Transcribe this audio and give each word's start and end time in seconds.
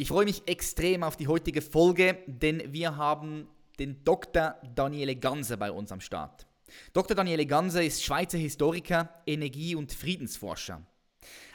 Ich 0.00 0.08
freue 0.08 0.24
mich 0.24 0.48
extrem 0.48 1.02
auf 1.02 1.18
die 1.18 1.28
heutige 1.28 1.60
Folge, 1.60 2.16
denn 2.26 2.72
wir 2.72 2.96
haben 2.96 3.46
den 3.78 4.02
Dr. 4.02 4.54
Daniele 4.74 5.14
Ganser 5.14 5.58
bei 5.58 5.70
uns 5.70 5.92
am 5.92 6.00
Start. 6.00 6.46
Dr. 6.94 7.14
Daniele 7.14 7.44
Ganser 7.44 7.82
ist 7.84 8.02
Schweizer 8.02 8.38
Historiker, 8.38 9.10
Energie- 9.26 9.74
und 9.74 9.92
Friedensforscher. 9.92 10.80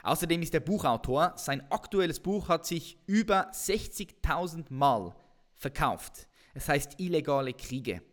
Außerdem 0.04 0.44
ist 0.44 0.54
er 0.54 0.60
Buchautor. 0.60 1.34
Sein 1.38 1.64
aktuelles 1.72 2.20
Buch 2.20 2.48
hat 2.48 2.68
sich 2.68 3.00
über 3.08 3.50
60.000 3.50 4.66
Mal 4.70 5.16
verkauft. 5.56 6.28
Es 6.54 6.70
heißt 6.70 7.00
Illegale 7.00 7.54
Kriege. 7.54 8.04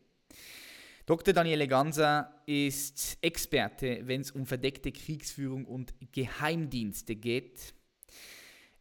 Dr. 1.04 1.34
Daniele 1.34 1.68
Ganser 1.68 2.42
ist 2.46 3.18
Experte, 3.20 4.00
wenn 4.04 4.22
es 4.22 4.30
um 4.30 4.46
verdeckte 4.46 4.92
Kriegsführung 4.92 5.66
und 5.66 5.92
Geheimdienste 6.10 7.16
geht. 7.16 7.74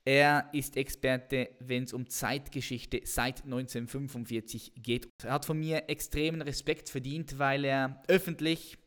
Er 0.04 0.50
ist 0.52 0.78
Experte, 0.78 1.50
wenn 1.60 1.84
es 1.84 1.94
um 1.94 2.10
Zeitgeschichte 2.10 3.02
seit 3.04 3.44
1945 3.44 4.74
geht. 4.76 5.08
Er 5.24 5.34
hat 5.34 5.46
von 5.46 5.60
mir 5.60 5.90
extremen 5.90 6.42
Respekt 6.42 6.90
verdient, 6.90 7.38
weil 7.38 7.66
er 7.66 8.02
öffentlich 8.08 8.80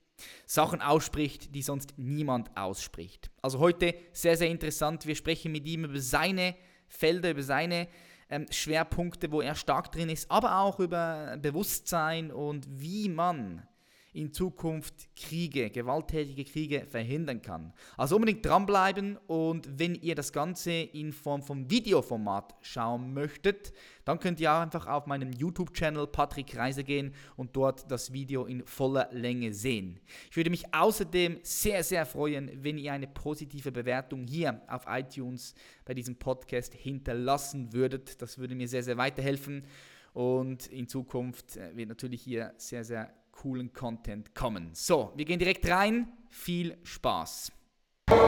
Sachen 0.44 0.80
ausspricht, 0.80 1.54
die 1.54 1.62
sonst 1.62 1.94
niemand 1.96 2.56
ausspricht. 2.56 3.30
Also 3.42 3.60
heute 3.60 3.94
sehr, 4.12 4.36
sehr 4.36 4.48
interessant. 4.48 5.06
Wir 5.06 5.14
sprechen 5.14 5.52
mit 5.52 5.66
ihm 5.66 5.84
über 5.84 6.00
seine 6.00 6.56
Felder, 6.88 7.30
über 7.30 7.42
seine 7.42 7.88
ähm, 8.28 8.46
Schwerpunkte, 8.50 9.30
wo 9.30 9.40
er 9.40 9.54
stark 9.54 9.92
drin 9.92 10.08
ist, 10.08 10.30
aber 10.30 10.58
auch 10.58 10.80
über 10.80 11.36
Bewusstsein 11.40 12.32
und 12.32 12.66
wie 12.68 13.08
man 13.08 13.66
in 14.14 14.32
Zukunft 14.32 15.08
Kriege, 15.16 15.70
gewalttätige 15.70 16.44
Kriege 16.44 16.86
verhindern 16.86 17.42
kann. 17.42 17.72
Also 17.96 18.16
unbedingt 18.16 18.46
dranbleiben 18.46 19.18
und 19.26 19.78
wenn 19.78 19.94
ihr 19.96 20.14
das 20.14 20.32
Ganze 20.32 20.72
in 20.72 21.12
Form 21.12 21.42
von 21.42 21.68
Videoformat 21.70 22.54
schauen 22.62 23.12
möchtet, 23.12 23.72
dann 24.04 24.20
könnt 24.20 24.40
ihr 24.40 24.52
auch 24.52 24.60
einfach 24.60 24.86
auf 24.86 25.06
meinem 25.06 25.32
YouTube-Channel 25.32 26.06
Patrick 26.06 26.56
Reise 26.56 26.84
gehen 26.84 27.14
und 27.36 27.56
dort 27.56 27.90
das 27.90 28.12
Video 28.12 28.44
in 28.46 28.64
voller 28.64 29.08
Länge 29.12 29.52
sehen. 29.52 30.00
Ich 30.30 30.36
würde 30.36 30.50
mich 30.50 30.72
außerdem 30.74 31.40
sehr, 31.42 31.82
sehr 31.82 32.06
freuen, 32.06 32.50
wenn 32.62 32.78
ihr 32.78 32.92
eine 32.92 33.08
positive 33.08 33.72
Bewertung 33.72 34.26
hier 34.26 34.60
auf 34.68 34.84
iTunes 34.88 35.54
bei 35.84 35.94
diesem 35.94 36.16
Podcast 36.16 36.74
hinterlassen 36.74 37.72
würdet. 37.72 38.22
Das 38.22 38.38
würde 38.38 38.54
mir 38.54 38.68
sehr, 38.68 38.82
sehr 38.82 38.96
weiterhelfen. 38.96 39.64
Und 40.12 40.68
in 40.68 40.86
Zukunft 40.86 41.56
äh, 41.56 41.76
wird 41.76 41.88
natürlich 41.88 42.22
hier 42.22 42.54
sehr, 42.56 42.84
sehr 42.84 43.12
coolen 43.42 43.72
Content 43.72 44.34
kommen. 44.34 44.70
So, 44.72 45.12
wir 45.16 45.24
gehen 45.24 45.38
direkt 45.38 45.68
rein. 45.70 46.08
Viel 46.30 46.76
Spaß. 46.82 47.52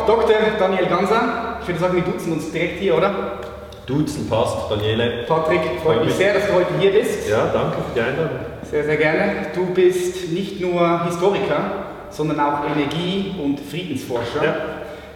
Dr. 0.06 0.34
Daniel 0.58 0.86
Ganser, 0.86 1.58
ich 1.60 1.68
würde 1.68 1.80
sagen, 1.80 1.96
wir 1.96 2.02
duzen 2.02 2.32
uns 2.32 2.50
direkt 2.50 2.80
hier, 2.80 2.96
oder? 2.96 3.40
Duzen 3.86 4.28
passt, 4.28 4.70
Daniele. 4.70 5.24
Patrick, 5.28 5.60
freut 5.82 6.04
mich 6.04 6.14
sehr, 6.14 6.34
dass 6.34 6.46
du 6.48 6.54
heute 6.54 6.78
hier 6.78 6.92
bist. 6.92 7.28
Ja, 7.28 7.46
danke 7.52 7.76
für 7.76 7.94
die 7.94 8.00
Einladung. 8.00 8.38
Sehr, 8.62 8.84
sehr 8.84 8.96
gerne. 8.96 9.46
Du 9.54 9.66
bist 9.66 10.32
nicht 10.32 10.60
nur 10.60 11.04
Historiker, 11.04 11.84
sondern 12.10 12.40
auch 12.40 12.64
Energie- 12.64 13.34
und 13.42 13.60
Friedensforscher, 13.60 14.44
ja. 14.44 14.56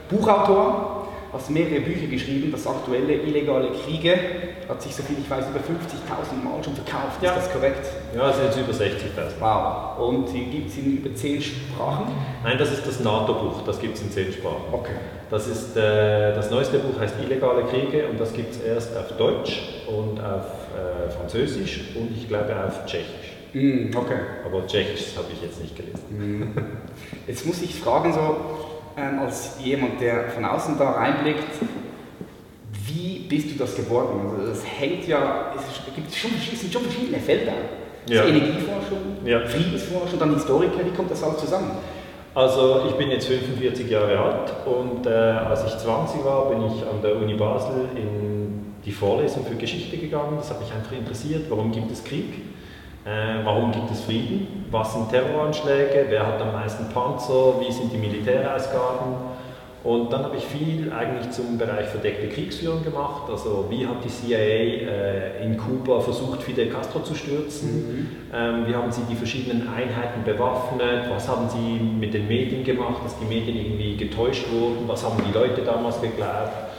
Buchautor, 0.09 0.90
hast 1.33 1.51
mehrere 1.51 1.81
Bücher 1.81 2.07
geschrieben. 2.07 2.51
Das 2.51 2.67
aktuelle 2.67 3.15
Illegale 3.15 3.71
Kriege 3.71 4.19
hat 4.69 4.83
sich, 4.83 4.95
soviel 4.95 5.17
ich 5.21 5.31
weiß, 5.31 5.47
über 5.49 5.59
50.000 5.59 6.43
Mal 6.43 6.63
schon 6.63 6.75
verkauft. 6.75 7.23
Ja. 7.23 7.33
Ist 7.33 7.47
das 7.47 7.53
korrekt? 7.53 7.87
Ja, 8.15 8.31
es 8.31 8.37
sind 8.37 8.47
jetzt 8.47 8.59
über 8.59 8.73
60.000. 8.73 9.41
Wow. 9.41 10.09
Und 10.09 10.33
die 10.33 10.45
gibt 10.45 10.71
es 10.71 10.79
in 10.79 10.99
über 10.99 11.15
10 11.15 11.43
Sprachen? 11.43 12.07
Nein, 12.43 12.59
das 12.59 12.73
ist 12.73 12.87
das 12.87 13.01
NATO-Buch, 13.01 13.63
das 13.67 13.81
gibt 13.81 13.97
es 13.97 14.03
in 14.03 14.11
10 14.11 14.33
Sprachen. 14.33 14.63
Okay. 14.73 14.93
Das, 15.31 15.47
ist, 15.47 15.77
äh, 15.77 16.35
das 16.35 16.51
neueste 16.51 16.79
Buch 16.79 16.99
heißt 16.99 17.15
Illegale 17.23 17.65
Kriege 17.65 18.09
und 18.09 18.19
das 18.19 18.33
gibt 18.33 18.53
es 18.53 18.61
erst 18.61 18.97
auf 18.97 19.17
Deutsch 19.17 19.63
und 19.87 20.21
auf 20.21 20.47
äh, 20.75 21.11
Französisch 21.11 21.81
und 21.95 22.17
ich 22.17 22.29
glaube 22.29 22.55
auf 22.65 22.87
Tschechisch. 22.87 23.31
Mm, 23.53 23.97
okay. 23.97 24.19
Aber 24.45 24.67
Tschechisch 24.67 25.17
habe 25.17 25.27
ich 25.33 25.43
jetzt 25.43 25.61
nicht 25.61 25.77
gelesen. 25.77 26.05
Mm. 26.11 26.59
Jetzt 27.27 27.47
muss 27.47 27.63
ich 27.63 27.75
fragen, 27.75 28.13
so, 28.13 28.37
als 28.97 29.59
jemand, 29.63 30.01
der 30.01 30.31
von 30.31 30.45
außen 30.45 30.79
da 30.79 30.93
reinblickt, 30.93 31.45
wie 32.87 33.27
bist 33.29 33.51
du 33.53 33.59
das 33.59 33.77
geworden? 33.77 34.21
Also 34.37 34.49
das 34.49 34.63
hängt 34.79 35.07
ja, 35.07 35.53
es 35.57 35.95
gibt 35.95 36.15
schon, 36.15 36.31
es 36.33 36.61
sind 36.61 36.73
schon 36.73 36.83
verschiedene 36.83 37.19
Felder. 37.19 37.53
Ja. 38.09 38.25
Energieforschung, 38.25 38.99
ja. 39.25 39.47
Friedensforschung, 39.47 40.19
dann 40.19 40.35
Historiker, 40.35 40.85
wie 40.85 40.97
kommt 40.97 41.11
das 41.11 41.23
alles 41.23 41.39
zusammen? 41.39 41.73
Also 42.35 42.83
ich 42.89 42.95
bin 42.95 43.11
jetzt 43.11 43.27
45 43.27 43.91
Jahre 43.91 44.19
alt 44.19 44.53
und 44.65 45.07
äh, 45.07 45.11
als 45.11 45.65
ich 45.65 45.77
20 45.77 46.25
war, 46.25 46.49
bin 46.49 46.65
ich 46.65 46.83
an 46.83 47.03
der 47.03 47.17
Uni 47.17 47.35
Basel 47.35 47.89
in 47.97 48.75
die 48.85 48.93
Vorlesung 48.93 49.45
für 49.45 49.57
Geschichte 49.57 49.97
gegangen. 49.97 50.37
Das 50.37 50.51
hat 50.51 50.61
mich 50.61 50.73
einfach 50.73 50.93
interessiert, 50.93 51.47
warum 51.49 51.73
gibt 51.73 51.91
es 51.91 52.03
Krieg? 52.05 52.43
Äh, 53.05 53.45
warum 53.45 53.73
gibt 53.73 53.91
es 53.91 54.03
Frieden? 54.03 54.67
Was 54.71 54.93
sind 54.93 55.11
Terroranschläge? 55.11 56.07
Wer 56.09 56.27
hat 56.27 56.41
am 56.41 56.53
meisten 56.53 56.89
Panzer? 56.93 57.55
Wie 57.61 57.73
sind 57.73 57.93
die 57.93 57.97
Militärausgaben? 57.97 59.31
Und 59.83 60.13
dann 60.13 60.25
habe 60.25 60.37
ich 60.37 60.45
viel 60.45 60.93
eigentlich 60.93 61.31
zum 61.31 61.57
Bereich 61.57 61.87
verdeckte 61.87 62.29
Kriegsführung 62.29 62.85
gemacht. 62.85 63.23
Also 63.31 63.65
wie 63.71 63.87
hat 63.87 64.05
die 64.05 64.11
CIA 64.11 64.37
äh, 64.39 65.43
in 65.43 65.57
Kuba 65.57 66.01
versucht, 66.01 66.43
Fidel 66.43 66.69
Castro 66.69 67.01
zu 67.01 67.15
stürzen? 67.15 67.71
Mhm. 67.73 68.09
Ähm, 68.35 68.67
wie 68.67 68.75
haben 68.75 68.93
sie 68.93 69.01
die 69.09 69.17
verschiedenen 69.17 69.63
Einheiten 69.69 70.23
bewaffnet? 70.23 71.09
Was 71.09 71.27
haben 71.27 71.49
sie 71.49 71.83
mit 71.83 72.13
den 72.13 72.29
Medien 72.29 72.63
gemacht, 72.63 73.03
dass 73.03 73.19
die 73.19 73.25
Medien 73.25 73.57
irgendwie 73.57 73.97
getäuscht 73.97 74.53
wurden? 74.53 74.87
Was 74.87 75.03
haben 75.03 75.17
die 75.27 75.33
Leute 75.33 75.63
damals 75.63 75.99
geglaubt? 76.03 76.70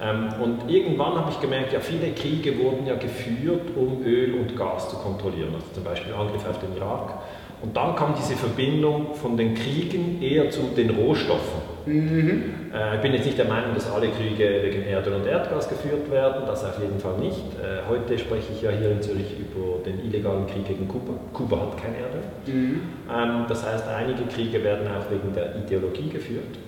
Ähm, 0.00 0.28
und 0.42 0.70
irgendwann 0.70 1.14
habe 1.14 1.30
ich 1.30 1.40
gemerkt, 1.40 1.72
ja, 1.72 1.80
viele 1.80 2.12
Kriege 2.12 2.58
wurden 2.58 2.86
ja 2.86 2.96
geführt, 2.96 3.70
um 3.74 4.02
Öl 4.04 4.34
und 4.34 4.56
Gas 4.56 4.90
zu 4.90 4.96
kontrollieren, 4.96 5.54
also 5.54 5.66
zum 5.72 5.84
Beispiel 5.84 6.12
Angriff 6.12 6.46
auf 6.48 6.58
den 6.58 6.76
Irak. 6.76 7.14
Und 7.62 7.74
dann 7.74 7.96
kam 7.96 8.14
diese 8.14 8.34
Verbindung 8.34 9.14
von 9.14 9.36
den 9.36 9.54
Kriegen 9.54 10.20
eher 10.20 10.50
zu 10.50 10.62
den 10.76 10.90
Rohstoffen. 10.90 11.76
Mhm. 11.86 12.42
Äh, 12.74 12.96
ich 12.96 13.00
bin 13.00 13.14
jetzt 13.14 13.24
nicht 13.24 13.38
der 13.38 13.46
Meinung, 13.46 13.74
dass 13.74 13.90
alle 13.90 14.08
Kriege 14.08 14.60
wegen 14.62 14.82
Erdöl 14.84 15.14
und 15.14 15.26
Erdgas 15.26 15.68
geführt 15.68 16.10
werden, 16.10 16.42
das 16.46 16.64
auf 16.64 16.78
jeden 16.80 16.98
Fall 17.00 17.16
nicht. 17.18 17.38
Äh, 17.38 17.88
heute 17.88 18.18
spreche 18.18 18.52
ich 18.52 18.62
ja 18.62 18.70
hier 18.70 18.90
in 18.90 19.00
Zürich 19.00 19.34
über 19.38 19.82
den 19.84 20.04
illegalen 20.04 20.46
Krieg 20.46 20.66
gegen 20.66 20.86
Kuba. 20.86 21.14
Kuba 21.32 21.60
hat 21.60 21.76
kein 21.78 21.94
Erdöl. 21.94 22.22
Mhm. 22.46 22.80
Ähm, 23.10 23.46
das 23.48 23.64
heißt, 23.64 23.88
einige 23.88 24.24
Kriege 24.24 24.62
werden 24.62 24.86
auch 24.88 25.10
wegen 25.10 25.32
der 25.34 25.56
Ideologie 25.56 26.10
geführt. 26.10 26.58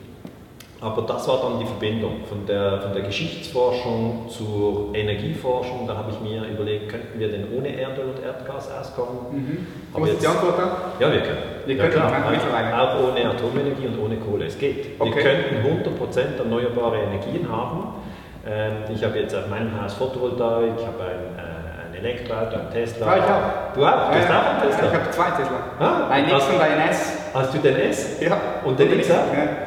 Aber 0.80 1.02
das 1.02 1.26
war 1.26 1.40
dann 1.42 1.58
die 1.58 1.66
Verbindung 1.66 2.24
von 2.28 2.46
der, 2.46 2.80
von 2.80 2.92
der 2.92 3.02
Geschichtsforschung 3.02 4.26
zur 4.28 4.94
Energieforschung. 4.94 5.88
Da 5.88 5.96
habe 5.96 6.12
ich 6.12 6.20
mir 6.20 6.44
überlegt, 6.46 6.88
könnten 6.88 7.18
wir 7.18 7.28
denn 7.28 7.46
ohne 7.52 7.76
Erdöl 7.76 8.10
und 8.14 8.22
Erdgas 8.22 8.70
auskommen? 8.70 9.18
Mhm. 9.32 9.66
Was 9.92 10.10
ist 10.10 10.22
die 10.22 10.26
Antwort 10.28 10.56
da? 10.56 10.76
Ja, 11.00 11.12
wir 11.12 11.20
können. 11.20 11.38
Wir 11.66 11.78
können 11.78 11.92
ja, 11.94 12.08
klar. 12.08 12.80
Auch 12.80 13.10
ohne 13.10 13.28
Atomenergie 13.28 13.88
und 13.88 13.98
ohne 13.98 14.16
Kohle. 14.18 14.46
Es 14.46 14.56
geht. 14.56 15.00
Okay. 15.00 15.14
Wir 15.14 15.22
könnten 15.22 15.90
100% 15.90 16.38
erneuerbare 16.38 16.98
Energien 16.98 17.48
haben. 17.50 17.94
Ähm, 18.46 18.72
ich 18.94 19.02
habe 19.02 19.18
jetzt 19.18 19.34
auf 19.34 19.48
meinem 19.48 19.82
Haus 19.82 19.94
Photovoltaik, 19.94 20.74
ich 20.78 20.86
habe 20.86 21.02
ein, 21.02 21.38
äh, 21.38 21.88
ein 21.88 22.04
Elektroauto, 22.04 22.56
ein 22.56 22.70
Tesla. 22.70 23.06
Ja, 23.06 23.16
ich 23.16 23.24
auch. 23.24 23.74
Du 23.74 23.84
auch? 23.84 24.10
Du 24.10 24.16
hast 24.16 24.28
ja, 24.28 24.40
auch 24.40 24.62
einen 24.62 24.70
Tesla? 24.70 24.86
Ich 24.86 24.94
habe 24.94 25.10
zwei 25.10 25.31
Tesla. 25.31 25.58
Ah, 25.81 26.08
ein 26.08 26.28
X 26.28 26.48
und 26.48 26.60
ein 26.60 26.88
S. 26.88 27.19
Hast 27.34 27.52
du 27.52 27.58
den 27.58 27.76
S? 27.76 28.20
Ja. 28.20 28.40
Und 28.64 28.78
den 28.78 28.92
X 28.92 29.10
auch? 29.10 29.14
Ja. 29.34 29.57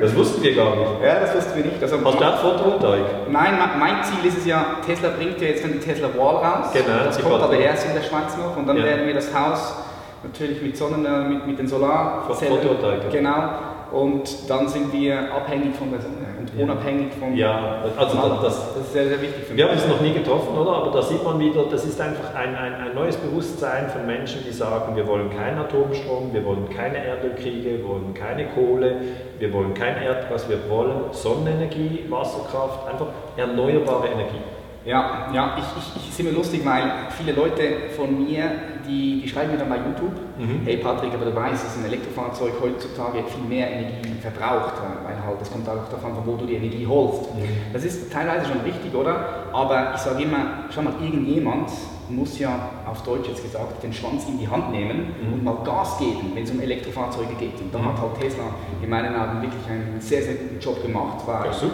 Das 0.00 0.14
wussten 0.16 0.42
wir 0.42 0.54
gar 0.54 0.76
nicht. 0.76 0.90
Ja, 1.04 1.20
das 1.20 1.34
wussten 1.34 1.56
wir 1.56 1.64
nicht. 1.64 1.82
Also, 1.82 2.04
Hast 2.04 2.20
du 2.20 2.24
auch 2.24 2.38
Photovoltaik? 2.38 3.30
Nein, 3.30 3.58
mein 3.78 4.02
Ziel 4.02 4.28
ist 4.28 4.38
es 4.38 4.46
ja, 4.46 4.76
Tesla 4.84 5.10
bringt 5.10 5.40
ja 5.40 5.48
jetzt 5.48 5.64
dann 5.64 5.72
die 5.72 5.78
Tesla 5.78 6.08
Wall 6.16 6.36
raus. 6.36 6.72
Genau. 6.72 7.04
Das 7.04 7.20
kommt 7.20 7.42
aber 7.42 7.56
erst 7.56 7.86
in 7.86 7.94
der 7.94 8.02
Schweiz 8.02 8.36
noch 8.36 8.56
und 8.56 8.66
dann 8.66 8.76
ja. 8.76 8.84
werden 8.84 9.06
wir 9.06 9.14
das 9.14 9.32
Haus 9.34 9.76
natürlich 10.22 10.62
mit 10.62 10.76
Sonnen, 10.76 11.04
äh, 11.04 11.28
mit, 11.28 11.46
mit 11.46 11.58
den 11.58 11.66
Solarzellen. 11.68 12.58
Photovoltaik. 12.58 13.10
Genau 13.10 13.50
und 13.92 14.48
dann 14.48 14.68
sind 14.68 14.92
wir 14.92 15.32
abhängig 15.32 15.76
von 15.76 15.90
der 15.90 16.00
Sonne 16.00 16.31
und 16.42 16.60
unabhängig 16.60 17.12
von. 17.14 17.36
Ja, 17.36 17.82
also 17.96 18.16
das, 18.16 18.40
das, 18.42 18.74
das, 18.74 18.84
ist 18.84 18.92
sehr, 18.92 19.08
sehr 19.08 19.22
wichtig 19.22 19.44
für 19.44 19.54
mich. 19.54 19.58
Wir 19.58 19.68
haben 19.68 19.78
es 19.78 19.86
noch 19.86 20.00
nie 20.00 20.12
getroffen, 20.12 20.56
oder? 20.56 20.72
Aber 20.72 20.90
da 20.90 21.02
sieht 21.02 21.22
man 21.22 21.38
wieder, 21.38 21.64
das 21.70 21.84
ist 21.84 22.00
einfach 22.00 22.34
ein, 22.34 22.54
ein, 22.54 22.74
ein 22.74 22.94
neues 22.94 23.16
Bewusstsein 23.16 23.88
von 23.88 24.06
Menschen, 24.06 24.42
die 24.46 24.52
sagen, 24.52 24.96
wir 24.96 25.06
wollen 25.06 25.30
keinen 25.30 25.58
Atomstrom, 25.58 26.32
wir 26.32 26.44
wollen 26.44 26.68
keine 26.68 27.04
Erdölkriege, 27.04 27.78
wir 27.78 27.88
wollen 27.88 28.14
keine 28.14 28.46
Kohle, 28.48 28.96
wir 29.38 29.52
wollen 29.52 29.74
kein 29.74 30.02
Erdgas, 30.02 30.48
wir 30.48 30.58
wollen 30.68 31.12
Sonnenenergie, 31.12 32.04
Wasserkraft, 32.08 32.88
einfach 32.88 33.08
erneuerbare 33.36 34.08
Energie. 34.08 34.40
Ja, 34.84 35.30
ja, 35.32 35.56
ich, 35.56 35.64
ich, 35.64 36.02
ich 36.02 36.08
ist 36.08 36.20
immer 36.20 36.32
lustig, 36.32 36.64
weil 36.64 36.82
viele 37.16 37.32
Leute 37.32 37.62
von 37.96 38.24
mir, 38.24 38.50
die, 38.86 39.20
die 39.22 39.28
schreiben 39.28 39.52
mir 39.52 39.58
dann 39.58 39.68
bei 39.68 39.76
YouTube, 39.76 40.12
mhm. 40.38 40.62
hey 40.64 40.78
Patrick, 40.78 41.14
aber 41.14 41.26
du 41.26 41.34
weißt, 41.34 41.64
dass 41.64 41.76
ein 41.76 41.84
Elektrofahrzeug 41.84 42.54
heutzutage 42.60 43.22
viel 43.24 43.44
mehr 43.48 43.70
Energie 43.70 44.14
verbraucht, 44.20 44.74
weil 45.04 45.14
halt, 45.24 45.40
das 45.40 45.52
kommt 45.52 45.68
auch 45.68 45.88
davon, 45.88 46.14
von 46.16 46.26
wo 46.26 46.36
du 46.36 46.46
die 46.46 46.54
Energie 46.54 46.84
holst. 46.86 47.32
Mhm. 47.34 47.72
Das 47.72 47.84
ist 47.84 48.12
teilweise 48.12 48.46
schon 48.46 48.60
richtig, 48.62 48.92
oder? 48.92 49.24
Aber 49.52 49.92
ich 49.94 50.00
sage 50.00 50.24
immer, 50.24 50.64
schau 50.74 50.82
mal, 50.82 50.94
irgendjemand 51.00 51.70
muss 52.08 52.38
ja 52.40 52.70
auf 52.84 53.02
Deutsch 53.04 53.28
jetzt 53.28 53.42
gesagt 53.42 53.82
den 53.82 53.92
Schwanz 53.92 54.26
in 54.28 54.38
die 54.38 54.48
Hand 54.48 54.72
nehmen 54.72 55.14
mhm. 55.22 55.32
und 55.32 55.44
mal 55.44 55.56
Gas 55.64 55.98
geben, 55.98 56.32
wenn 56.34 56.42
es 56.42 56.50
um 56.50 56.60
Elektrofahrzeuge 56.60 57.34
geht. 57.38 57.60
Und 57.60 57.72
da 57.72 57.78
mhm. 57.78 57.86
hat 57.86 58.00
halt 58.00 58.20
Tesla 58.20 58.44
in 58.82 58.90
meinen 58.90 59.14
Augen 59.14 59.42
wirklich 59.42 59.64
einen 59.70 60.00
sehr, 60.00 60.22
sehr 60.22 60.34
guten 60.34 60.58
Job 60.58 60.82
gemacht, 60.82 61.18
weil, 61.24 61.50
ja, 61.50 61.68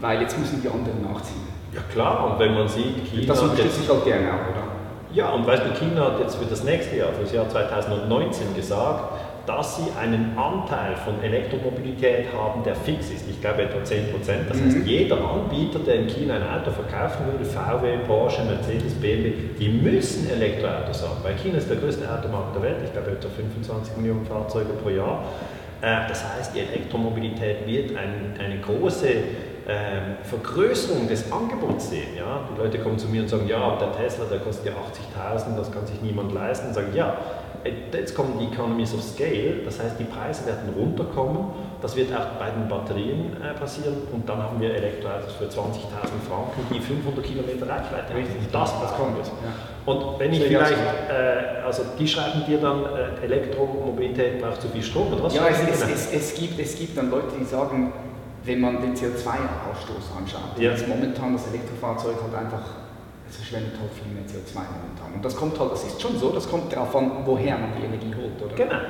weil 0.00 0.20
jetzt 0.20 0.38
müssen 0.38 0.60
die 0.60 0.68
anderen 0.68 1.02
nachziehen. 1.02 1.51
Ja 1.72 1.80
klar, 1.90 2.30
und 2.30 2.38
wenn 2.38 2.54
man 2.54 2.68
sieht, 2.68 3.10
China... 3.10 3.26
Das 3.28 3.42
unterstütze 3.42 3.80
ich 3.82 3.88
halt 3.88 4.04
gerne 4.04 4.28
auch, 4.28 4.50
oder? 4.50 4.72
Ja, 5.14 5.30
und 5.30 5.46
weißt 5.46 5.64
du, 5.64 5.84
China 5.84 6.06
hat 6.06 6.20
jetzt 6.20 6.36
für 6.36 6.46
das 6.46 6.64
nächste 6.64 6.96
Jahr, 6.96 7.12
für 7.12 7.22
das 7.22 7.32
Jahr 7.32 7.48
2019 7.48 8.54
gesagt, 8.54 9.12
dass 9.46 9.76
sie 9.76 9.90
einen 10.00 10.38
Anteil 10.38 10.94
von 10.96 11.22
Elektromobilität 11.22 12.26
haben, 12.32 12.62
der 12.62 12.74
fix 12.76 13.10
ist. 13.10 13.28
Ich 13.28 13.40
glaube 13.40 13.62
etwa 13.62 13.82
10 13.82 14.12
Prozent. 14.12 14.48
Das 14.48 14.56
mhm. 14.56 14.66
heißt, 14.66 14.86
jeder 14.86 15.16
Anbieter, 15.16 15.80
der 15.80 15.96
in 15.96 16.06
China 16.06 16.34
ein 16.36 16.42
Auto 16.42 16.70
verkaufen 16.70 17.26
würde, 17.26 17.44
VW, 17.44 17.98
Porsche, 18.06 18.42
Mercedes, 18.44 18.94
BMW, 18.94 19.32
die 19.58 19.68
müssen 19.68 20.30
Elektroautos 20.30 21.02
haben. 21.02 21.24
Weil 21.24 21.34
China 21.36 21.58
ist 21.58 21.68
der 21.68 21.78
größte 21.78 22.04
Automarkt 22.08 22.54
der 22.54 22.62
Welt. 22.62 22.76
Ich 22.84 22.92
glaube 22.92 23.10
etwa 23.10 23.28
25 23.28 23.96
Millionen 23.96 24.24
Fahrzeuge 24.24 24.72
pro 24.74 24.90
Jahr. 24.90 25.24
Äh, 25.80 26.08
das 26.08 26.24
heißt, 26.24 26.54
die 26.54 26.60
Elektromobilität 26.60 27.66
wird 27.66 27.96
ein, 27.96 28.34
eine 28.38 28.60
große 28.60 29.08
ähm, 29.68 30.16
Vergrößerung 30.24 31.08
des 31.08 31.30
Angebots 31.30 31.90
sehen. 31.90 32.16
Ja? 32.16 32.48
Die 32.52 32.60
Leute 32.60 32.78
kommen 32.78 32.98
zu 32.98 33.08
mir 33.08 33.22
und 33.22 33.28
sagen, 33.28 33.46
ja, 33.46 33.76
der 33.76 33.92
Tesla, 33.92 34.24
der 34.24 34.40
kostet 34.40 34.66
ja 34.66 34.72
80.000, 34.72 35.56
das 35.56 35.70
kann 35.70 35.86
sich 35.86 36.00
niemand 36.02 36.32
leisten. 36.32 36.68
Und 36.68 36.74
sagen, 36.74 36.92
ja, 36.94 37.16
jetzt 37.92 38.14
kommen 38.14 38.38
die 38.38 38.52
Economies 38.52 38.92
of 38.94 39.02
Scale, 39.02 39.60
das 39.64 39.80
heißt, 39.80 39.98
die 39.98 40.04
Preise 40.04 40.46
werden 40.46 40.74
runterkommen. 40.76 41.46
Das 41.80 41.96
wird 41.96 42.12
auch 42.14 42.38
bei 42.38 42.50
den 42.50 42.68
Batterien 42.68 43.36
äh, 43.42 43.54
passieren. 43.58 43.94
Und 44.12 44.28
dann 44.28 44.38
haben 44.38 44.60
wir 44.60 44.74
Elektroautos 44.74 45.32
für 45.34 45.44
20.000 45.44 45.50
Franken, 46.28 46.62
die 46.72 46.80
500 46.80 47.24
Kilometer 47.24 47.68
Reichweite 47.68 48.14
haben. 48.14 48.26
Das, 48.52 48.80
das 48.80 48.94
kommt. 48.94 49.18
Ja. 49.18 49.32
Und 49.84 50.18
wenn 50.18 50.32
ich 50.32 50.44
vielleicht, 50.44 50.72
äh, 50.72 51.64
also 51.64 51.82
die 51.98 52.06
schreiben 52.06 52.44
dir 52.46 52.58
dann, 52.58 52.84
äh, 52.84 53.24
Elektromobilität 53.24 54.40
braucht 54.40 54.62
zu 54.62 54.68
viel 54.68 54.82
Strom, 54.82 55.12
oder 55.12 55.24
was? 55.24 55.34
Ja, 55.34 55.48
es, 55.48 55.60
es, 55.60 55.88
es, 55.88 56.12
es, 56.12 56.34
gibt, 56.34 56.58
es 56.60 56.78
gibt 56.78 56.96
dann 56.96 57.10
Leute, 57.10 57.32
die 57.38 57.44
sagen, 57.44 57.92
wenn 58.44 58.60
man 58.60 58.80
den 58.80 58.94
CO2-Ausstoß 58.94 60.18
anschaut, 60.18 60.58
ja. 60.58 60.72
ist 60.72 60.88
momentan 60.88 61.32
das 61.32 61.46
Elektrofahrzeug 61.48 62.16
halt 62.22 62.34
einfach, 62.34 62.64
es 63.28 63.36
verschwendet 63.36 63.72
halt 63.80 63.90
viel 63.92 64.12
mehr 64.12 64.24
CO2 64.24 64.54
momentan. 64.54 65.14
Und 65.14 65.24
das 65.24 65.36
kommt 65.36 65.58
halt, 65.58 65.72
das 65.72 65.84
ist 65.84 66.00
schon 66.00 66.18
so, 66.18 66.30
das 66.30 66.48
kommt 66.48 66.72
darauf 66.72 66.94
an, 66.96 67.10
woher 67.24 67.56
man 67.58 67.70
die 67.78 67.84
Energie 67.84 68.14
holt, 68.14 68.42
oder? 68.42 68.54
Genau. 68.54 68.80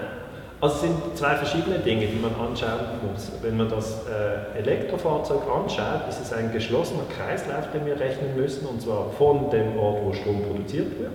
Also 0.61 0.77
es 0.77 0.81
sind 0.83 1.17
zwei 1.17 1.35
verschiedene 1.35 1.81
Dinge, 1.81 2.07
die 2.07 2.21
man 2.21 2.35
anschauen 2.37 2.87
muss. 3.11 3.33
Wenn 3.43 3.57
man 3.57 3.69
das 3.69 4.07
äh, 4.07 4.59
Elektrofahrzeug 4.59 5.43
anschaut, 5.53 6.09
ist 6.09 6.21
es 6.21 6.33
ein 6.33 6.53
geschlossener 6.53 7.03
Kreislauf, 7.17 7.73
den 7.73 7.85
wir 7.85 7.99
rechnen 7.99 8.37
müssen, 8.37 8.67
und 8.67 8.81
zwar 8.81 9.11
von 9.11 9.51
dem 9.51 9.77
Ort, 9.77 10.05
wo 10.05 10.13
Strom 10.13 10.41
produziert 10.45 10.99
wird. 11.01 11.11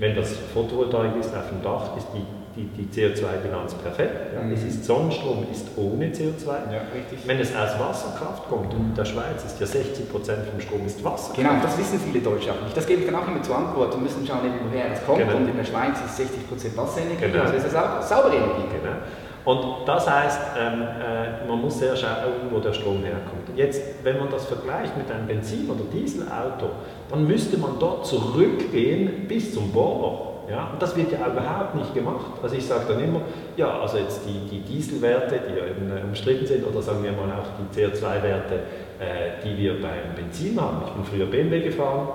Wenn 0.00 0.16
das 0.16 0.32
Photovoltaik 0.52 1.16
ist 1.16 1.34
auf 1.34 1.48
dem 1.48 1.62
Dach, 1.62 1.96
ist 1.96 2.08
die 2.12 2.24
die, 2.58 2.82
die 2.82 3.00
CO2-Bilanz 3.00 3.74
perfekt. 3.74 4.34
Ja. 4.34 4.42
Mhm. 4.42 4.52
Es 4.52 4.64
ist 4.64 4.84
Sonnenstrom 4.84 5.46
ist 5.50 5.66
ohne 5.76 6.06
CO2. 6.06 6.46
Ja, 6.72 6.82
Wenn 7.26 7.38
es 7.38 7.54
aus 7.54 7.78
Wasserkraft 7.78 8.48
kommt, 8.48 8.74
und 8.74 8.90
in 8.90 8.94
der 8.94 9.04
Schweiz 9.04 9.44
ist 9.44 9.60
ja 9.60 9.66
60 9.66 10.10
Prozent 10.10 10.40
vom 10.50 10.60
Strom 10.60 10.84
ist 10.84 11.02
Wasser. 11.04 11.32
Genau, 11.36 11.52
das 11.62 11.78
wissen 11.78 12.00
viele 12.00 12.20
Deutsche 12.22 12.50
auch 12.52 12.62
nicht. 12.62 12.76
Das 12.76 12.86
gebe 12.86 13.00
ich 13.00 13.06
dann 13.06 13.14
auch 13.14 13.28
immer 13.28 13.42
zur 13.42 13.56
Antwort. 13.56 13.94
Wir 13.94 14.00
müssen 14.00 14.26
schauen, 14.26 14.40
woher 14.70 14.92
es 14.92 15.04
kommt. 15.06 15.18
Genau. 15.18 15.36
Und 15.36 15.48
in 15.48 15.56
der 15.56 15.64
Schweiz 15.64 15.98
ist 16.04 16.16
60 16.16 16.48
Prozent 16.48 16.76
Wasserenergie, 16.76 17.20
genau. 17.20 17.44
also 17.44 17.54
ist 17.54 17.66
es 17.66 17.74
auch 17.74 18.02
saubere 18.02 18.34
Energie. 18.34 18.68
Genau. 18.72 18.96
Und 19.44 19.88
das 19.88 20.10
heißt, 20.10 20.40
ähm, 20.58 20.82
äh, 20.82 21.48
man 21.48 21.60
muss 21.62 21.78
sehr 21.78 21.96
schauen, 21.96 22.50
wo 22.50 22.58
der 22.58 22.74
Strom 22.74 23.02
herkommt. 23.02 23.56
Jetzt, 23.56 23.82
wenn 24.02 24.18
man 24.18 24.30
das 24.30 24.44
vergleicht 24.44 24.96
mit 24.98 25.10
einem 25.10 25.26
Benzin- 25.26 25.70
oder 25.70 25.84
Dieselauto, 25.90 26.70
dann 27.08 27.26
müsste 27.26 27.56
man 27.56 27.78
dort 27.78 28.06
zurückgehen 28.06 29.26
bis 29.26 29.54
zum 29.54 29.72
Bohrer. 29.72 30.37
Ja, 30.50 30.70
und 30.72 30.80
das 30.80 30.96
wird 30.96 31.12
ja 31.12 31.26
überhaupt 31.26 31.74
nicht 31.74 31.92
gemacht. 31.94 32.24
Also 32.42 32.56
ich 32.56 32.66
sage 32.66 32.84
dann 32.88 33.04
immer, 33.04 33.20
ja, 33.56 33.80
also 33.80 33.98
jetzt 33.98 34.22
die, 34.26 34.48
die 34.48 34.60
Dieselwerte, 34.60 35.40
die 35.46 35.58
ja 35.58 35.66
eben 35.66 35.94
äh, 35.94 36.02
umstritten 36.02 36.46
sind, 36.46 36.66
oder 36.66 36.80
sagen 36.80 37.02
wir 37.04 37.12
mal 37.12 37.30
auch 37.32 37.48
die 37.58 37.80
CO2-Werte, 37.80 38.54
äh, 38.98 39.44
die 39.44 39.58
wir 39.58 39.74
beim 39.74 40.14
Benzin 40.16 40.58
haben. 40.58 40.78
Ich 40.86 40.92
bin 40.92 41.04
früher 41.04 41.26
BMW 41.26 41.60
gefahren, 41.60 42.08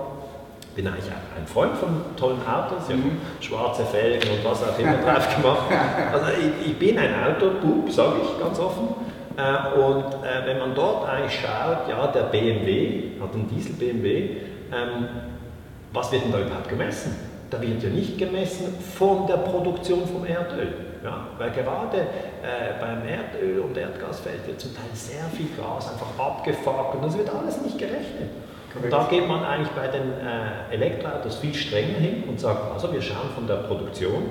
bin 0.75 0.87
eigentlich 0.87 1.11
ein 1.11 1.45
Freund 1.45 1.77
von 1.77 1.89
tollen 2.17 2.41
Autos, 2.47 2.89
ja, 2.89 2.95
mhm. 2.95 3.19
schwarze 3.39 3.85
Felgen 3.85 4.27
und 4.31 4.43
was 4.43 4.63
auch 4.63 4.79
immer 4.79 4.97
drauf 5.05 5.35
gemacht. 5.35 5.71
Also 6.11 6.25
ich, 6.31 6.71
ich 6.71 6.79
bin 6.79 6.97
ein 6.97 7.13
Autobub, 7.13 7.91
sage 7.91 8.15
ich 8.23 8.39
ganz 8.39 8.59
offen. 8.59 8.87
Äh, 9.37 9.79
und 9.79 10.05
äh, 10.23 10.45
wenn 10.45 10.57
man 10.57 10.73
dort 10.73 11.07
eigentlich 11.07 11.39
schaut, 11.39 11.87
ja, 11.87 12.07
der 12.07 12.23
BMW 12.23 13.11
hat 13.21 13.31
einen 13.35 13.47
Diesel-BMW, 13.47 14.37
ähm, 14.71 15.07
was 15.91 16.11
wird 16.11 16.23
denn 16.23 16.31
da 16.31 16.39
überhaupt 16.39 16.67
gemessen? 16.67 17.32
Da 17.53 17.61
wird 17.61 17.83
ja 17.83 17.89
nicht 17.89 18.17
gemessen 18.17 18.75
von 18.97 19.27
der 19.27 19.37
Produktion 19.37 20.07
vom 20.07 20.25
Erdöl. 20.25 20.73
Ja? 21.03 21.27
Weil 21.37 21.51
gerade 21.51 21.97
äh, 21.97 22.79
beim 22.79 23.05
Erdöl 23.07 23.59
und 23.59 23.77
Erdgasfeld 23.77 24.47
wird 24.47 24.59
zum 24.59 24.73
Teil 24.75 24.85
sehr 24.93 25.25
viel 25.35 25.49
Gas 25.57 25.91
einfach 25.91 26.17
abgefuckt 26.17 26.95
und 26.95 27.03
das 27.03 27.17
wird 27.17 27.29
alles 27.29 27.61
nicht 27.61 27.77
gerechnet. 27.77 28.29
Und 28.75 28.91
da 28.91 29.07
geht 29.07 29.27
man 29.27 29.43
eigentlich 29.43 29.69
bei 29.69 29.87
den 29.87 30.13
äh, 30.13 30.73
Elektroautos 30.73 31.35
viel 31.35 31.53
strenger 31.53 31.99
hin 31.99 32.23
und 32.27 32.39
sagt, 32.39 32.73
also 32.73 32.91
wir 32.91 33.01
schauen 33.01 33.29
von 33.35 33.45
der 33.45 33.57
Produktion 33.57 34.23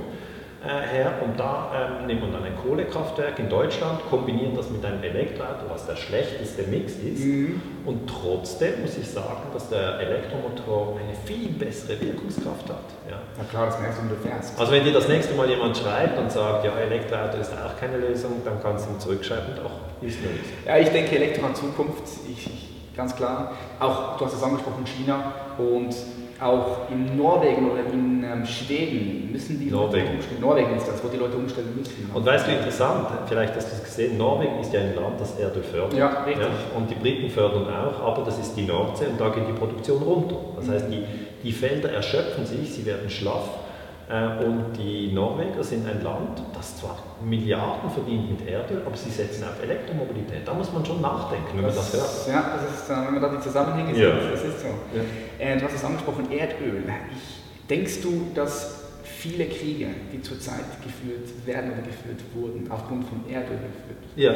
her 0.64 1.14
und 1.23 1.38
da 1.38 1.99
ähm, 2.00 2.06
nimmt 2.06 2.20
man 2.23 2.32
dann 2.32 2.44
ein 2.44 2.56
Kohlekraftwerk 2.56 3.38
in 3.38 3.49
Deutschland, 3.49 4.00
kombiniert 4.09 4.56
das 4.56 4.70
mit 4.70 4.85
einem 4.85 5.03
Elektroauto, 5.03 5.69
was 5.69 5.87
der 5.87 5.97
schlechteste 5.97 6.62
Mix 6.64 6.93
ist 6.93 7.25
mhm. 7.25 7.61
und 7.85 8.09
trotzdem 8.09 8.81
muss 8.82 8.97
ich 8.97 9.09
sagen, 9.09 9.43
dass 9.53 9.69
der 9.69 9.99
Elektromotor 9.99 10.99
eine 11.00 11.14
viel 11.25 11.49
bessere 11.50 12.00
Wirkungskraft 12.00 12.69
hat. 12.69 12.85
Ja, 13.11 13.19
Na 13.37 13.44
klar, 13.44 13.67
das 13.67 13.81
merkst 13.81 13.99
du, 13.99 14.03
wenn 14.03 14.11
du 14.11 14.17
fährst. 14.17 14.59
Also 14.59 14.73
wenn 14.73 14.85
dir 14.85 14.93
das 14.93 15.09
nächste 15.09 15.35
Mal 15.35 15.49
jemand 15.49 15.76
schreibt 15.76 16.19
und 16.19 16.31
sagt, 16.31 16.64
ja, 16.64 16.73
Elektroauto 16.79 17.38
ist 17.38 17.53
auch 17.53 17.79
keine 17.81 17.99
Lösung, 17.99 18.43
dann 18.44 18.62
kannst 18.62 18.87
du 18.87 18.93
ihm 18.93 19.00
zurückschreiben, 19.00 19.56
doch, 19.56 20.06
ist 20.06 20.19
eine 20.19 20.29
Lösung. 20.29 20.53
Ja, 20.64 20.79
ich 20.79 20.91
denke, 20.91 21.17
Elektro 21.17 21.49
hat 21.49 21.56
Zukunft, 21.56 22.05
ich, 22.31 22.47
ich, 22.47 22.97
ganz 22.97 23.17
klar. 23.17 23.53
Auch, 23.81 24.17
du 24.17 24.26
hast 24.26 24.35
es 24.35 24.43
angesprochen, 24.43 24.85
China 24.87 25.32
und 25.59 25.94
auch 26.43 26.91
in 26.91 27.16
Norwegen 27.16 27.71
oder 27.71 27.85
in 27.93 28.25
ähm, 28.25 28.45
Schweden 28.45 29.31
müssen 29.33 29.59
die 29.59 29.71
Norwegen. 29.71 30.07
Leute 30.07 30.16
umstellen. 30.16 30.40
Norwegen 30.40 30.76
ist 30.76 30.88
das, 30.88 31.05
wo 31.05 31.09
die 31.09 31.16
Leute 31.16 31.37
umstellen 31.37 31.75
müssen. 31.76 32.11
Und 32.12 32.26
weißt 32.26 32.47
du, 32.47 32.52
interessant, 32.52 33.09
vielleicht 33.26 33.55
hast 33.57 33.71
du 33.71 33.76
es 33.76 33.85
gesehen, 33.85 34.19
Norwegen 34.19 34.59
ist 34.61 34.73
ja 34.73 34.81
ein 34.81 34.95
Land, 34.95 35.21
das 35.21 35.38
Erdöl 35.38 35.62
fördert. 35.62 35.95
Ja, 35.95 36.23
richtig. 36.25 36.45
Ja, 36.45 36.76
und 36.76 36.90
die 36.90 36.95
Briten 36.95 37.31
fördern 37.31 37.66
auch, 37.66 38.00
aber 38.00 38.25
das 38.25 38.38
ist 38.38 38.55
die 38.55 38.62
Nordsee 38.62 39.07
und 39.07 39.21
da 39.21 39.28
geht 39.28 39.49
die 39.49 39.52
Produktion 39.52 40.02
runter. 40.02 40.37
Das 40.57 40.69
heißt, 40.69 40.87
die, 40.90 41.05
die 41.43 41.52
Felder 41.52 41.90
erschöpfen 41.90 42.45
sich, 42.47 42.73
sie 42.73 42.87
werden 42.87 43.09
schlaff 43.09 43.49
und 44.12 44.76
die 44.76 45.11
Norweger 45.11 45.64
sind 45.64 45.88
ein 45.88 46.02
Land, 46.02 46.42
das 46.54 46.76
zwar 46.76 46.99
Milliarden 47.25 47.90
verdient 47.90 48.31
mit 48.31 48.47
Erdöl, 48.47 48.83
aber 48.85 48.95
sie 48.95 49.09
setzen 49.09 49.45
auf 49.45 49.62
Elektromobilität. 49.62 50.47
Da 50.47 50.52
muss 50.52 50.71
man 50.71 50.85
schon 50.85 51.00
nachdenken, 51.00 51.57
wenn 51.57 51.64
das, 51.64 51.76
man 51.76 51.85
das 51.85 52.26
hört. 52.26 52.28
Ja, 52.28 52.59
das 52.59 52.81
ist, 52.81 52.90
wenn 52.90 53.14
man 53.14 53.23
da 53.23 53.28
die 53.31 53.40
Zusammenhänge 53.40 53.95
sieht, 53.95 54.02
ja. 54.02 54.11
das 54.11 54.42
ist 54.42 54.61
so. 54.61 54.66
Ja. 54.66 55.02
Äh, 55.38 55.59
du 55.59 55.64
hast 55.64 55.76
es 55.76 55.85
angesprochen, 55.85 56.31
Erdöl. 56.31 56.83
Ich, 57.11 57.69
denkst 57.71 58.02
du, 58.02 58.26
dass 58.35 58.83
viele 59.02 59.47
Kriege, 59.47 59.87
die 60.12 60.21
zurzeit 60.21 60.83
geführt 60.85 61.47
werden 61.47 61.73
oder 61.73 61.81
geführt 61.81 62.21
wurden, 62.35 62.71
aufgrund 62.71 63.09
von 63.09 63.25
Erdöl 63.31 63.57
geführt 63.57 64.02
Ja, 64.14 64.33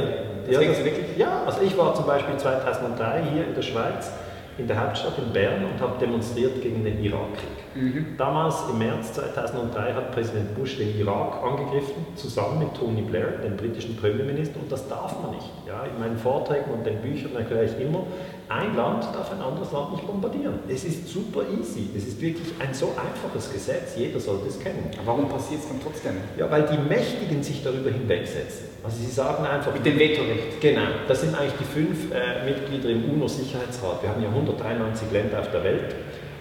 das 0.46 0.54
ja, 0.54 0.58
denkst 0.58 0.78
du 0.78 0.84
wirklich? 0.86 1.16
Ja, 1.18 1.42
also 1.44 1.60
ich 1.60 1.76
war 1.76 1.94
zum 1.94 2.06
Beispiel 2.06 2.36
2003 2.38 3.24
hier 3.30 3.48
in 3.48 3.54
der 3.54 3.62
Schweiz 3.62 4.10
in 4.56 4.66
der 4.66 4.80
Hauptstadt 4.80 5.18
in 5.18 5.34
Bern 5.34 5.66
und 5.66 5.78
habe 5.80 5.98
demonstriert 6.00 6.62
gegen 6.62 6.82
den 6.82 7.04
Irakkrieg. 7.04 7.65
Mhm. 7.76 8.16
Damals 8.16 8.56
im 8.70 8.78
März 8.78 9.12
2003 9.12 9.92
hat 9.92 10.12
Präsident 10.12 10.54
Bush 10.54 10.78
den 10.78 10.98
Irak 10.98 11.42
angegriffen, 11.42 12.06
zusammen 12.14 12.60
mit 12.60 12.74
Tony 12.74 13.02
Blair, 13.02 13.38
dem 13.44 13.56
britischen 13.56 13.96
Premierminister, 13.96 14.58
und 14.60 14.72
das 14.72 14.88
darf 14.88 15.20
man 15.20 15.32
nicht. 15.32 15.50
Ja, 15.66 15.84
in 15.84 15.98
meinen 16.00 16.16
Vorträgen 16.16 16.70
und 16.72 16.86
den 16.86 17.00
Büchern 17.02 17.36
erkläre 17.36 17.66
ich 17.66 17.78
immer, 17.80 18.04
ein 18.48 18.76
Land 18.76 19.04
darf 19.12 19.32
ein 19.32 19.40
anderes 19.40 19.72
Land 19.72 19.92
nicht 19.92 20.06
bombardieren. 20.06 20.60
Es 20.68 20.84
ist 20.84 21.08
super 21.08 21.42
easy. 21.58 21.90
Es 21.96 22.06
ist 22.06 22.20
wirklich 22.20 22.46
ein 22.60 22.72
so 22.72 22.92
einfaches 22.96 23.52
Gesetz. 23.52 23.96
Jeder 23.96 24.20
sollte 24.20 24.46
es 24.46 24.60
kennen. 24.60 24.88
Aber 24.98 25.06
warum 25.08 25.28
passiert 25.28 25.62
es 25.62 25.68
dann 25.68 25.80
trotzdem? 25.82 26.12
Ja, 26.38 26.48
weil 26.48 26.62
die 26.62 26.78
Mächtigen 26.78 27.42
sich 27.42 27.64
darüber 27.64 27.90
hinwegsetzen. 27.90 28.68
Also 28.84 28.98
sie 28.98 29.10
sagen 29.10 29.44
einfach... 29.44 29.72
Mit 29.74 29.84
dem 29.84 29.98
Vetorecht. 29.98 30.60
Genau. 30.60 30.86
Das 31.08 31.22
sind 31.22 31.36
eigentlich 31.36 31.54
die 31.58 31.64
fünf 31.64 32.12
äh, 32.12 32.44
Mitglieder 32.44 32.88
im 32.88 33.10
UNO-Sicherheitsrat. 33.10 34.00
Wir 34.02 34.10
haben 34.10 34.22
ja 34.22 34.28
193 34.28 35.10
Länder 35.10 35.40
auf 35.40 35.50
der 35.50 35.64
Welt 35.64 35.96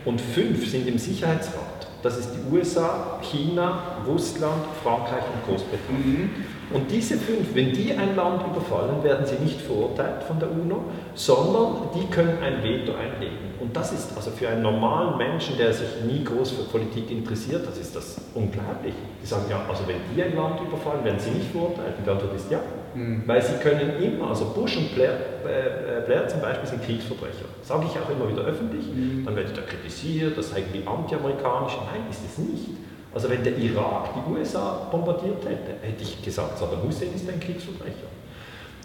und 0.05 0.21
fünf 0.21 0.69
sind 0.69 0.87
im 0.87 0.97
Sicherheitsrat. 0.97 1.87
Das 2.03 2.19
ist 2.19 2.29
die 2.35 2.55
USA, 2.55 3.19
China, 3.23 3.97
Russland, 4.07 4.63
Frankreich 4.83 5.23
und 5.33 5.51
Großbritannien. 5.51 6.21
Mhm. 6.21 6.75
Und 6.75 6.91
diese 6.91 7.17
fünf, 7.17 7.53
wenn 7.55 7.73
die 7.73 7.93
ein 7.93 8.15
Land 8.15 8.43
überfallen, 8.45 9.03
werden 9.03 9.25
sie 9.25 9.35
nicht 9.43 9.59
verurteilt 9.61 10.23
von 10.23 10.39
der 10.39 10.51
UNO, 10.51 10.83
sondern 11.15 11.89
die 11.95 12.05
können 12.07 12.37
ein 12.43 12.61
Veto 12.61 12.93
einlegen. 12.93 13.55
Und 13.59 13.75
das 13.75 13.91
ist 13.91 14.15
also 14.15 14.29
für 14.29 14.49
einen 14.49 14.61
normalen 14.61 15.17
Menschen, 15.17 15.57
der 15.57 15.73
sich 15.73 15.87
nie 16.05 16.23
groß 16.23 16.51
für 16.51 16.63
Politik 16.63 17.09
interessiert, 17.09 17.67
das 17.67 17.77
ist 17.77 17.95
das 17.95 18.21
unglaublich. 18.35 18.93
Die 19.21 19.25
sagen 19.25 19.45
ja, 19.49 19.65
also 19.67 19.87
wenn 19.87 19.97
die 20.13 20.21
ein 20.21 20.35
Land 20.35 20.61
überfallen, 20.61 21.03
werden 21.03 21.19
sie 21.19 21.31
nicht 21.31 21.51
verurteilt. 21.51 21.97
Und 21.97 22.05
die 22.05 22.09
Antwort 22.11 22.35
ist 22.35 22.51
ja. 22.51 22.59
Mhm. 22.95 23.23
Weil 23.25 23.41
sie 23.41 23.55
können 23.57 24.01
immer, 24.01 24.29
also 24.29 24.45
Bush 24.45 24.77
und 24.77 24.95
Blair, 24.95 25.13
äh, 25.43 26.05
Blair 26.05 26.27
zum 26.27 26.41
Beispiel 26.41 26.67
sind 26.67 26.83
Kriegsverbrecher. 26.83 27.45
Sage 27.61 27.85
ich 27.91 27.99
auch 27.99 28.09
immer 28.09 28.29
wieder 28.31 28.43
öffentlich. 28.47 28.85
Mhm. 28.87 29.25
Dann 29.25 29.35
werde 29.35 29.49
ich 29.49 29.55
da 29.55 29.61
kritisiert, 29.61 30.37
das 30.37 30.49
sei 30.51 30.59
irgendwie 30.59 30.87
anti-amerikanisch. 30.87 31.77
Nein, 31.91 32.03
ist 32.09 32.21
es 32.25 32.37
nicht. 32.37 32.69
Also 33.13 33.29
wenn 33.29 33.43
der 33.43 33.57
Irak 33.57 34.09
die 34.15 34.33
USA 34.33 34.87
bombardiert 34.91 35.43
hätte, 35.45 35.79
hätte 35.81 36.03
ich 36.03 36.21
gesagt, 36.21 36.57
Saddam 36.57 36.83
Hussein 36.83 37.09
ist 37.15 37.29
ein 37.29 37.39
Kriegsverbrecher. 37.39 38.07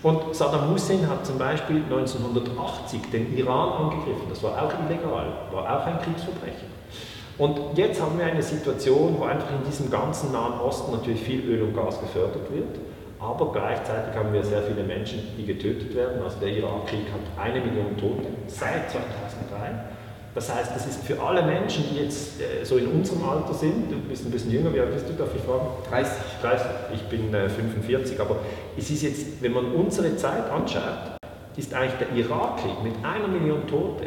Und 0.02 0.34
Saddam 0.34 0.70
Hussein 0.70 1.08
hat 1.08 1.26
zum 1.26 1.36
Beispiel 1.36 1.82
1980 1.82 3.10
den 3.12 3.36
Iran 3.36 3.84
angegriffen, 3.84 4.26
das 4.28 4.42
war 4.42 4.52
auch 4.52 4.72
illegal, 4.86 5.26
war 5.52 5.62
auch 5.64 5.86
ein 5.86 5.98
Kriegsverbrecher. 6.00 6.70
Und 7.38 7.76
jetzt 7.76 8.00
haben 8.00 8.18
wir 8.18 8.26
eine 8.26 8.42
Situation, 8.42 9.16
wo 9.18 9.24
einfach 9.24 9.50
in 9.50 9.64
diesem 9.66 9.90
ganzen 9.90 10.30
Nahen 10.30 10.60
Osten 10.60 10.92
natürlich 10.92 11.22
viel 11.22 11.40
Öl 11.48 11.62
und 11.62 11.74
Gas 11.74 12.00
gefördert 12.00 12.52
wird, 12.52 12.78
aber 13.20 13.52
gleichzeitig 13.52 14.16
haben 14.16 14.32
wir 14.32 14.42
sehr 14.42 14.62
viele 14.62 14.82
Menschen, 14.82 15.20
die 15.36 15.44
getötet 15.44 15.94
werden. 15.94 16.22
Also 16.22 16.38
der 16.40 16.48
Irakkrieg 16.48 17.06
hat 17.12 17.44
eine 17.44 17.60
Million 17.60 17.96
Tote 17.98 18.28
seit 18.46 18.90
2003. 18.90 18.98
Das 20.34 20.54
heißt, 20.54 20.74
das 20.74 20.86
ist 20.86 21.04
für 21.04 21.20
alle 21.20 21.42
Menschen, 21.42 21.84
die 21.90 22.02
jetzt 22.02 22.40
äh, 22.40 22.64
so 22.64 22.76
in 22.76 22.86
unserem 22.86 23.28
Alter 23.28 23.52
sind, 23.52 23.90
du 23.90 23.98
bist 23.98 24.24
ein 24.24 24.30
bisschen 24.30 24.52
jünger, 24.52 24.72
wie 24.72 24.80
alt 24.80 24.92
bist 24.92 25.08
du, 25.08 25.12
darf 25.14 25.34
ich 25.34 25.42
fragen? 25.42 25.66
30. 25.90 26.12
30, 26.40 26.66
ich 26.94 27.02
bin 27.08 27.34
äh, 27.34 27.48
45, 27.48 28.20
aber 28.20 28.36
es 28.78 28.90
ist 28.90 29.02
jetzt, 29.02 29.42
wenn 29.42 29.52
man 29.52 29.72
unsere 29.72 30.16
Zeit 30.16 30.48
anschaut, 30.48 31.18
ist 31.56 31.74
eigentlich 31.74 31.98
der 31.98 32.16
Irakkrieg 32.16 32.82
mit 32.82 32.94
einer 33.04 33.26
Million 33.26 33.66
Tote, 33.66 34.06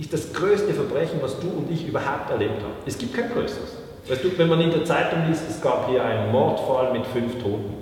ist 0.00 0.12
das 0.12 0.32
größte 0.32 0.74
Verbrechen, 0.74 1.20
was 1.22 1.38
du 1.38 1.46
und 1.46 1.70
ich 1.70 1.86
überhaupt 1.86 2.28
erlebt 2.30 2.60
haben. 2.60 2.74
Es 2.84 2.98
gibt 2.98 3.14
kein 3.14 3.30
größeres. 3.30 3.76
Weißt 4.08 4.24
du, 4.24 4.36
wenn 4.36 4.48
man 4.48 4.60
in 4.60 4.72
der 4.72 4.84
Zeitung 4.84 5.28
liest, 5.28 5.44
es 5.48 5.62
gab 5.62 5.88
hier 5.88 6.04
einen 6.04 6.32
Mordfall 6.32 6.92
mit 6.92 7.06
fünf 7.06 7.40
Toten. 7.40 7.81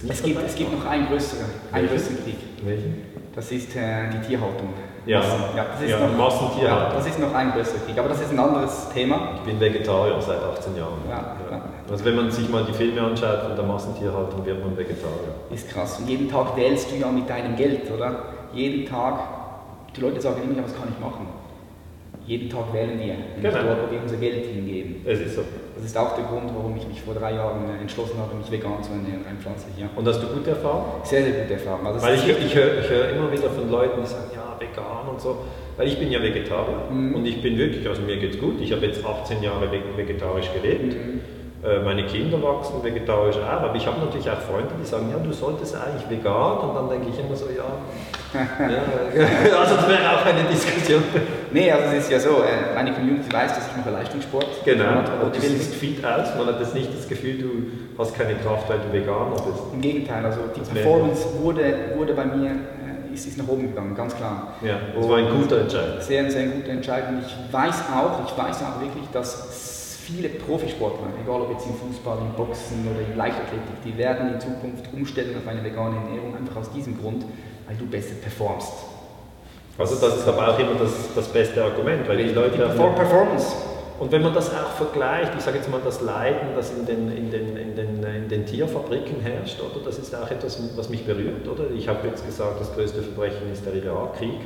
Ist 0.00 0.04
nicht 0.04 0.14
es, 0.14 0.22
gibt, 0.22 0.42
es 0.46 0.54
gibt 0.54 0.72
noch 0.72 0.90
einen 0.90 1.06
größeren, 1.08 1.44
einen 1.72 1.88
größeren 1.88 2.24
Krieg. 2.24 2.36
Welchen? 2.64 3.02
Das 3.34 3.52
ist 3.52 3.76
äh, 3.76 4.08
die 4.10 4.28
Tierhaltung. 4.28 4.72
Ja, 5.04 5.20
ja, 5.56 5.66
das, 5.72 5.82
ist 5.82 5.90
ja, 5.90 5.98
noch, 5.98 6.16
Massentierhaltung. 6.16 6.90
Ja, 6.90 6.94
das 6.94 7.06
ist 7.06 7.18
noch 7.18 7.34
ein 7.34 7.52
größerer 7.52 7.80
Krieg, 7.86 7.98
aber 7.98 8.08
das 8.08 8.20
ist 8.22 8.30
ein 8.30 8.38
anderes 8.38 8.88
Thema. 8.94 9.34
Ich 9.36 9.40
bin 9.42 9.60
Vegetarier 9.60 10.20
seit 10.20 10.42
18 10.42 10.76
Jahren. 10.76 11.00
Ja, 11.08 11.36
ja. 11.50 11.62
Also 11.90 12.04
wenn 12.04 12.16
man 12.16 12.30
sich 12.30 12.48
mal 12.48 12.64
die 12.64 12.72
Filme 12.72 13.02
anschaut 13.02 13.42
von 13.42 13.54
der 13.54 13.64
Massentierhaltung, 13.64 14.44
wird 14.44 14.64
man 14.64 14.76
Vegetarier. 14.76 15.34
Ist 15.52 15.68
krass. 15.68 15.98
Und 15.98 16.08
jeden 16.08 16.30
Tag 16.30 16.56
wählst 16.56 16.90
du 16.90 16.96
ja 16.96 17.10
mit 17.10 17.28
deinem 17.28 17.56
Geld, 17.56 17.90
oder? 17.90 18.24
Jeden 18.54 18.88
Tag, 18.88 19.20
die 19.94 20.00
Leute 20.00 20.20
sagen 20.20 20.40
immer, 20.42 20.64
was 20.64 20.74
kann 20.74 20.88
ich 20.88 20.98
machen? 20.98 21.28
Jeden 22.30 22.48
Tag 22.48 22.72
wählen 22.72 22.94
wir, 22.96 23.16
genau. 23.42 23.66
dort, 23.66 23.88
wo 23.88 23.90
wir 23.90 24.00
unser 24.00 24.16
Geld 24.16 24.46
hingeben. 24.46 25.02
Es 25.04 25.18
ist 25.18 25.34
so. 25.34 25.42
Das 25.74 25.84
ist 25.84 25.98
auch 25.98 26.14
der 26.14 26.26
Grund, 26.26 26.48
warum 26.54 26.76
ich 26.76 26.86
mich 26.86 27.02
vor 27.02 27.12
drei 27.12 27.34
Jahren 27.34 27.66
entschlossen 27.80 28.20
habe, 28.20 28.36
mich 28.36 28.48
vegan 28.48 28.80
zu 28.84 28.92
ernähren, 28.92 29.26
rein 29.26 29.36
pflanzlich. 29.42 29.74
Ja. 29.76 29.90
Und 29.96 30.06
hast 30.06 30.22
du 30.22 30.28
gute 30.28 30.50
Erfahrungen? 30.50 31.02
Sehr, 31.02 31.24
sehr 31.24 31.42
gute 31.42 31.54
Erfahrungen. 31.54 31.88
Also 31.88 32.06
Weil 32.06 32.14
ich, 32.14 32.28
ich 32.28 32.54
höre 32.54 32.86
hör 32.88 33.10
immer 33.10 33.32
wieder 33.32 33.50
von 33.50 33.68
Leuten, 33.68 34.00
die 34.00 34.06
sagen, 34.06 34.30
ja, 34.32 34.54
vegan 34.60 35.08
und 35.10 35.20
so. 35.20 35.38
Weil 35.76 35.88
ich 35.88 35.98
bin 35.98 36.12
ja 36.12 36.22
Vegetarier 36.22 36.86
mhm. 36.88 37.16
und 37.16 37.26
ich 37.26 37.42
bin 37.42 37.58
wirklich, 37.58 37.88
also 37.88 38.02
mir 38.02 38.18
geht's 38.18 38.38
gut. 38.38 38.60
Ich 38.60 38.70
habe 38.70 38.86
jetzt 38.86 39.04
18 39.04 39.42
Jahre 39.42 39.68
vegetarisch 39.96 40.52
gelebt. 40.54 40.94
Mhm. 40.94 41.20
Äh, 41.66 41.80
meine 41.80 42.06
Kinder 42.06 42.40
wachsen 42.40 42.82
vegetarisch 42.82 43.36
auch, 43.38 43.66
aber 43.66 43.74
ich 43.74 43.86
habe 43.86 43.98
natürlich 43.98 44.30
auch 44.30 44.38
Freunde, 44.38 44.70
die 44.80 44.86
sagen, 44.86 45.10
ja, 45.10 45.18
du 45.18 45.32
solltest 45.32 45.74
eigentlich 45.74 46.08
vegan 46.08 46.58
und 46.58 46.74
dann 46.76 46.88
denke 46.88 47.08
ich 47.12 47.18
immer 47.18 47.34
so, 47.34 47.46
ja, 47.50 47.66
ja 48.70 49.58
also 49.58 49.74
das 49.74 49.88
wäre 49.88 50.14
auch 50.14 50.24
eine 50.24 50.44
Diskussion. 50.44 51.02
Nee, 51.52 51.70
also 51.72 51.96
es 51.96 52.04
ist 52.04 52.12
ja 52.12 52.20
so, 52.20 52.42
äh, 52.42 52.74
meine 52.74 52.92
Community 52.92 53.32
weiß, 53.32 53.54
dass 53.54 53.66
ich 53.66 53.76
mache 53.76 53.90
Leistungssport. 53.90 54.46
Genau, 54.64 55.00
und 55.24 55.34
du 55.34 55.40
siehst 55.40 55.74
fit 55.74 56.04
aus, 56.04 56.28
man 56.36 56.46
hat 56.46 56.60
jetzt 56.60 56.74
nicht 56.74 56.96
das 56.96 57.08
Gefühl, 57.08 57.38
du 57.38 57.98
hast 57.98 58.14
keine 58.14 58.34
Kraft, 58.36 58.68
weil 58.68 58.78
du 58.78 58.92
Veganer 58.92 59.34
bist. 59.34 59.62
Im 59.72 59.80
Gegenteil, 59.80 60.24
also 60.24 60.40
die 60.54 60.60
das 60.60 60.68
Performance 60.68 61.26
wurde, 61.40 61.74
wurde 61.96 62.14
bei 62.14 62.24
mir 62.24 62.50
ist, 63.12 63.26
ist 63.26 63.38
nach 63.38 63.48
oben 63.48 63.68
gegangen, 63.68 63.94
ganz 63.94 64.16
klar. 64.16 64.54
Ja, 64.62 64.78
das 64.94 65.08
war 65.08 65.18
ein 65.18 65.28
guter 65.30 65.62
Entscheid. 65.62 66.02
Sehr, 66.02 66.30
sehr 66.30 66.46
guter 66.46 66.70
Entscheid. 66.70 67.04
Und 67.08 67.22
ich 67.26 67.52
weiß 67.52 67.82
auch, 67.94 68.24
ich 68.26 68.38
weiß 68.38 68.62
auch 68.62 68.80
wirklich, 68.80 69.08
dass 69.12 69.98
viele 70.04 70.28
Profisportler, 70.28 71.08
egal 71.22 71.42
ob 71.42 71.50
jetzt 71.52 71.66
im 71.66 71.74
Fußball, 71.74 72.18
im 72.18 72.32
Boxen 72.36 72.86
oder 72.88 73.00
in 73.00 73.16
Leichtathletik, 73.16 73.82
die 73.84 73.96
werden 73.96 74.34
in 74.34 74.40
Zukunft 74.40 74.92
umstellen 74.92 75.36
auf 75.36 75.48
eine 75.48 75.62
vegane 75.62 75.96
Ernährung, 75.96 76.36
einfach 76.36 76.56
aus 76.56 76.70
diesem 76.72 77.00
Grund, 77.00 77.24
weil 77.66 77.76
du 77.76 77.86
besser 77.86 78.14
performst. 78.20 78.72
Also 79.80 79.96
das 79.96 80.18
ist 80.18 80.28
aber 80.28 80.48
auch 80.48 80.58
immer 80.58 80.74
das, 80.78 80.92
das 81.14 81.26
beste 81.28 81.64
Argument, 81.64 82.06
weil 82.06 82.18
die 82.18 82.34
Leute... 82.34 82.50
Die 82.52 82.58
Performance 82.58 83.56
und 84.00 84.10
wenn 84.12 84.22
man 84.22 84.32
das 84.32 84.50
auch 84.50 84.70
vergleicht, 84.78 85.32
ich 85.36 85.44
sage 85.44 85.58
jetzt 85.58 85.70
mal 85.70 85.80
das 85.84 86.00
Leiden, 86.00 86.54
das 86.56 86.72
in 86.72 86.86
den, 86.86 87.14
in 87.14 87.30
den, 87.30 87.54
in 87.54 87.76
den, 87.76 88.02
in 88.02 88.28
den 88.30 88.46
Tierfabriken 88.46 89.20
herrscht, 89.20 89.60
oder? 89.60 89.84
das 89.84 89.98
ist 89.98 90.14
auch 90.14 90.30
etwas, 90.30 90.58
was 90.74 90.88
mich 90.88 91.04
berührt. 91.04 91.46
Oder? 91.46 91.64
Ich 91.76 91.86
habe 91.86 92.08
jetzt 92.08 92.24
gesagt, 92.24 92.58
das 92.58 92.74
größte 92.74 93.02
Verbrechen 93.02 93.52
ist 93.52 93.66
der 93.66 93.74
Irakkrieg, 93.74 94.40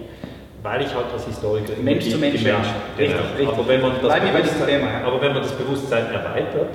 weil 0.60 0.82
ich 0.82 0.92
halt 0.92 1.06
als 1.12 1.24
Historiker... 1.26 1.74
Mensch 1.80 2.10
zu 2.10 2.18
Mensch, 2.18 2.42
Mensch. 2.42 2.66
Genau. 2.98 3.14
Richtig, 3.14 3.16
richtig. 3.38 3.48
Aber, 3.48 3.68
wenn 3.68 3.80
man 3.80 3.92
das 4.02 4.20
Bewusstsein, 4.20 4.66
Thema, 4.66 4.86
ja. 4.90 5.06
aber 5.06 5.20
wenn 5.20 5.32
man 5.32 5.42
das 5.42 5.52
Bewusstsein 5.52 6.06
erweitert, 6.12 6.70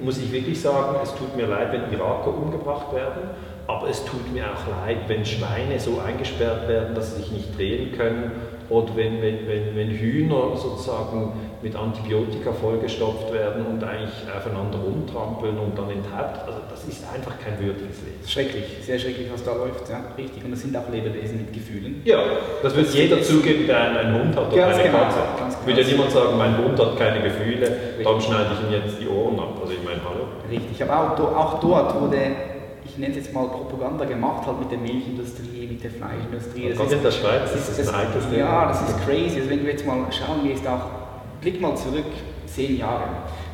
muss 0.00 0.18
ich 0.18 0.30
wirklich 0.30 0.60
sagen, 0.60 0.96
es 1.02 1.14
tut 1.14 1.34
mir 1.34 1.46
leid, 1.46 1.72
wenn 1.72 1.90
Iraker 1.90 2.28
umgebracht 2.28 2.94
werden, 2.94 3.30
aber 3.68 3.90
es 3.90 4.02
tut 4.02 4.32
mir 4.32 4.44
auch 4.44 4.86
leid, 4.86 4.96
wenn 5.08 5.24
Schweine 5.24 5.78
so 5.78 6.00
eingesperrt 6.00 6.66
werden, 6.68 6.94
dass 6.94 7.14
sie 7.14 7.22
sich 7.22 7.30
nicht 7.30 7.56
drehen 7.56 7.92
können 7.92 8.32
oder 8.70 8.96
wenn, 8.96 9.20
wenn, 9.20 9.46
wenn, 9.46 9.76
wenn 9.76 9.90
Hühner 9.90 10.56
sozusagen 10.56 11.32
mit 11.60 11.76
Antibiotika 11.76 12.52
vollgestopft 12.52 13.30
werden 13.32 13.66
und 13.66 13.84
eigentlich 13.84 14.24
aufeinander 14.34 14.78
rumtrampeln 14.78 15.58
und 15.58 15.76
dann 15.76 15.90
enthaupt. 15.90 16.46
Also 16.46 16.60
das 16.70 16.84
ist 16.84 17.04
einfach 17.12 17.34
kein 17.44 17.58
würdiges 17.60 18.00
Leben. 18.00 18.26
Schrecklich, 18.26 18.64
sehr 18.80 18.98
schrecklich, 18.98 19.28
was 19.30 19.44
da 19.44 19.52
läuft, 19.52 19.88
ja, 19.90 20.00
richtig. 20.16 20.42
Und 20.44 20.52
das 20.52 20.62
sind 20.62 20.74
auch 20.74 20.88
Lebewesen 20.90 21.36
mit 21.36 21.52
Gefühlen. 21.52 22.00
Ja, 22.04 22.22
das 22.62 22.74
wird 22.74 22.86
das 22.86 22.94
jeder 22.94 23.22
zugeben, 23.22 23.66
der 23.66 24.00
einen 24.00 24.18
Hund 24.18 24.34
hat 24.34 24.50
oder 24.50 24.66
eine 24.66 24.82
genau, 24.82 24.98
Katze. 24.98 25.18
Ganz 25.38 25.58
Will 25.66 25.78
ja 25.78 25.84
niemand 25.84 26.10
sagen, 26.10 26.38
mein 26.38 26.56
Hund 26.56 26.78
hat 26.80 26.96
keine 26.96 27.22
Gefühle, 27.22 27.66
richtig. 27.66 28.04
darum 28.04 28.20
schneide 28.20 28.48
ich 28.54 28.66
ihm 28.66 28.82
jetzt 28.82 28.98
die 28.98 29.08
Ohren 29.08 29.38
ab. 29.38 29.58
Also 29.60 29.74
ich 29.74 29.84
meine, 29.84 30.00
hallo. 30.08 30.24
Richtig, 30.50 30.82
aber 30.82 31.12
auch, 31.12 31.36
auch 31.36 31.60
dort 31.60 32.00
wurde 32.00 32.16
ich 32.88 32.98
nenne 32.98 33.14
es 33.14 33.24
jetzt 33.24 33.34
mal 33.34 33.46
Propaganda 33.48 34.04
gemacht 34.04 34.46
hat 34.46 34.58
mit 34.58 34.70
der 34.70 34.78
Milchindustrie, 34.78 35.66
mit 35.66 35.82
der 35.84 35.90
Fleischindustrie. 35.90 36.70
Das 36.70 36.86
ist, 36.86 36.92
in 36.92 37.02
der 37.02 37.10
Schweiz, 37.10 37.52
das 37.52 37.68
ist, 37.68 37.78
das, 37.78 37.94
ein 37.94 38.06
das, 38.14 38.24
Ja, 38.36 38.66
das 38.66 38.82
ist 38.82 39.04
crazy. 39.04 39.38
Also 39.38 39.50
wenn 39.50 39.60
du 39.60 39.70
jetzt 39.70 39.86
mal 39.86 40.06
schauen 40.10 40.42
gehst, 40.44 40.66
auch 40.66 40.86
blick 41.40 41.60
mal 41.60 41.76
zurück, 41.76 42.06
zehn 42.46 42.78
Jahre. 42.78 43.04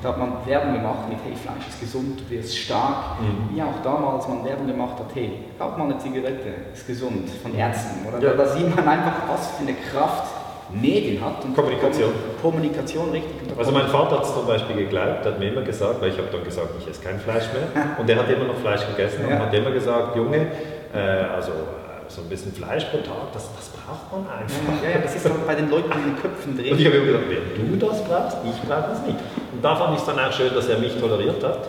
Da 0.03 0.11
hat 0.11 0.19
man 0.19 0.33
Werbung 0.45 0.75
gemacht 0.75 1.09
mit, 1.09 1.19
hey, 1.25 1.35
Fleisch 1.35 1.69
ist 1.69 1.81
gesund, 1.81 2.21
du 2.21 2.31
wirst 2.35 2.57
stark. 2.57 3.21
Mhm. 3.21 3.55
Wie 3.57 3.62
auch 3.62 3.83
damals 3.83 4.29
man 4.29 4.45
Werbung 4.45 4.67
gemacht 4.67 4.99
hat, 4.99 5.07
hey, 5.14 5.31
rauch 5.59 5.76
mal 5.76 5.85
eine 5.85 5.99
Zigarette, 5.99 6.55
ist 6.73 6.87
gesund, 6.87 7.29
von 7.43 7.55
Ärzten. 7.55 8.07
Oder? 8.07 8.21
Ja. 8.23 8.35
Da, 8.35 8.45
da 8.45 8.49
sieht 8.55 8.75
man 8.75 8.87
einfach, 8.87 9.14
was 9.29 9.53
für 9.53 9.62
eine 9.62 9.75
Kraft 9.75 10.34
Medien 10.81 11.25
hat. 11.25 11.45
Und 11.45 11.54
Kommunikation. 11.54 12.12
Kommunikation, 12.43 13.11
richtig. 13.11 13.57
Also 13.57 13.73
mein 13.73 13.87
Vater 13.88 14.16
hat 14.16 14.25
es 14.25 14.35
zum 14.35 14.47
Beispiel 14.47 14.76
geglaubt, 14.76 15.25
hat 15.25 15.38
mir 15.38 15.49
immer 15.49 15.62
gesagt, 15.62 16.00
weil 16.00 16.11
ich 16.11 16.19
habe 16.19 16.28
dann 16.31 16.45
gesagt, 16.45 16.69
ich 16.81 16.88
esse 16.88 17.02
kein 17.02 17.19
Fleisch 17.19 17.45
mehr. 17.52 17.97
und 17.99 18.09
er 18.09 18.16
hat 18.16 18.31
immer 18.31 18.45
noch 18.45 18.57
Fleisch 18.57 18.87
gegessen 18.87 19.25
ja. 19.28 19.37
und 19.37 19.43
hat 19.43 19.54
immer 19.54 19.71
gesagt, 19.71 20.16
Junge, 20.16 20.47
äh, 20.93 20.99
also 20.99 21.52
äh, 21.52 22.09
so 22.09 22.23
ein 22.23 22.28
bisschen 22.28 22.52
Fleisch 22.52 22.85
pro 22.87 22.99
Tag, 22.99 23.33
das, 23.33 23.49
das 23.54 23.69
braucht 23.71 24.12
man 24.12 24.26
einfach. 24.31 24.83
Ja, 24.83 24.90
ja, 24.90 24.99
das 24.99 25.14
ist 25.14 25.25
halt 25.25 25.47
bei 25.47 25.54
den 25.54 25.71
Leuten 25.71 25.93
in 25.93 26.14
den 26.14 26.16
Köpfen 26.21 26.57
drin. 26.57 26.73
Und 26.73 26.81
ich 26.81 26.87
habe 26.87 26.97
immer 26.97 27.07
gesagt, 27.07 27.25
wenn 27.57 27.78
du 27.78 27.87
das 27.87 28.04
brauchst, 28.04 28.37
ich 28.45 28.69
brauche 28.69 28.88
das 28.90 29.02
nicht. 29.07 29.19
Und 29.52 29.64
da 29.64 29.76
fand 29.76 29.95
ich 29.95 30.00
es 30.00 30.07
dann 30.07 30.19
auch 30.19 30.33
schön, 30.33 30.54
dass 30.54 30.69
er 30.69 30.78
mich 30.78 30.99
toleriert 30.99 31.43
hat. 31.43 31.69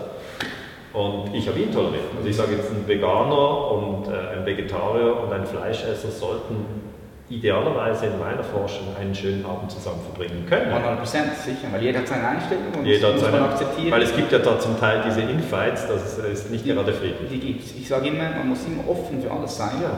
Und 0.93 1.33
ich 1.33 1.45
habe 1.47 1.59
ihn 1.59 1.73
toleriert. 1.73 2.05
Also 2.15 2.29
ich 2.29 2.37
sage 2.37 2.55
jetzt, 2.55 2.71
ein 2.71 2.87
Veganer 2.87 3.71
und 3.71 4.07
äh, 4.07 4.37
ein 4.37 4.45
Vegetarier 4.45 5.21
und 5.21 5.31
ein 5.33 5.45
Fleischesser 5.45 6.09
sollten 6.09 6.84
idealerweise 7.29 8.05
in 8.07 8.19
meiner 8.19 8.43
Forschung 8.43 8.95
einen 8.99 9.15
schönen 9.15 9.45
Abend 9.45 9.71
zusammen 9.71 10.01
verbringen 10.01 10.45
können. 10.47 10.71
100% 10.71 11.01
sicher, 11.43 11.67
weil 11.71 11.81
jeder 11.81 11.99
hat 11.99 12.07
seine 12.07 12.27
Einstellung 12.27 12.65
und 12.77 12.85
jeder 12.85 13.07
das 13.07 13.13
muss 13.13 13.21
seine, 13.23 13.39
man 13.39 13.49
akzeptieren. 13.49 13.91
Weil 13.91 14.01
es 14.03 14.15
gibt 14.15 14.31
ja 14.31 14.39
da 14.39 14.59
zum 14.59 14.79
Teil 14.79 15.01
diese 15.05 15.21
Infights, 15.21 15.87
das 15.87 16.17
ist 16.19 16.51
nicht 16.51 16.65
die, 16.65 16.73
gerade 16.73 16.93
friedlich. 16.93 17.29
Die 17.31 17.39
gibt 17.39 17.63
Ich 17.63 17.87
sage 17.87 18.07
immer, 18.09 18.29
man 18.29 18.49
muss 18.49 18.65
immer 18.65 18.87
offen 18.87 19.21
für 19.21 19.31
alles 19.31 19.57
sein, 19.57 19.81
ja. 19.81 19.97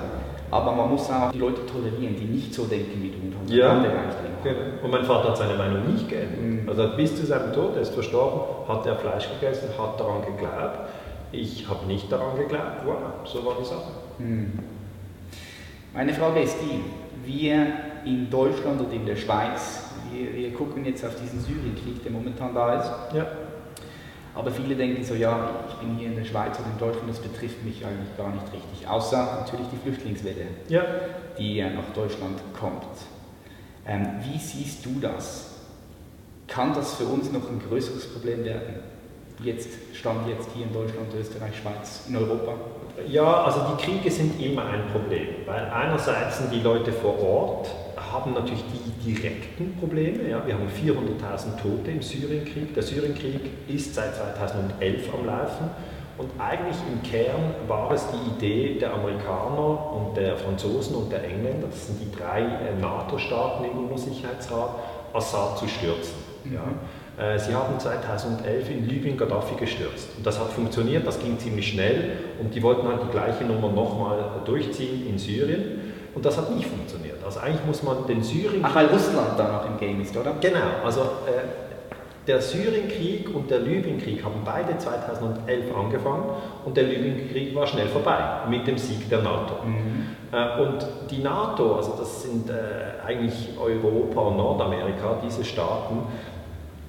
aber 0.52 0.72
man 0.72 0.90
muss 0.90 1.10
auch 1.10 1.32
die 1.32 1.40
Leute 1.40 1.66
tolerieren, 1.66 2.16
die 2.16 2.26
nicht 2.26 2.54
so 2.54 2.64
denken 2.64 3.02
wie 3.02 3.10
du 3.10 3.18
und 3.48 3.56
ja. 3.56 3.84
Genau. 4.44 4.60
Und 4.84 4.92
mein 4.92 5.04
Vater 5.04 5.30
hat 5.30 5.38
seine 5.38 5.56
Meinung 5.56 5.92
nicht 5.92 6.08
geändert. 6.10 6.40
Mhm. 6.40 6.70
Also 6.70 6.96
bis 6.96 7.16
zu 7.16 7.26
seinem 7.26 7.54
Tod, 7.54 7.76
er 7.76 7.82
ist 7.82 7.94
verstorben, 7.94 8.68
hat 8.68 8.86
er 8.86 8.96
Fleisch 8.96 9.28
gegessen, 9.40 9.70
hat 9.78 10.00
daran 10.00 10.22
geglaubt. 10.22 10.80
Ich 11.32 11.68
habe 11.68 11.86
nicht 11.86 12.12
daran 12.12 12.38
geglaubt. 12.38 12.86
Wow, 12.86 12.96
so 13.26 13.46
war 13.46 13.56
die 13.60 13.66
Sache. 13.66 13.92
Mhm. 14.20 14.60
Meine 15.94 16.14
Frage 16.14 16.42
ist 16.42 16.58
die, 16.62 16.82
wir 17.28 17.68
in 18.06 18.30
Deutschland 18.30 18.80
und 18.82 18.92
in 18.92 19.06
der 19.06 19.16
Schweiz, 19.16 19.84
Wir, 20.12 20.34
wir 20.34 20.54
gucken 20.54 20.86
jetzt 20.86 21.04
auf 21.06 21.16
diesen 21.22 21.40
Syrienkrieg, 21.42 22.02
der 22.02 22.12
momentan 22.12 22.56
da 22.56 22.80
ist. 22.80 22.92
Ja. 23.14 23.28
Aber 24.34 24.52
viele 24.52 24.76
denken 24.76 25.04
so, 25.04 25.16
ja, 25.16 25.50
ich 25.68 25.76
bin 25.76 25.98
hier 25.98 26.10
in 26.10 26.16
der 26.16 26.24
Schweiz 26.24 26.58
oder 26.60 26.70
in 26.72 26.80
Deutschland, 26.80 27.10
das 27.10 27.20
betrifft 27.20 27.64
mich 27.66 27.84
eigentlich 27.86 28.16
gar 28.16 28.32
nicht 28.32 28.46
richtig. 28.54 28.88
Außer 28.88 29.40
natürlich 29.42 29.68
die 29.74 29.78
Flüchtlingswelle, 29.78 30.46
ja. 30.70 30.84
die 31.38 31.62
nach 31.62 31.92
Deutschland 31.94 32.40
kommt. 32.58 32.86
Ähm, 33.86 34.08
wie 34.22 34.38
siehst 34.38 34.86
du 34.86 35.00
das? 35.02 35.56
Kann 36.48 36.74
das 36.74 36.96
für 36.96 37.06
uns 37.06 37.32
noch 37.32 37.50
ein 37.50 37.60
größeres 37.68 38.14
Problem 38.14 38.46
werden? 38.46 38.76
Jetzt 39.44 39.70
stand 39.94 40.28
jetzt 40.28 40.50
hier 40.56 40.66
in 40.66 40.74
Deutschland, 40.74 41.14
Österreich, 41.20 41.58
Schweiz, 41.58 42.06
in 42.08 42.16
Europa? 42.16 42.54
Ja, 43.06 43.44
also 43.44 43.62
die 43.75 43.84
Kriege 43.84 44.10
sind 44.10 44.42
immer 44.42 44.66
ein 44.66 44.88
Problem, 44.92 45.27
weil 45.46 45.70
einerseits 45.70 46.39
sind 46.39 46.51
die 46.51 46.62
Leute 46.62 46.92
vor 46.92 47.22
Ort 47.22 47.70
haben 48.12 48.34
natürlich 48.34 48.63
die 48.74 49.13
direkten 49.13 49.77
Probleme. 49.80 50.30
Ja. 50.30 50.46
Wir 50.46 50.56
haben 50.56 50.68
400.000 50.68 51.62
Tote 51.62 51.92
im 51.92 52.01
Syrienkrieg. 52.01 52.74
Der 52.74 52.84
Syrienkrieg 52.84 53.42
ist 53.68 53.96
seit 53.96 54.16
2011 54.16 55.13
am 55.13 55.25
Laufen. 55.25 55.70
Und 56.18 56.32
eigentlich 56.39 56.77
im 56.92 57.04
Kern 57.04 57.54
war 57.68 57.92
es 57.92 58.08
die 58.10 58.32
Idee 58.32 58.80
der 58.80 58.94
Amerikaner 58.94 59.94
und 59.94 60.18
der 60.18 60.36
Franzosen 60.36 60.96
und 60.96 61.12
der 61.12 61.24
Engländer, 61.24 61.68
das 61.68 61.88
sind 61.88 62.00
die 62.01 62.12
drei 62.12 62.42
äh, 62.42 62.82
NATO-Staaten 62.82 63.66
im 63.66 63.86
UNO-Sicherheitsrat, 63.86 64.70
Assad 65.13 65.60
zu 65.60 65.68
stürzen. 65.68 66.16
Mhm. 66.44 66.54
Ja. 66.56 66.62
Äh, 67.18 67.40
sie 67.40 67.54
haben 67.54 67.80
2011 67.80 68.70
in 68.70 68.88
Libyen 68.88 69.18
Gaddafi 69.18 69.56
gestürzt. 69.56 70.10
Und 70.18 70.26
das 70.26 70.40
hat 70.40 70.50
funktioniert, 70.50 71.06
das 71.06 71.20
ging 71.20 71.38
ziemlich 71.40 71.70
schnell. 71.70 72.12
Und 72.40 72.54
die 72.54 72.62
wollten 72.62 72.88
halt 72.88 73.02
die 73.04 73.12
gleiche 73.12 73.44
Nummer 73.44 73.70
nochmal 73.70 74.20
durchziehen 74.46 75.08
in 75.10 75.18
Syrien. 75.18 75.94
Und 76.14 76.26
das 76.26 76.38
hat 76.38 76.56
nicht 76.56 76.68
funktioniert. 76.68 77.24
Also 77.24 77.40
eigentlich 77.40 77.66
muss 77.66 77.84
man 77.84 78.06
den 78.08 78.24
Syrienkrieg... 78.24 78.62
Ach, 78.64 78.76
weil 78.76 78.88
Russland 78.88 79.38
da 79.38 79.52
noch 79.52 79.66
im 79.66 79.78
Game 79.78 80.02
ist, 80.02 80.16
oder? 80.16 80.34
Genau, 80.40 80.84
also 80.84 81.02
äh, 81.02 81.68
der 82.28 82.42
Syrienkrieg 82.42 83.34
und 83.34 83.50
der 83.50 83.60
Libyenkrieg 83.60 84.24
haben 84.24 84.42
beide 84.44 84.78
2011 84.78 85.76
angefangen 85.76 86.26
und 86.66 86.76
der 86.76 86.84
Libyenkrieg 86.84 87.56
war 87.56 87.66
schnell 87.66 87.88
vorbei 87.88 88.18
mit 88.50 88.68
dem 88.68 88.78
Sieg 88.78 89.10
der 89.10 89.22
NATO. 89.22 89.56
Mhm. 89.66 90.08
Äh, 90.32 90.62
und 90.62 90.86
die 91.10 91.20
NATO, 91.20 91.76
also 91.76 91.96
das 91.98 92.24
sind 92.24 92.50
äh, 92.50 92.54
eigentlich 93.06 93.52
Europa 93.60 94.22
und 94.22 94.38
Nordamerika, 94.38 95.20
diese 95.24 95.46
Staaten, 95.46 96.00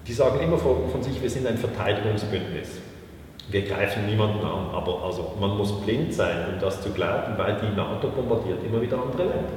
die 0.08 0.12
sagen 0.12 0.40
immer 0.40 0.58
von, 0.58 0.88
von 0.90 1.02
sich, 1.02 1.22
wir 1.22 1.30
sind 1.30 1.46
ein 1.46 1.58
Verteidigungsbündnis 1.58 2.80
wir 3.50 3.62
greifen 3.62 4.06
niemanden 4.06 4.44
an, 4.44 4.70
aber 4.74 5.02
also 5.04 5.34
man 5.40 5.56
muss 5.56 5.80
blind 5.80 6.12
sein, 6.12 6.36
um 6.52 6.60
das 6.60 6.82
zu 6.82 6.90
glauben, 6.90 7.32
weil 7.38 7.56
die 7.56 7.74
NATO 7.74 8.08
bombardiert 8.08 8.58
immer 8.64 8.82
wieder 8.82 8.98
andere 9.00 9.22
Länder. 9.22 9.56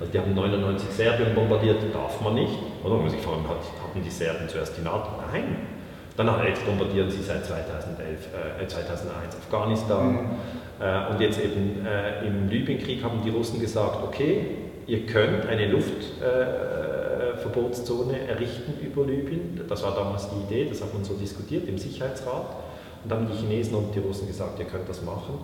Also 0.00 0.12
die 0.12 0.18
haben 0.18 0.34
99 0.34 0.88
Serbien 0.90 1.34
bombardiert, 1.34 1.76
darf 1.92 2.20
man 2.20 2.34
nicht. 2.34 2.52
Oder 2.84 2.96
muss 2.96 3.14
ich 3.14 3.20
fragen, 3.20 3.48
hat, 3.48 3.58
hatten 3.82 4.02
die 4.02 4.10
Serben 4.10 4.48
zuerst 4.48 4.76
die 4.76 4.82
NATO? 4.82 5.10
Nein. 5.32 5.56
Jetzt 6.48 6.66
bombardieren 6.66 7.08
sie 7.08 7.22
seit 7.22 7.46
2011, 7.46 8.28
äh, 8.60 8.66
2001 8.66 9.36
Afghanistan. 9.36 10.12
Mhm. 10.12 10.18
Äh, 10.80 11.12
und 11.12 11.20
jetzt 11.20 11.40
eben 11.40 11.86
äh, 11.86 12.26
im 12.26 12.48
Libyenkrieg 12.48 13.04
haben 13.04 13.22
die 13.24 13.30
Russen 13.30 13.60
gesagt, 13.60 14.02
okay, 14.02 14.46
ihr 14.88 15.06
könnt 15.06 15.46
eine 15.46 15.68
Luftverbotszone 15.68 16.94
äh, 16.94 16.97
errichten 17.18 18.74
über 18.80 19.04
Libyen. 19.04 19.60
Das 19.68 19.82
war 19.82 19.94
damals 19.94 20.28
die 20.30 20.40
Idee, 20.46 20.68
das 20.68 20.82
hat 20.82 20.92
man 20.92 21.04
so 21.04 21.14
diskutiert 21.14 21.68
im 21.68 21.78
Sicherheitsrat. 21.78 22.46
Und 23.02 23.10
dann 23.10 23.20
haben 23.20 23.28
die 23.32 23.38
Chinesen 23.38 23.74
und 23.76 23.94
die 23.94 24.00
Russen 24.00 24.26
gesagt, 24.26 24.58
ihr 24.58 24.64
könnt 24.64 24.88
das 24.88 25.02
machen. 25.02 25.38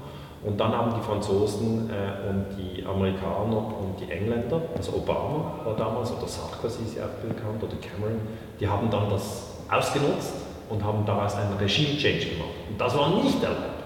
Und 0.45 0.61
dann 0.61 0.73
haben 0.76 0.93
die 0.95 1.00
Franzosen 1.00 1.88
äh, 1.88 2.28
und 2.28 2.47
die 2.59 2.85
Amerikaner 2.85 3.57
und 3.57 3.99
die 3.99 4.11
Engländer, 4.12 4.61
also 4.76 4.93
Obama 4.97 5.61
war 5.64 5.75
damals, 5.76 6.12
oder 6.12 6.28
Sarkozy 6.28 6.83
ist 6.85 6.97
ja 6.97 7.04
auch 7.04 7.26
bekannt, 7.26 7.62
oder 7.62 7.76
Cameron, 7.81 8.21
die 8.61 8.69
haben 8.69 8.90
dann 8.90 9.09
das 9.09 9.52
ausgenutzt 9.71 10.35
und 10.69 10.85
haben 10.85 11.07
daraus 11.07 11.35
einen 11.37 11.57
Regime-Change 11.59 12.26
gemacht. 12.26 12.54
Und 12.69 12.78
das 12.78 12.97
war 12.97 13.23
nicht 13.23 13.43
erlaubt. 13.43 13.85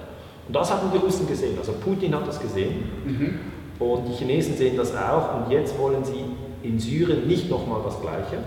Und 0.49 0.57
das 0.57 0.73
haben 0.73 0.91
die 0.93 0.99
Russen 0.99 1.29
gesehen, 1.29 1.57
also 1.59 1.73
Putin 1.73 2.15
hat 2.15 2.27
das 2.27 2.41
gesehen. 2.41 2.91
Mhm. 3.05 3.39
Und 3.79 4.09
die 4.09 4.13
Chinesen 4.13 4.57
sehen 4.57 4.77
das 4.77 4.97
auch. 4.97 5.37
Und 5.37 5.53
jetzt 5.53 5.79
wollen 5.79 6.05
sie 6.05 6.25
in 6.63 6.79
Syrien 6.79 7.27
nicht 7.27 7.51
nochmal 7.51 7.81
das 7.85 8.01
Gleiche. 8.01 8.39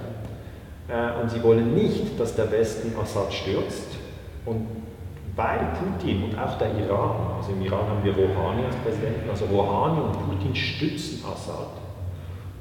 Äh, 0.87 1.21
und 1.21 1.29
sie 1.29 1.41
wollen 1.43 1.73
nicht, 1.73 2.19
dass 2.19 2.35
der 2.35 2.51
Westen 2.51 2.93
Assad 2.99 3.33
stürzt. 3.33 3.87
Und 4.45 4.67
weil 5.35 5.59
Putin 5.79 6.23
und 6.25 6.37
auch 6.37 6.57
der 6.57 6.75
Iran, 6.77 7.15
also 7.37 7.51
im 7.53 7.61
Iran 7.61 7.87
haben 7.87 8.03
wir 8.03 8.13
Rouhani 8.13 8.65
als 8.65 8.75
Präsidenten, 8.77 9.29
also 9.29 9.45
Rouhani 9.45 10.01
und 10.01 10.13
Putin 10.27 10.55
stützen 10.55 11.23
Assad. 11.25 11.69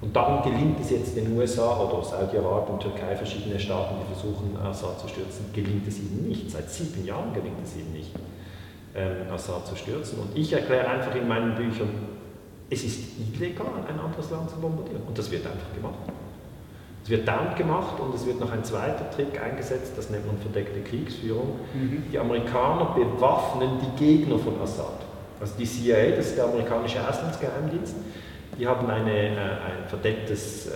Und 0.00 0.16
darum 0.16 0.42
gelingt 0.42 0.80
es 0.80 0.90
jetzt 0.90 1.16
den 1.16 1.36
USA 1.36 1.78
oder 1.78 2.02
Saudi-Arabien, 2.02 2.78
Türkei, 2.78 3.14
verschiedene 3.16 3.58
Staaten, 3.58 3.96
die 4.00 4.14
versuchen, 4.14 4.56
Assad 4.56 4.98
zu 4.98 5.08
stürzen, 5.08 5.46
gelingt 5.52 5.86
es 5.86 5.98
ihnen 5.98 6.26
nicht. 6.26 6.50
Seit 6.50 6.70
sieben 6.70 7.04
Jahren 7.04 7.34
gelingt 7.34 7.62
es 7.62 7.76
ihnen 7.76 7.92
nicht, 7.92 8.12
ähm, 8.94 9.30
Assad 9.30 9.66
zu 9.66 9.76
stürzen. 9.76 10.20
Und 10.20 10.38
ich 10.38 10.52
erkläre 10.52 10.88
einfach 10.88 11.14
in 11.14 11.28
meinen 11.28 11.54
Büchern, 11.54 11.90
es 12.70 12.84
ist 12.84 13.00
illegal, 13.18 13.66
ein 13.88 13.98
anderes 13.98 14.30
Land 14.30 14.48
zu 14.48 14.56
bombardieren. 14.56 15.02
Und 15.06 15.18
das 15.18 15.30
wird 15.30 15.44
einfach 15.44 15.74
gemacht. 15.74 15.98
Es 17.02 17.10
wird 17.10 17.26
dann 17.26 17.54
gemacht 17.56 17.98
und 17.98 18.14
es 18.14 18.26
wird 18.26 18.38
noch 18.38 18.52
ein 18.52 18.62
zweiter 18.62 19.10
Trick 19.10 19.40
eingesetzt, 19.42 19.94
das 19.96 20.10
nennt 20.10 20.26
man 20.26 20.38
verdeckte 20.38 20.80
Kriegsführung. 20.80 21.58
Mhm. 21.74 22.04
Die 22.12 22.18
Amerikaner 22.18 22.94
bewaffnen 22.94 23.80
die 23.80 24.04
Gegner 24.04 24.38
von 24.38 24.60
Assad. 24.60 25.00
Also 25.40 25.54
die 25.58 25.64
CIA, 25.64 26.16
das 26.16 26.26
ist 26.26 26.36
der 26.36 26.44
amerikanische 26.44 27.06
Auslandsgeheimdienst, 27.06 27.96
die 28.58 28.66
haben 28.66 28.88
eine, 28.88 29.10
äh, 29.10 29.38
ein 29.38 29.88
verdecktes 29.88 30.66
äh, 30.66 30.70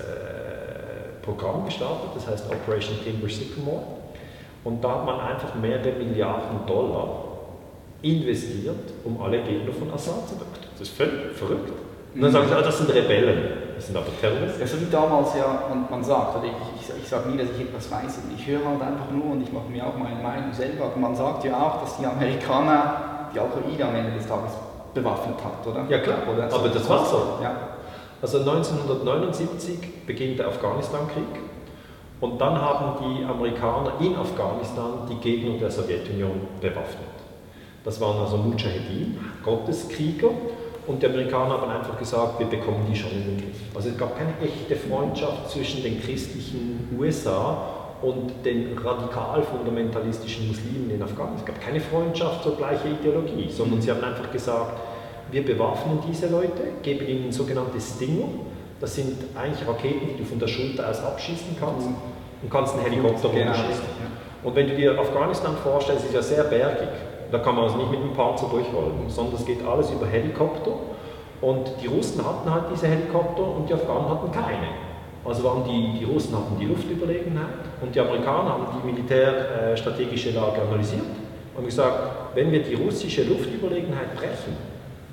Programm 1.22 1.66
gestartet, 1.66 2.10
das 2.14 2.26
heißt 2.26 2.46
Operation 2.50 2.96
Timber 3.04 3.28
Sycamore. 3.28 3.82
Und 4.64 4.82
da 4.82 4.92
hat 4.92 5.04
man 5.04 5.20
einfach 5.20 5.54
mehrere 5.56 5.92
Milliarden 5.92 6.66
Dollar 6.66 7.24
investiert, 8.00 8.92
um 9.04 9.20
alle 9.20 9.42
Gegner 9.42 9.72
von 9.72 9.92
Assad 9.92 10.26
zu 10.26 10.36
töten. 10.36 10.48
Das 10.78 10.88
ist 10.88 10.96
völlig 10.96 11.32
verrückt. 11.34 11.83
Und 12.14 12.22
dann 12.22 12.32
sagen 12.32 12.48
sie, 12.48 12.54
ah, 12.54 12.62
das 12.62 12.78
sind 12.78 12.94
Rebellen. 12.94 13.64
Das 13.74 13.86
sind 13.86 13.96
aber 13.96 14.06
Terroristen. 14.20 14.60
Ja, 14.60 14.66
so 14.66 14.80
wie 14.80 14.90
damals 14.90 15.34
ja 15.34 15.64
man, 15.68 15.86
man 15.90 16.04
sagt, 16.04 16.36
oder 16.36 16.46
ich, 16.46 16.80
ich, 16.80 17.02
ich 17.02 17.08
sage 17.08 17.28
nie, 17.28 17.36
dass 17.36 17.48
ich 17.50 17.66
etwas 17.66 17.90
weiß, 17.90 18.20
ich 18.36 18.46
höre 18.46 18.64
halt 18.64 18.82
einfach 18.82 19.10
nur 19.10 19.32
und 19.32 19.42
ich 19.42 19.52
mache 19.52 19.68
mir 19.68 19.84
auch 19.84 19.96
meine 19.98 20.22
Meinung 20.22 20.52
selber. 20.52 20.86
Aber 20.86 20.96
man 20.96 21.14
sagt 21.14 21.44
ja 21.44 21.60
auch, 21.60 21.80
dass 21.80 21.98
die 21.98 22.06
Amerikaner 22.06 23.30
die 23.34 23.40
Al-Qaida 23.40 23.88
am 23.88 23.96
Ende 23.96 24.12
des 24.12 24.28
Tages 24.28 24.52
bewaffnet 24.94 25.36
hat, 25.42 25.66
oder? 25.66 25.84
Ja 25.88 25.98
klar, 25.98 26.18
oder? 26.32 26.44
aber 26.44 26.68
das 26.68 26.88
war 26.88 27.04
so. 27.04 27.38
Ja. 27.42 27.52
Also 28.22 28.38
1979 28.38 30.06
beginnt 30.06 30.38
der 30.38 30.48
Afghanistan-Krieg 30.48 31.42
und 32.20 32.40
dann 32.40 32.60
haben 32.60 33.04
die 33.04 33.24
Amerikaner 33.24 33.94
in 34.00 34.16
Afghanistan 34.16 35.06
die 35.10 35.16
Gegner 35.16 35.58
der 35.58 35.70
Sowjetunion 35.70 36.40
bewaffnet. 36.60 37.14
Das 37.84 38.00
waren 38.00 38.18
also 38.20 38.38
Mujahedin, 38.38 39.18
Gotteskrieger, 39.44 40.30
und 40.86 41.02
die 41.02 41.06
Amerikaner 41.06 41.60
haben 41.60 41.70
einfach 41.70 41.98
gesagt, 41.98 42.38
wir 42.38 42.46
bekommen 42.46 42.86
die 42.90 42.96
schon 42.96 43.10
in 43.12 43.24
den 43.24 43.36
Griff. 43.38 43.56
Also 43.74 43.88
es 43.88 43.96
gab 43.96 44.18
keine 44.18 44.34
echte 44.42 44.76
Freundschaft 44.76 45.50
zwischen 45.50 45.82
den 45.82 46.00
christlichen 46.00 46.88
USA 46.98 47.56
und 48.02 48.44
den 48.44 48.76
radikal 48.76 49.42
fundamentalistischen 49.42 50.48
Muslimen 50.48 50.90
in 50.90 51.02
Afghanistan. 51.02 51.38
Es 51.38 51.44
gab 51.46 51.60
keine 51.60 51.80
Freundschaft 51.80 52.42
zur 52.42 52.56
gleichen 52.56 52.98
Ideologie, 53.00 53.48
sondern 53.50 53.80
sie 53.80 53.90
haben 53.90 54.04
einfach 54.04 54.30
gesagt, 54.30 54.78
wir 55.30 55.44
bewaffnen 55.44 55.98
diese 56.06 56.28
Leute, 56.28 56.62
geben 56.82 57.08
ihnen 57.08 57.32
sogenannte 57.32 57.80
Stinger. 57.80 58.26
Das 58.78 58.94
sind 58.94 59.16
eigentlich 59.34 59.66
Raketen, 59.66 60.08
die 60.08 60.18
du 60.18 60.24
von 60.24 60.38
der 60.38 60.48
Schulter 60.48 60.88
aus 60.90 61.02
abschießen 61.02 61.56
kannst 61.58 61.88
und 62.42 62.50
kannst 62.50 62.74
einen 62.74 62.84
Helikopter 62.84 63.30
genau. 63.30 63.54
schießen. 63.54 63.84
Und 64.42 64.54
wenn 64.54 64.68
du 64.68 64.76
dir 64.76 64.98
Afghanistan 64.98 65.56
vorstellst, 65.56 66.04
ist 66.04 66.14
ja 66.14 66.22
sehr 66.22 66.44
bergig. 66.44 66.88
Da 67.34 67.40
kann 67.40 67.56
man 67.56 67.64
also 67.64 67.78
nicht 67.78 67.90
mit 67.90 68.00
dem 68.00 68.12
Panzer 68.12 68.46
durchrollen, 68.46 69.08
sondern 69.08 69.34
es 69.34 69.44
geht 69.44 69.66
alles 69.66 69.90
über 69.90 70.06
Helikopter. 70.06 70.70
Und 71.40 71.66
die 71.82 71.88
Russen 71.88 72.24
hatten 72.24 72.48
halt 72.48 72.66
diese 72.72 72.86
Helikopter 72.86 73.42
und 73.42 73.68
die 73.68 73.74
Afghanen 73.74 74.08
hatten 74.08 74.30
keine. 74.30 74.70
Also 75.24 75.42
waren 75.42 75.64
die, 75.64 75.98
die 75.98 76.04
Russen 76.04 76.32
hatten 76.36 76.56
die 76.60 76.66
Luftüberlegenheit 76.66 77.58
und 77.82 77.92
die 77.92 77.98
Amerikaner 77.98 78.50
haben 78.50 78.66
die 78.70 78.86
militärstrategische 78.92 80.30
Lage 80.30 80.62
analysiert 80.62 81.10
und 81.56 81.64
gesagt, 81.64 82.36
wenn 82.36 82.52
wir 82.52 82.62
die 82.62 82.74
russische 82.74 83.24
Luftüberlegenheit 83.24 84.14
brechen, 84.14 84.54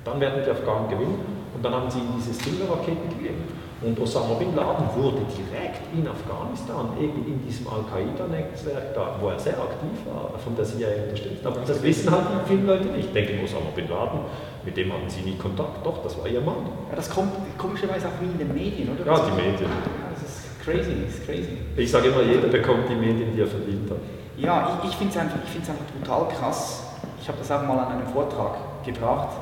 dann 0.04 0.20
werden 0.20 0.42
die 0.44 0.50
Afghanen 0.52 0.88
gewinnen. 0.90 1.18
Und 1.56 1.64
dann 1.64 1.74
haben 1.74 1.90
sie 1.90 1.98
ihnen 1.98 2.14
diese 2.16 2.40
Stinger-Raketen 2.40 3.18
gegeben. 3.18 3.42
Und 3.82 3.98
Osama 3.98 4.34
Bin 4.34 4.54
Laden 4.54 4.86
wurde 4.94 5.26
direkt 5.26 5.82
in 5.92 6.06
Afghanistan, 6.06 6.86
eben 7.00 7.26
in 7.26 7.42
diesem 7.44 7.66
Al-Qaida-Netzwerk, 7.66 8.94
da, 8.94 9.16
wo 9.20 9.28
er 9.28 9.38
sehr 9.38 9.54
aktiv 9.54 10.06
war, 10.06 10.38
von 10.38 10.54
der 10.54 10.64
CIA 10.64 11.02
unterstützt. 11.02 11.44
Aber 11.44 11.60
das 11.66 11.82
wissen 11.82 12.10
halt 12.10 12.26
viele 12.46 12.62
Leute 12.62 12.84
nicht. 12.86 13.06
Ich 13.06 13.12
denke, 13.12 13.42
Osama 13.42 13.70
Bin 13.74 13.88
Laden, 13.88 14.20
mit 14.64 14.76
dem 14.76 14.92
hatten 14.92 15.10
sie 15.10 15.22
nie 15.22 15.36
Kontakt. 15.36 15.84
Doch, 15.84 16.00
das 16.02 16.16
war 16.16 16.28
ihr 16.28 16.40
Mann. 16.40 16.62
Ja, 16.90 16.96
das 16.96 17.10
kommt 17.10 17.32
komischerweise 17.58 18.06
auch 18.06 18.22
nie 18.22 18.30
in 18.30 18.38
den 18.38 18.54
Medien, 18.54 18.88
oder? 18.94 19.04
Ja, 19.04 19.18
die 19.18 19.32
Medien. 19.32 19.70
Das 20.14 20.22
ist 20.22 20.62
crazy, 20.62 21.02
das 21.04 21.14
ist 21.18 21.26
crazy. 21.26 21.58
Ich 21.76 21.90
sage 21.90 22.08
immer, 22.08 22.22
jeder 22.22 22.46
bekommt 22.46 22.88
die 22.88 22.94
Medien, 22.94 23.34
die 23.34 23.40
er 23.40 23.48
verdient 23.48 23.90
hat. 23.90 23.98
Ja, 24.36 24.78
ich, 24.82 24.90
ich 24.90 24.96
finde 24.96 25.12
es 25.12 25.18
einfach, 25.18 25.38
einfach 25.38 25.74
total 26.00 26.28
krass. 26.28 26.84
Ich 27.20 27.26
habe 27.26 27.38
das 27.38 27.50
auch 27.50 27.66
mal 27.66 27.78
an 27.80 27.92
einem 27.92 28.06
Vortrag 28.06 28.84
gebracht. 28.84 29.36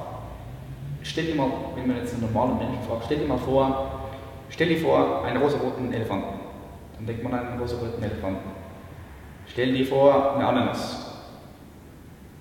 Stell 1.03 1.26
dir 1.26 1.35
mal, 1.35 1.48
wenn 1.74 1.87
man 1.87 1.98
jetzt 1.98 2.14
einen 2.14 2.22
normalen 2.22 2.59
Menschen 2.59 2.83
fragt, 2.88 3.05
stell 3.07 3.18
dir 3.18 3.26
mal 3.26 3.38
vor, 3.38 3.99
Stell 4.50 4.68
dir 4.68 4.78
vor, 4.80 5.24
einen 5.24 5.40
rosaroten 5.42 5.92
Elefanten. 5.92 6.40
Dann 6.96 7.06
denkt 7.06 7.22
man 7.24 7.32
an 7.32 7.46
einen 7.48 7.60
rosa-roten 7.60 8.02
Elefanten. 8.02 8.50
Stell 9.46 9.72
dir 9.72 9.86
vor 9.86 10.34
eine 10.36 10.46
Ananas. 10.46 11.06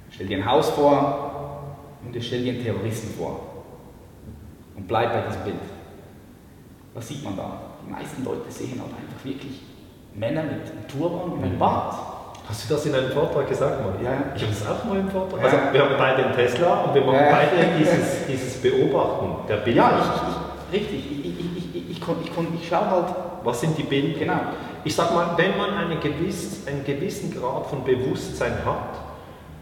Stell 0.10 0.28
dir 0.28 0.38
ein 0.38 0.46
Haus 0.46 0.70
vor 0.72 1.76
und 2.04 2.24
stell 2.24 2.44
dir 2.44 2.54
einen 2.54 2.64
Terroristen 2.64 3.14
vor. 3.18 3.40
Und 4.76 4.88
bleib 4.88 5.14
bei 5.14 5.22
diesem 5.28 5.44
Bild. 5.44 5.56
Was 6.94 7.08
sieht 7.08 7.24
man 7.24 7.38
da? 7.38 7.52
Die 7.86 7.92
meisten 7.92 8.24
Leute 8.26 8.52
sehen 8.52 8.82
halt 8.82 8.92
einfach 8.92 9.24
wirklich 9.24 9.62
Männer 10.16 10.44
mit 10.44 10.52
einem 10.54 10.88
Turban 10.88 11.32
und 11.32 11.44
einem 11.44 11.58
Bart. 11.60 11.96
Hast 12.48 12.68
du 12.70 12.74
das 12.74 12.86
in 12.88 12.96
einem 12.96 13.12
Vortrag 13.12 13.48
gesagt, 13.48 13.80
Mann? 13.80 14.04
Ja. 14.04 14.12
Ich 14.36 14.42
habe 14.42 14.52
das 14.54 14.68
auch 14.68 14.84
mal 14.86 14.98
im 15.00 15.10
Vortrag. 15.10 15.40
Ja. 15.40 15.46
Also 15.46 15.58
wir 15.72 15.82
haben 15.86 15.96
beide 15.98 16.26
einen 16.26 16.36
Tesla 16.36 16.82
und 16.82 16.96
wir 16.96 17.02
machen 17.04 17.16
Ja. 17.20 17.32
beide 17.32 17.78
dieses, 17.78 18.26
dieses 18.26 18.58
Beobachten 18.62 19.48
der 19.48 19.58
Bilder. 19.58 19.82
Ja, 19.82 20.00
ich, 20.72 20.80
ich, 20.82 20.82
richtig. 20.82 21.19
Ich, 22.24 22.62
ich, 22.62 22.68
schaue 22.68 22.90
halt, 22.90 23.16
Was 23.44 23.62
sind 23.62 23.78
die 23.78 23.84
Bilder? 23.84 24.20
genau. 24.20 24.40
Ich 24.84 24.96
sag 24.96 25.14
mal, 25.14 25.38
wenn 25.38 25.58
man 25.58 25.74
eine 25.74 25.98
gewiss, 25.98 26.66
einen 26.66 26.86
gewissen 26.86 27.34
Grad 27.34 27.68
von 27.68 27.84
Bewusstsein 27.84 28.54
hat, 28.66 28.98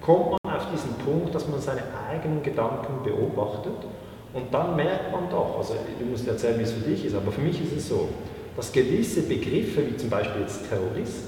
kommt 0.02 0.38
man 0.44 0.56
auf 0.56 0.68
diesen 0.72 0.94
Punkt, 0.94 1.34
dass 1.34 1.48
man 1.48 1.60
seine 1.60 1.82
eigenen 2.10 2.44
Gedanken 2.44 3.04
beobachtet 3.04 3.78
und 4.34 4.54
dann 4.54 4.76
merkt 4.76 5.12
man 5.12 5.30
doch, 5.30 5.58
also 5.58 5.76
du 6.00 6.06
musst 6.06 6.28
erzählen, 6.28 6.60
wie 6.60 6.64
es 6.64 6.72
für 6.72 6.88
dich 6.88 7.06
ist, 7.06 7.16
aber 7.16 7.32
für 7.32 7.42
mich 7.42 7.60
ist 7.62 7.76
es 7.76 7.90
so, 7.90 8.10
dass 8.56 8.72
gewisse 8.72 9.24
Begriffe, 9.24 9.88
wie 9.88 9.98
zum 9.98 10.10
Beispiel 10.10 10.42
jetzt 10.42 10.70
Terrorist, 10.70 11.24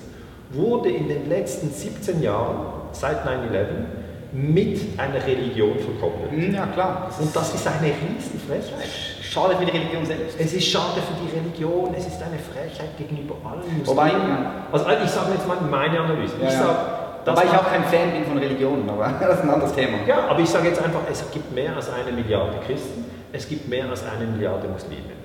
wurde 0.52 0.90
in 0.90 1.08
den 1.08 1.30
letzten 1.30 1.70
17 1.72 2.22
Jahren, 2.22 2.68
seit 2.92 3.26
9-11, 3.26 3.66
mit 4.32 4.80
einer 4.98 5.26
Religion 5.26 5.78
verkoppelt. 5.80 6.54
Ja, 6.54 6.68
klar. 6.68 7.10
Und 7.20 7.36
das 7.36 7.54
ist 7.56 7.68
eine 7.68 7.88
Riesenfrechheit. 7.88 9.09
Ist 9.30 9.34
schade 9.34 9.56
für 9.56 9.66
die 9.66 9.72
Religion 9.72 10.06
selbst. 10.06 10.40
Es 10.40 10.54
ist 10.54 10.68
schade 10.68 11.02
für 11.02 11.14
die 11.22 11.38
Religion, 11.38 11.94
es 11.96 12.08
ist 12.08 12.22
eine 12.22 12.40
Frechheit 12.40 12.98
gegenüber 12.98 13.36
allen 13.46 13.60
Muslimen. 13.60 13.86
Wobei, 13.86 14.10
ja. 14.10 14.66
Also 14.72 14.86
ich 15.04 15.12
sage 15.12 15.34
jetzt 15.34 15.48
mal 15.48 15.58
meine 15.70 16.00
Analyse. 16.00 16.34
Ja, 16.42 16.48
ich 16.48 16.54
ja. 16.54 16.60
sage, 16.60 16.80
dass 17.26 17.38
Wobei 17.38 17.48
ich 17.48 17.52
auch 17.52 17.70
kein 17.70 17.84
Fan 17.84 18.12
bin 18.12 18.26
von 18.26 18.38
Religionen, 18.38 18.90
aber 18.90 19.14
das 19.20 19.38
ist 19.38 19.44
ein 19.44 19.50
anderes 19.50 19.74
Thema. 19.74 19.98
ja, 20.08 20.28
aber 20.28 20.40
ich 20.40 20.50
sage 20.50 20.68
jetzt 20.68 20.82
einfach, 20.82 21.02
es 21.12 21.24
gibt 21.32 21.54
mehr 21.54 21.76
als 21.76 21.90
eine 21.92 22.12
Milliarde 22.12 22.58
Christen, 22.66 23.06
es 23.32 23.48
gibt 23.48 23.68
mehr 23.70 23.88
als 23.90 24.04
eine 24.04 24.26
Milliarde 24.26 24.68
Muslime. 24.68 25.19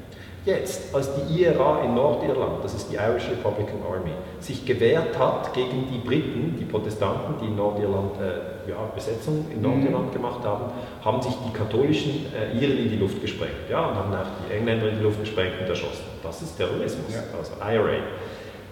Jetzt, 0.45 0.95
als 0.95 1.09
die 1.15 1.43
IRA 1.43 1.81
in 1.85 1.95
Nordirland, 1.95 2.63
das 2.63 2.75
ist 2.75 2.91
die 2.93 2.97
Irish 2.97 3.31
Republican 3.31 3.81
Army, 3.91 4.11
sich 4.41 4.67
gewehrt 4.67 5.19
hat 5.19 5.55
gegen 5.55 5.89
die 5.91 6.07
Briten, 6.07 6.57
die 6.59 6.67
Protestanten, 6.67 7.37
die 7.41 7.47
in 7.47 7.57
Nordirland 7.57 8.13
äh, 8.21 8.69
ja, 8.71 8.77
Besetzung 8.95 9.47
in 9.51 9.63
Nordirland 9.63 10.13
gemacht 10.13 10.45
haben, 10.45 10.65
haben 11.03 11.23
sich 11.23 11.33
die 11.47 11.53
katholischen 11.57 12.27
äh, 12.35 12.59
Iren 12.59 12.77
in 12.77 12.91
die 12.91 12.97
Luft 12.97 13.23
gesprengt 13.23 13.71
ja, 13.71 13.87
und 13.87 13.95
haben 13.95 14.13
auch 14.13 14.27
die 14.47 14.53
Engländer 14.55 14.91
in 14.91 14.99
die 14.99 15.03
Luft 15.03 15.21
gesprengt 15.21 15.55
und 15.63 15.67
erschossen. 15.67 16.05
Das 16.23 16.43
ist 16.43 16.59
Terrorismus, 16.59 17.07
Ja. 17.15 17.23
also 17.39 17.53
IRA. 17.67 18.03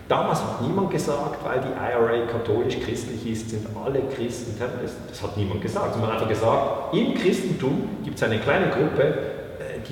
Damals 0.08 0.42
hat 0.42 0.61
niemand 0.61 0.90
gesagt, 0.90 1.42
weil 1.42 1.61
die 1.61 1.72
IRA 1.72 2.26
katholisch-christlich 2.26 3.32
ist, 3.32 3.48
sind 3.48 3.66
alle 3.82 4.00
Christen 4.14 4.58
Terroristen. 4.58 5.04
Das 5.08 5.22
hat 5.22 5.38
niemand 5.38 5.62
gesagt. 5.62 5.96
Man 5.96 6.06
hat 6.08 6.14
einfach 6.14 6.28
gesagt, 6.28 6.92
im 6.94 7.14
Christentum 7.14 7.88
gibt 8.04 8.16
es 8.18 8.22
eine 8.22 8.38
kleine 8.40 8.66
Gruppe, 8.68 9.14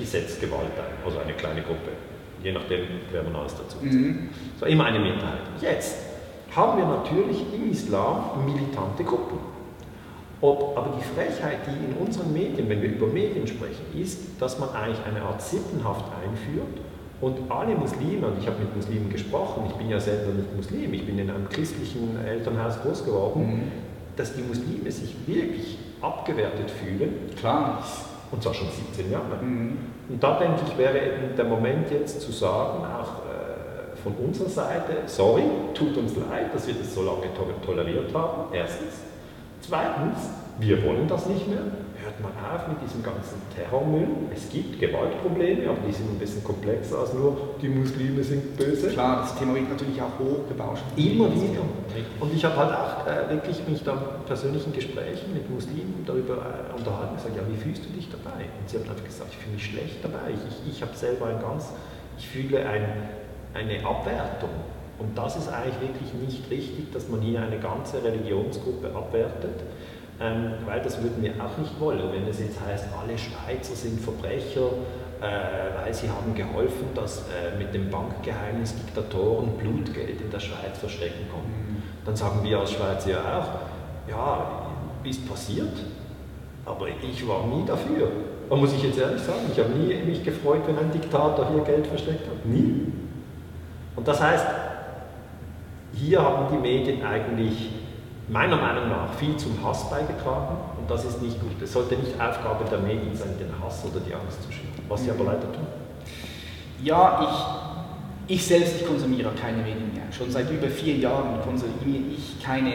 die 0.01 0.05
setzt 0.05 0.41
Gewalt 0.41 0.73
ein. 0.77 1.05
Also 1.05 1.19
eine 1.19 1.33
kleine 1.33 1.61
Gruppe. 1.61 1.91
Je 2.43 2.51
nachdem, 2.51 2.81
wer 3.11 3.23
man 3.23 3.35
alles 3.35 3.55
dazu 3.55 3.77
zählt. 3.77 3.93
Mhm. 3.93 4.29
So 4.59 4.65
immer 4.65 4.85
eine 4.85 4.99
Minderheit. 4.99 5.41
Jetzt 5.61 5.95
haben 6.55 6.79
wir 6.79 6.85
natürlich 6.85 7.45
im 7.53 7.71
Islam 7.71 8.43
militante 8.45 9.03
Gruppen. 9.03 9.37
Ob, 10.41 10.75
aber 10.75 10.97
die 10.97 11.03
Frechheit, 11.03 11.59
die 11.67 11.85
in 11.85 11.95
unseren 12.03 12.33
Medien, 12.33 12.67
wenn 12.67 12.81
wir 12.81 12.89
über 12.89 13.05
Medien 13.05 13.45
sprechen, 13.45 13.85
ist, 13.95 14.21
dass 14.39 14.57
man 14.57 14.69
eigentlich 14.69 15.05
eine 15.05 15.21
Art 15.21 15.39
Sippenhaft 15.39 16.05
einführt 16.23 16.81
und 17.21 17.51
alle 17.51 17.75
Muslime, 17.75 18.25
und 18.25 18.39
ich 18.39 18.47
habe 18.47 18.57
mit 18.59 18.75
Muslimen 18.75 19.11
gesprochen, 19.11 19.65
ich 19.69 19.75
bin 19.75 19.89
ja 19.89 19.99
selber 19.99 20.33
nicht 20.33 20.55
Muslim, 20.55 20.91
ich 20.95 21.05
bin 21.05 21.19
in 21.19 21.29
einem 21.29 21.47
christlichen 21.47 22.17
Elternhaus 22.25 22.81
groß 22.81 23.05
geworden, 23.05 23.71
dass 24.15 24.33
die 24.33 24.41
Muslime 24.41 24.91
sich 24.91 25.15
wirklich 25.27 25.77
abgewertet 26.01 26.71
fühlen, 26.71 27.13
Klar. 27.39 27.83
Und 28.31 28.41
zwar 28.41 28.53
schon 28.53 28.67
17 28.93 29.11
Jahre. 29.11 29.37
Mhm. 29.41 29.77
Und 30.09 30.23
da 30.23 30.37
denke 30.39 30.61
ich, 30.67 30.77
wäre 30.77 30.97
eben 30.97 31.35
der 31.35 31.45
Moment 31.45 31.91
jetzt 31.91 32.21
zu 32.21 32.31
sagen, 32.31 32.83
auch 32.85 33.25
äh, 33.25 33.97
von 34.01 34.13
unserer 34.15 34.49
Seite, 34.49 35.03
sorry, 35.05 35.43
tut 35.73 35.95
uns 35.97 36.15
leid, 36.15 36.53
dass 36.53 36.67
wir 36.67 36.75
das 36.75 36.93
so 36.93 37.03
lange 37.03 37.33
to 37.33 37.45
toleriert 37.65 38.13
haben, 38.13 38.53
erstens. 38.53 39.01
Zweitens, 39.61 40.17
wir 40.59 40.83
wollen 40.83 41.07
das 41.07 41.27
nicht 41.27 41.47
mehr. 41.47 41.61
Hört 42.03 42.19
mal 42.19 42.33
auf 42.55 42.67
mit 42.67 42.81
diesem 42.81 43.03
ganzen 43.03 43.37
Terrormüll. 43.55 44.07
Es 44.33 44.49
gibt 44.49 44.79
Gewaltprobleme, 44.79 45.69
aber 45.69 45.77
die 45.87 45.93
sind 45.93 46.09
ein 46.09 46.17
bisschen 46.17 46.43
komplexer 46.43 46.97
als 46.97 47.13
nur, 47.13 47.55
die 47.61 47.69
Muslime 47.69 48.23
sind 48.23 48.57
böse. 48.57 48.89
Klar, 48.89 49.21
das 49.21 49.37
Thema 49.37 49.53
wird 49.53 49.69
natürlich 49.69 50.01
auch 50.01 50.17
hochgebauscht. 50.17 50.83
Immer 50.95 51.31
wieder. 51.31 51.61
Und 52.19 52.33
ich 52.33 52.43
habe 52.43 52.57
halt 52.57 52.73
auch 52.73 53.05
äh, 53.05 53.29
wirklich 53.29 53.67
mich 53.67 53.83
dann 53.83 53.99
persönlichen 54.25 54.73
Gesprächen 54.73 55.33
mit 55.33 55.47
Muslimen 55.49 56.03
darüber 56.05 56.37
äh, 56.37 56.77
unterhalten 56.77 57.11
und 57.11 57.17
gesagt, 57.17 57.35
ja, 57.35 57.43
wie 57.47 57.57
fühlst 57.57 57.85
du 57.85 57.89
dich 57.89 58.09
dabei? 58.09 58.45
Und 58.59 58.67
sie 58.67 58.77
haben 58.77 58.89
einfach 58.89 59.05
gesagt, 59.05 59.29
ich 59.31 59.37
fühle 59.37 59.53
mich 59.53 59.65
schlecht 59.65 60.03
dabei. 60.03 60.33
Ich, 60.33 60.41
ich, 60.65 60.77
ich 60.77 60.81
habe 60.81 60.95
selber 60.95 61.27
ein 61.27 61.39
ganz, 61.39 61.69
ich 62.17 62.27
fühle 62.27 62.65
ein, 62.65 62.85
eine 63.53 63.85
Abwertung. 63.85 64.49
Und 64.97 65.17
das 65.17 65.35
ist 65.35 65.49
eigentlich 65.49 65.81
wirklich 65.81 66.13
nicht 66.13 66.49
richtig, 66.49 66.91
dass 66.93 67.09
man 67.09 67.21
hier 67.21 67.41
eine 67.41 67.57
ganze 67.59 68.03
Religionsgruppe 68.03 68.89
abwertet. 68.95 69.61
Ähm, 70.21 70.53
weil 70.67 70.81
das 70.81 71.01
würden 71.01 71.23
wir 71.23 71.31
auch 71.43 71.57
nicht 71.57 71.79
wollen, 71.79 72.11
wenn 72.11 72.27
es 72.27 72.39
jetzt 72.39 72.59
heißt, 72.61 72.85
alle 73.01 73.17
Schweizer 73.17 73.73
sind 73.73 73.99
Verbrecher, 73.99 74.67
äh, 75.19 75.83
weil 75.83 75.91
sie 75.93 76.09
haben 76.09 76.35
geholfen, 76.35 76.89
dass 76.93 77.21
äh, 77.21 77.57
mit 77.57 77.73
dem 77.73 77.89
Bankgeheimnis 77.89 78.75
Diktatoren 78.75 79.57
Blutgeld 79.57 80.21
in 80.21 80.29
der 80.29 80.39
Schweiz 80.39 80.77
verstecken 80.79 81.27
konnten. 81.31 81.81
Dann 82.05 82.15
sagen 82.15 82.43
wir 82.43 82.59
als 82.59 82.71
Schweizer 82.71 83.09
ja 83.09 83.39
auch, 83.39 84.09
ja, 84.09 84.61
ist 85.03 85.27
passiert, 85.27 85.73
aber 86.65 86.87
ich 86.87 87.27
war 87.27 87.47
nie 87.47 87.65
dafür. 87.65 88.07
Da 88.47 88.55
muss 88.55 88.73
ich 88.73 88.83
jetzt 88.83 88.99
ehrlich 88.99 89.21
sagen, 89.21 89.39
ich 89.51 89.57
habe 89.57 89.69
nie 89.69 89.95
mich 90.03 90.23
gefreut, 90.23 90.61
wenn 90.67 90.77
ein 90.77 90.91
Diktator 90.91 91.47
hier 91.51 91.63
Geld 91.63 91.87
versteckt 91.87 92.27
hat. 92.27 92.45
Nie. 92.45 92.91
Und 93.95 94.07
das 94.07 94.21
heißt, 94.21 94.45
hier 95.93 96.21
haben 96.21 96.45
die 96.51 96.57
Medien 96.57 97.03
eigentlich 97.03 97.69
meiner 98.31 98.55
Meinung 98.55 98.87
nach 98.89 99.13
viel 99.19 99.35
zum 99.35 99.57
Hass 99.63 99.89
beigetragen 99.89 100.55
und 100.79 100.89
das 100.89 101.03
ist 101.05 101.21
nicht 101.21 101.39
gut. 101.41 101.61
Es 101.61 101.73
sollte 101.73 101.95
nicht 101.95 102.13
Aufgabe 102.19 102.63
der 102.69 102.79
Medien 102.79 103.13
sein, 103.13 103.35
den 103.37 103.51
Hass 103.63 103.83
oder 103.85 103.99
die 103.99 104.13
Angst 104.13 104.41
zu 104.43 104.51
schüren, 104.51 104.71
was 104.87 105.03
sie 105.03 105.11
aber 105.11 105.25
leider 105.25 105.51
tun. 105.51 105.67
Ja, 106.81 107.27
ich, 108.27 108.35
ich 108.35 108.45
selbst 108.47 108.81
ich 108.81 108.87
konsumiere 108.87 109.29
keine 109.39 109.57
Medien 109.57 109.93
mehr. 109.93 110.03
Schon 110.11 110.31
seit 110.31 110.49
über 110.49 110.67
vier 110.67 110.95
Jahren 110.95 111.41
konsumiere 111.43 112.03
ich 112.17 112.41
keine 112.43 112.73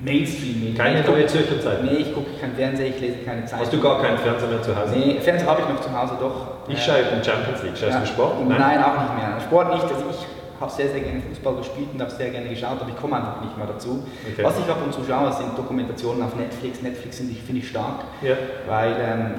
Mainstream-Medien. 0.00 0.76
Keine 0.76 1.02
neue 1.02 1.26
Zürcher 1.26 1.60
Zeitung. 1.60 1.86
Nee, 1.86 1.96
ich 1.98 2.14
gucke 2.14 2.30
keinen 2.40 2.54
Fernseher, 2.56 2.88
ich 2.88 3.00
lese 3.00 3.18
keine 3.18 3.44
Zeitung. 3.44 3.60
Hast 3.66 3.72
du 3.72 3.80
gar 3.80 4.00
keinen 4.02 4.18
Fernseher 4.18 4.48
mehr 4.48 4.62
zu 4.62 4.74
Hause? 4.76 4.94
Nee, 4.96 5.20
Fernseher 5.20 5.48
habe 5.48 5.62
ich 5.62 5.68
noch 5.68 5.80
zu 5.80 5.92
Hause, 5.92 6.14
doch. 6.20 6.46
Ich 6.68 6.76
Äh, 6.76 6.80
schaue 6.80 7.04
den 7.04 7.22
Champions 7.24 7.62
League. 7.62 7.76
Schaust 7.76 7.92
ja. 7.92 8.00
du 8.00 8.06
Sport? 8.06 8.48
Nein? 8.48 8.82
auch 8.82 9.00
nicht 9.00 9.14
mehr. 9.16 9.40
Sport 9.40 9.74
nicht. 9.74 9.84
Also 9.84 10.04
ich 10.10 10.33
habe 10.60 10.70
sehr, 10.72 10.88
sehr 10.88 11.00
gerne 11.00 11.20
Fußball 11.20 11.56
gespielt 11.56 11.88
und 11.92 12.00
habe 12.00 12.10
sehr 12.10 12.30
gerne 12.30 12.48
geschaut, 12.48 12.80
aber 12.80 12.88
ich 12.88 12.96
komme 12.96 13.16
einfach 13.16 13.40
nicht 13.42 13.56
mehr 13.56 13.66
dazu. 13.66 14.04
Okay. 14.32 14.44
Was 14.44 14.58
ich 14.58 14.64
ab 14.70 14.78
und 14.84 14.92
zu 14.94 15.00
schaue, 15.06 15.32
sind 15.32 15.56
Dokumentationen 15.58 16.22
auf 16.22 16.36
Netflix. 16.36 16.80
Netflix 16.82 17.18
finde 17.18 17.32
ich, 17.32 17.42
finde 17.42 17.60
ich 17.62 17.68
stark, 17.68 18.04
Ja. 18.22 18.36
weil 18.68 18.96
ähm, 19.00 19.34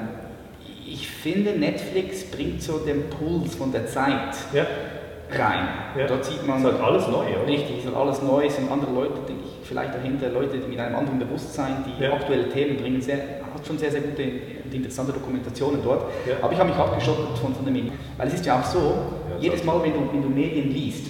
ich 0.87 1.07
finde, 1.09 1.51
Netflix 1.53 2.23
bringt 2.29 2.61
so 2.61 2.77
den 2.79 3.09
Puls 3.09 3.55
von 3.55 3.71
der 3.71 3.87
Zeit 3.87 4.35
Ja. 4.53 4.65
rein. 5.31 5.67
ja. 5.97 6.07
Dort 6.07 6.25
sieht 6.25 6.45
man 6.45 6.59
ist 6.59 6.65
halt 6.65 6.81
alles 6.81 7.07
neu, 7.07 7.25
oder? 7.25 7.47
richtig, 7.47 7.79
es 7.79 7.85
ist 7.85 7.95
alles 7.95 8.21
neu, 8.21 8.45
es 8.45 8.55
sind 8.55 8.71
andere 8.71 8.91
Leute, 8.91 9.13
denke 9.27 9.43
ich, 9.45 9.54
vielleicht 9.65 9.95
dahinter, 9.95 10.29
Leute 10.29 10.57
mit 10.57 10.79
einem 10.79 10.95
anderen 10.95 11.19
Bewusstsein, 11.19 11.83
die 11.85 12.03
Ja. 12.03 12.13
aktuelle 12.13 12.47
Themen 12.49 12.77
bringen, 12.77 13.01
sehr, 13.01 13.17
hat 13.17 13.65
schon 13.65 13.77
sehr, 13.77 13.91
sehr 13.91 14.01
gute 14.01 14.23
und 14.63 14.73
interessante 14.73 15.11
Dokumentationen 15.13 15.81
dort. 15.83 16.05
Ja. 16.27 16.35
Aber 16.41 16.53
ich 16.53 16.59
habe 16.59 16.69
mich 16.69 16.77
abgeschottet 16.77 17.37
von, 17.41 17.53
von 17.55 17.65
den 17.65 17.73
Medien. 17.73 17.93
Weil 18.17 18.27
es 18.27 18.35
ist 18.35 18.45
ja 18.45 18.59
auch 18.59 18.65
so, 18.65 18.79
Ja, 18.79 19.37
jedes 19.39 19.63
Mal, 19.63 19.81
wenn 19.83 19.93
du, 19.93 19.99
wenn 20.11 20.21
du 20.21 20.29
Medien 20.29 20.71
liest, 20.71 21.07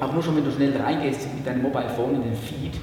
auch 0.00 0.12
nur 0.12 0.22
schon 0.22 0.36
wenn 0.36 0.44
du 0.44 0.50
schnell 0.52 0.72
reingehst 0.80 1.20
mit 1.34 1.44
deinem 1.46 1.62
Mobile 1.62 1.88
Phone 1.96 2.14
in 2.16 2.22
den 2.22 2.34
Feed, 2.34 2.74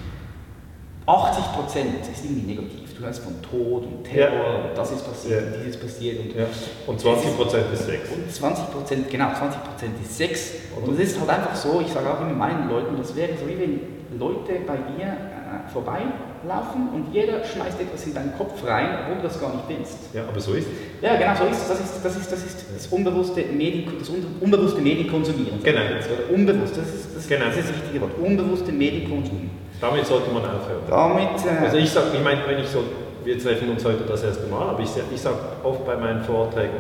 80% 1.06 2.12
ist 2.12 2.26
irgendwie 2.26 2.48
negativ. 2.54 2.94
Du 2.98 3.06
hörst 3.06 3.24
von 3.24 3.42
Tod 3.42 3.86
und 3.86 4.04
Terror 4.04 4.34
Ja. 4.36 4.56
und 4.70 4.78
das 4.78 4.92
ist 4.92 5.08
passiert 5.08 5.42
Ja. 5.42 5.48
und 5.56 5.64
dieses 5.66 5.80
passiert 5.80 6.20
und 6.20 6.36
ja. 6.36 6.46
Und 6.86 7.00
20% 7.00 7.72
ist 7.72 7.86
Sex. 7.86 8.10
und 8.12 8.30
20 8.34 9.10
genau, 9.10 9.30
20 9.34 9.60
ist 10.04 10.18
Sex. 10.18 10.52
Und 10.76 10.94
es 11.00 11.12
ist 11.12 11.20
halt 11.20 11.30
einfach 11.30 11.56
so, 11.56 11.80
ich 11.80 11.88
sage 11.94 12.10
auch 12.12 12.20
immer 12.20 12.34
meinen 12.34 12.70
Leuten, 12.70 12.98
das 12.98 13.16
wäre 13.16 13.30
so 13.40 13.48
wie 13.48 13.58
wenn 13.58 13.80
Leute 14.18 14.54
bei 14.66 14.78
dir 14.96 15.06
äh, 15.08 15.72
vorbeilaufen 15.72 16.90
und 16.94 17.14
jeder 17.14 17.44
schmeißt 17.44 17.80
etwas 17.82 18.06
in 18.08 18.14
deinen 18.14 18.34
Kopf 18.38 18.66
rein, 18.66 18.90
obwohl 19.04 19.16
du 19.18 19.24
das 19.28 19.40
gar 19.40 19.54
nicht 19.54 19.64
willst. 19.68 19.98
Ja, 20.14 20.24
aber 20.30 20.40
so 20.40 20.54
ist 20.54 20.68
es. 20.68 21.04
Ja, 21.04 21.16
genau 21.16 21.36
so 21.36 21.44
ist 21.52 21.62
es. 21.62 21.68
Das 21.68 21.80
ist 21.80 22.06
das, 22.06 22.16
ist, 22.18 22.32
das, 22.32 22.44
ist 22.44 22.66
das 22.76 22.88
unbewusste 22.88 23.42
Medien, 23.42 23.92
das 24.00 24.10
un- 24.10 24.26
unbewusste 24.40 24.82
Medienkonsumieren. 24.82 25.62
Genau. 25.64 25.80
Oder 25.82 26.34
unbewusst, 26.36 26.78
das 26.78 26.88
ist 26.88 27.16
das, 27.16 27.28
Genau. 27.28 27.46
das, 27.46 27.58
ist 27.58 27.70
das 27.70 27.76
richtige 27.82 28.02
Wort. 28.02 28.12
Unbewusste 28.22 28.72
Medienkonsum. 28.72 29.50
Damit 29.82 30.06
sollte 30.06 30.32
man 30.32 30.44
aufhören. 30.44 30.82
Damit, 30.90 31.46
äh, 31.46 31.66
Also 31.66 31.78
ich 31.78 31.90
sage, 31.92 32.08
ich 32.16 32.24
meine, 32.24 32.42
wenn 32.48 32.60
ich 32.60 32.68
so, 32.68 32.84
wir 33.24 33.38
treffen 33.38 33.70
uns 33.70 33.84
heute 33.84 34.04
das 34.08 34.24
erste 34.24 34.48
Mal, 34.48 34.70
aber 34.70 34.80
ich, 34.82 34.90
ich 35.14 35.22
sage 35.22 35.38
oft 35.64 35.86
bei 35.86 35.98
meinen 35.98 36.24
Vorträgen, 36.24 36.74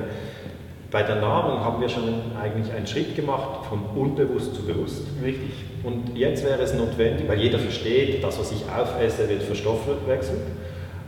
Bei 0.89 1.03
der 1.03 1.17
Nahrung 1.17 1.59
haben 1.65 1.81
wir 1.81 1.89
schon 1.89 2.03
eigentlich 2.41 2.73
einen 2.73 2.87
Schritt 2.87 3.15
gemacht 3.15 3.65
von 3.67 3.79
unbewusst 3.95 4.55
zu 4.55 4.65
bewusst. 4.65 5.03
Richtig. 5.21 5.51
Und 5.83 6.17
jetzt 6.17 6.45
wäre 6.45 6.61
es 6.61 6.73
notwendig, 6.73 7.27
weil 7.27 7.39
jeder 7.39 7.59
versteht, 7.59 8.23
das, 8.23 8.39
was 8.39 8.51
ich 8.53 8.63
aufesse, 8.69 9.27
wird 9.27 9.43
verstoffwechselt. 9.43 10.41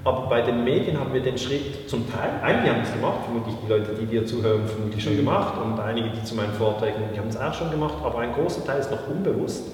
Aber 0.04 0.28
bei 0.28 0.42
den 0.42 0.64
Medien 0.64 1.00
haben 1.00 1.14
wir 1.14 1.22
den 1.22 1.38
Schritt 1.38 1.90
zum 1.90 2.10
Teil, 2.10 2.30
einige 2.42 2.74
haben 2.74 2.84
es 2.84 2.94
gemacht, 2.94 3.20
vermutlich 3.26 3.56
die 3.64 3.70
Leute, 3.70 3.96
die 4.00 4.06
dir 4.06 4.26
zuhören, 4.26 4.66
vermutlich 4.66 5.04
schon 5.04 5.18
gemacht 5.18 5.56
und 5.62 5.80
einige, 5.80 6.10
die 6.10 6.24
zu 6.24 6.36
meinen 6.36 6.54
Vorträgen, 6.54 7.04
die 7.14 7.20
haben 7.20 7.28
es 7.28 7.38
auch 7.38 7.54
schon 7.54 7.70
gemacht, 7.70 7.96
aber 8.04 8.20
ein 8.20 8.34
großer 8.34 8.66
Teil 8.66 8.80
ist 8.80 8.92
noch 8.92 9.08
unbewusst. 9.10 9.72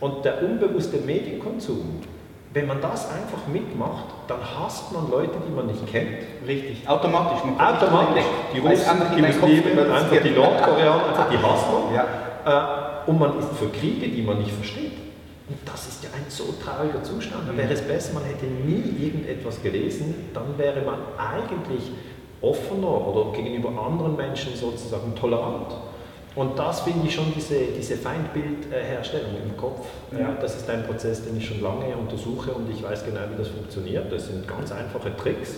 Und 0.00 0.24
der 0.24 0.42
unbewusste 0.42 0.98
Medienkonsum, 0.98 2.00
wenn 2.56 2.66
man 2.66 2.80
das 2.80 3.10
einfach 3.10 3.46
mitmacht, 3.52 4.06
dann 4.28 4.38
hasst 4.40 4.90
man 4.90 5.10
Leute, 5.10 5.34
die 5.46 5.54
man 5.54 5.66
nicht 5.66 5.86
kennt. 5.86 6.16
Richtig, 6.46 6.88
automatisch. 6.88 7.40
Automatisch. 7.40 8.24
Die 8.54 8.60
Russen, 8.60 9.02
die 9.14 9.20
Muslime, 9.20 9.94
einfach 9.94 10.22
die 10.24 10.30
Nordkoreaner, 10.30 11.06
einfach 11.06 11.28
die 11.28 11.36
hasst 11.36 11.66
man. 11.70 11.94
Ja. 11.94 13.04
Äh, 13.04 13.10
und 13.10 13.18
man 13.18 13.38
ist 13.38 13.48
für 13.58 13.68
Kriege, 13.68 14.08
die 14.08 14.22
man 14.22 14.38
nicht 14.38 14.52
versteht. 14.52 14.92
Und 15.50 15.58
das 15.66 15.86
ist 15.86 16.02
ja 16.02 16.08
ein 16.16 16.24
so 16.28 16.54
trauriger 16.64 17.02
Zustand. 17.02 17.46
Da 17.46 17.54
wäre 17.54 17.70
es 17.70 17.82
besser, 17.82 18.14
man 18.14 18.24
hätte 18.24 18.46
nie 18.46 19.04
irgendetwas 19.04 19.62
gelesen, 19.62 20.14
dann 20.32 20.56
wäre 20.56 20.80
man 20.80 20.96
eigentlich 21.18 21.92
offener 22.40 23.06
oder 23.06 23.36
gegenüber 23.36 23.68
anderen 23.68 24.16
Menschen 24.16 24.56
sozusagen 24.56 25.14
tolerant. 25.14 25.74
Und 26.36 26.58
das 26.58 26.80
finde 26.82 27.08
ich 27.08 27.14
schon 27.14 27.32
diese, 27.34 27.54
diese 27.76 27.96
Feindbildherstellung 27.96 29.30
im 29.42 29.56
Kopf. 29.56 29.86
Ja. 30.12 30.36
das 30.38 30.56
ist 30.56 30.68
ein 30.68 30.84
Prozess, 30.84 31.24
den 31.24 31.38
ich 31.38 31.48
schon 31.48 31.62
lange 31.62 31.96
untersuche 31.96 32.52
und 32.52 32.70
ich 32.70 32.82
weiß 32.82 33.06
genau, 33.06 33.20
wie 33.32 33.38
das 33.38 33.48
funktioniert. 33.48 34.12
Das 34.12 34.26
sind 34.26 34.46
ganz 34.46 34.70
einfache 34.70 35.16
Tricks. 35.16 35.54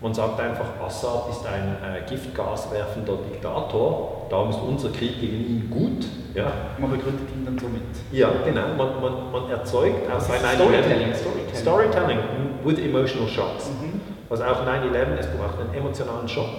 Man 0.00 0.14
sagt 0.14 0.40
einfach, 0.40 0.64
Assad 0.82 1.30
ist 1.30 1.46
ein 1.46 1.76
äh, 1.82 2.08
giftgaswerfender 2.08 3.18
Diktator, 3.30 4.26
darum 4.30 4.50
ist 4.50 4.58
unser 4.66 4.88
Krieg 4.90 5.20
gegen 5.20 5.40
ihn 5.46 5.70
gut. 5.70 6.06
Ja. 6.34 6.52
Man 6.78 6.90
begründet 6.90 7.28
ihn 7.34 7.44
dann 7.44 7.58
so 7.58 7.68
mit. 7.68 7.82
Ja, 8.10 8.30
genau. 8.44 8.68
Man, 8.78 9.00
man, 9.02 9.30
man 9.30 9.50
erzeugt 9.50 10.10
aus 10.10 10.30
einem 10.30 10.56
Storytelling, 10.56 11.14
Storytelling. 11.14 11.54
Storytelling 11.54 12.18
with 12.64 12.78
emotional 12.78 13.28
shocks. 13.28 13.68
Mhm. 13.68 14.00
Also 14.30 14.44
auch 14.44 14.66
9-11, 14.66 15.18
es 15.20 15.26
braucht 15.26 15.60
einen 15.60 15.74
emotionalen 15.74 16.28
Schock. 16.28 16.58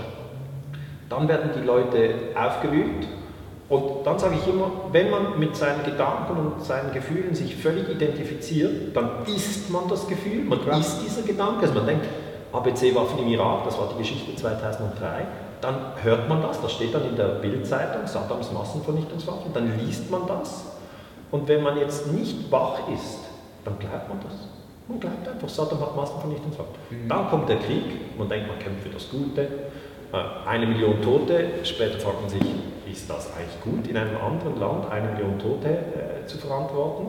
Dann 1.10 1.28
werden 1.28 1.50
die 1.56 1.66
Leute 1.66 2.16
aufgewühlt 2.36 3.08
und 3.68 4.06
dann 4.06 4.20
sage 4.20 4.36
ich 4.36 4.48
immer, 4.48 4.70
wenn 4.92 5.10
man 5.10 5.40
mit 5.40 5.56
seinen 5.56 5.84
Gedanken 5.84 6.38
und 6.38 6.64
seinen 6.64 6.94
Gefühlen 6.94 7.34
sich 7.34 7.56
völlig 7.56 7.90
identifiziert, 7.90 8.96
dann 8.96 9.26
ist 9.26 9.72
man 9.72 9.88
das 9.90 10.08
Gefühl, 10.08 10.44
man 10.44 10.60
ja. 10.68 10.78
ist 10.78 11.02
dieser 11.04 11.24
Gedanke. 11.24 11.62
Also 11.62 11.74
man 11.74 11.88
denkt, 11.88 12.06
ABC-Waffen 12.54 13.20
im 13.20 13.28
Irak, 13.30 13.64
das 13.66 13.78
war 13.80 13.90
die 13.92 13.98
Geschichte 13.98 14.36
2003, 14.36 15.26
dann 15.62 15.76
hört 16.04 16.30
man 16.30 16.44
das, 16.44 16.62
das 16.62 16.74
steht 16.74 16.94
dann 16.94 17.10
in 17.10 17.16
der 17.16 17.40
Bildzeitung, 17.42 18.06
Saddams 18.06 18.52
Massenvernichtungswaffen, 18.52 19.52
dann 19.52 19.80
liest 19.80 20.12
man 20.12 20.28
das. 20.28 20.66
Und 21.32 21.48
wenn 21.48 21.64
man 21.64 21.78
jetzt 21.80 22.14
nicht 22.14 22.52
wach 22.52 22.80
ist, 22.94 23.20
dann 23.64 23.80
glaubt 23.80 24.08
man 24.10 24.20
das. 24.22 24.48
Man 24.88 25.00
glaubt 25.00 25.28
einfach, 25.28 25.50
Saddam 25.50 25.82
hat 25.82 25.96
Massenvernichtungswaffen. 25.96 26.76
Mhm. 26.92 27.10
Dann 27.10 27.30
kommt 27.32 27.50
der 27.50 27.58
Krieg, 27.58 28.16
man 28.16 28.30
denkt, 28.30 28.48
man 28.48 28.60
kämpft 28.60 28.84
für 28.84 28.90
das 28.90 29.10
Gute, 29.10 29.42
äh, 30.14 30.48
eine 30.48 30.68
Million 30.68 31.02
Tote, 31.02 31.50
später 31.64 32.00
fragt 32.00 32.22
man 32.22 32.30
sich, 32.30 32.42
ist 32.96 33.10
das 33.10 33.30
eigentlich 33.36 33.62
gut, 33.62 33.88
in 33.88 33.98
einem 33.98 34.18
anderen 34.18 34.60
Land 34.60 34.90
eine 34.90 35.12
Million 35.12 35.38
Tote 35.38 35.68
äh, 35.68 36.26
zu 36.26 36.38
verantworten? 36.38 37.08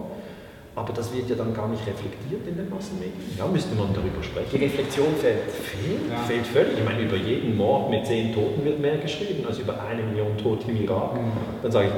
Aber 0.74 0.92
das 0.92 1.14
wird 1.14 1.30
ja 1.30 1.36
dann 1.36 1.54
gar 1.54 1.68
nicht 1.68 1.86
reflektiert 1.86 2.46
in 2.46 2.56
den 2.56 2.68
Massenmedien. 2.68 3.32
Ja, 3.38 3.46
müsste 3.46 3.74
man 3.74 3.94
darüber 3.94 4.22
sprechen. 4.22 4.50
Die 4.52 4.64
Reflexion 4.64 5.14
fehlt. 5.16 5.50
Fehlt, 5.50 6.10
ja. 6.10 6.18
fehlt 6.28 6.46
völlig. 6.46 6.78
Ich 6.78 6.84
meine, 6.84 7.00
über 7.00 7.16
jeden 7.16 7.56
Mord 7.56 7.88
mit 7.88 8.04
zehn 8.04 8.34
Toten 8.34 8.62
wird 8.62 8.78
mehr 8.78 8.98
geschrieben 8.98 9.46
als 9.46 9.58
über 9.58 9.80
eine 9.80 10.02
Million 10.02 10.36
Tote 10.36 10.70
im 10.70 10.84
Irak. 10.84 11.14
Mhm. 11.14 11.32
Dann 11.62 11.72
sage 11.72 11.86
ich, 11.86 11.94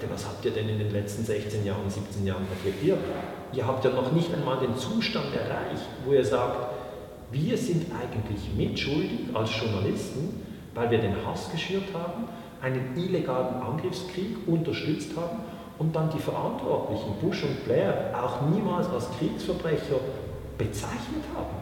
Leute, 0.00 0.12
was 0.12 0.26
habt 0.26 0.44
ihr 0.44 0.52
denn 0.52 0.68
in 0.68 0.78
den 0.78 0.92
letzten 0.92 1.24
16 1.24 1.64
Jahren, 1.66 1.88
17 1.88 2.24
Jahren 2.24 2.46
reflektiert? 2.50 2.98
Ihr 3.52 3.66
habt 3.66 3.84
ja 3.84 3.90
noch 3.90 4.12
nicht 4.12 4.32
einmal 4.32 4.58
den 4.58 4.76
Zustand 4.76 5.34
erreicht, 5.34 5.88
wo 6.06 6.12
ihr 6.12 6.24
sagt, 6.24 6.68
wir 7.32 7.56
sind 7.56 7.86
eigentlich 7.92 8.48
mitschuldig 8.56 9.34
als 9.34 9.50
Journalisten, 9.60 10.40
weil 10.74 10.90
wir 10.90 10.98
den 10.98 11.14
Hass 11.26 11.50
geschürt 11.50 11.84
haben, 11.92 12.28
einen 12.62 12.96
illegalen 12.96 13.62
Angriffskrieg 13.62 14.36
unterstützt 14.46 15.16
haben 15.16 15.38
und 15.78 15.96
dann 15.96 16.10
die 16.10 16.18
Verantwortlichen, 16.18 17.14
Bush 17.20 17.42
und 17.42 17.64
Blair, 17.64 18.12
auch 18.14 18.48
niemals 18.50 18.88
als 18.90 19.08
Kriegsverbrecher 19.18 19.96
bezeichnet 20.58 21.24
haben. 21.34 21.56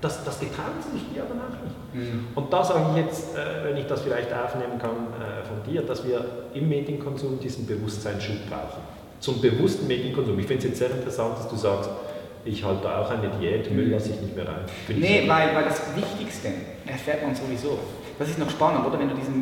Das, 0.00 0.24
das 0.24 0.40
getrauen 0.40 0.80
sie 0.82 0.98
sich 0.98 1.08
die 1.14 1.20
aber 1.20 1.34
auch 1.34 1.62
nicht. 1.62 1.94
Mhm. 1.94 2.28
Und 2.34 2.52
da 2.52 2.64
sage 2.64 2.80
ich 2.90 3.04
jetzt, 3.04 3.36
äh, 3.36 3.64
wenn 3.64 3.76
ich 3.76 3.86
das 3.86 4.00
vielleicht 4.00 4.32
aufnehmen 4.32 4.78
kann 4.78 4.90
äh, 4.90 5.44
von 5.44 5.62
dir, 5.70 5.82
dass 5.82 6.06
wir 6.06 6.24
im 6.54 6.68
Medienkonsum 6.68 7.38
diesen 7.38 7.66
Bewusstseinsschub 7.66 8.48
brauchen. 8.48 8.80
Zum 9.20 9.40
bewussten 9.42 9.86
Medienkonsum. 9.86 10.38
Ich 10.38 10.46
finde 10.46 10.62
es 10.64 10.70
jetzt 10.70 10.78
sehr 10.78 10.90
interessant, 10.90 11.36
dass 11.38 11.48
du 11.48 11.56
sagst, 11.56 11.90
ich 12.46 12.64
halte 12.64 12.88
auch 12.88 13.10
eine 13.10 13.28
Diät, 13.38 13.70
Müll 13.70 13.90
lasse 13.90 14.12
ich 14.12 14.20
nicht 14.22 14.34
mehr 14.34 14.48
rein. 14.48 14.64
Nee, 14.88 15.24
weil, 15.28 15.54
weil 15.54 15.64
das 15.64 15.82
Wichtigste 15.94 16.48
erfährt 16.86 17.22
man 17.22 17.34
sowieso 17.34 17.78
das 18.20 18.28
ist 18.28 18.38
noch 18.38 18.50
spannend, 18.50 18.86
oder? 18.86 18.98
Wenn 18.98 19.08
du 19.08 19.14
diesen 19.14 19.38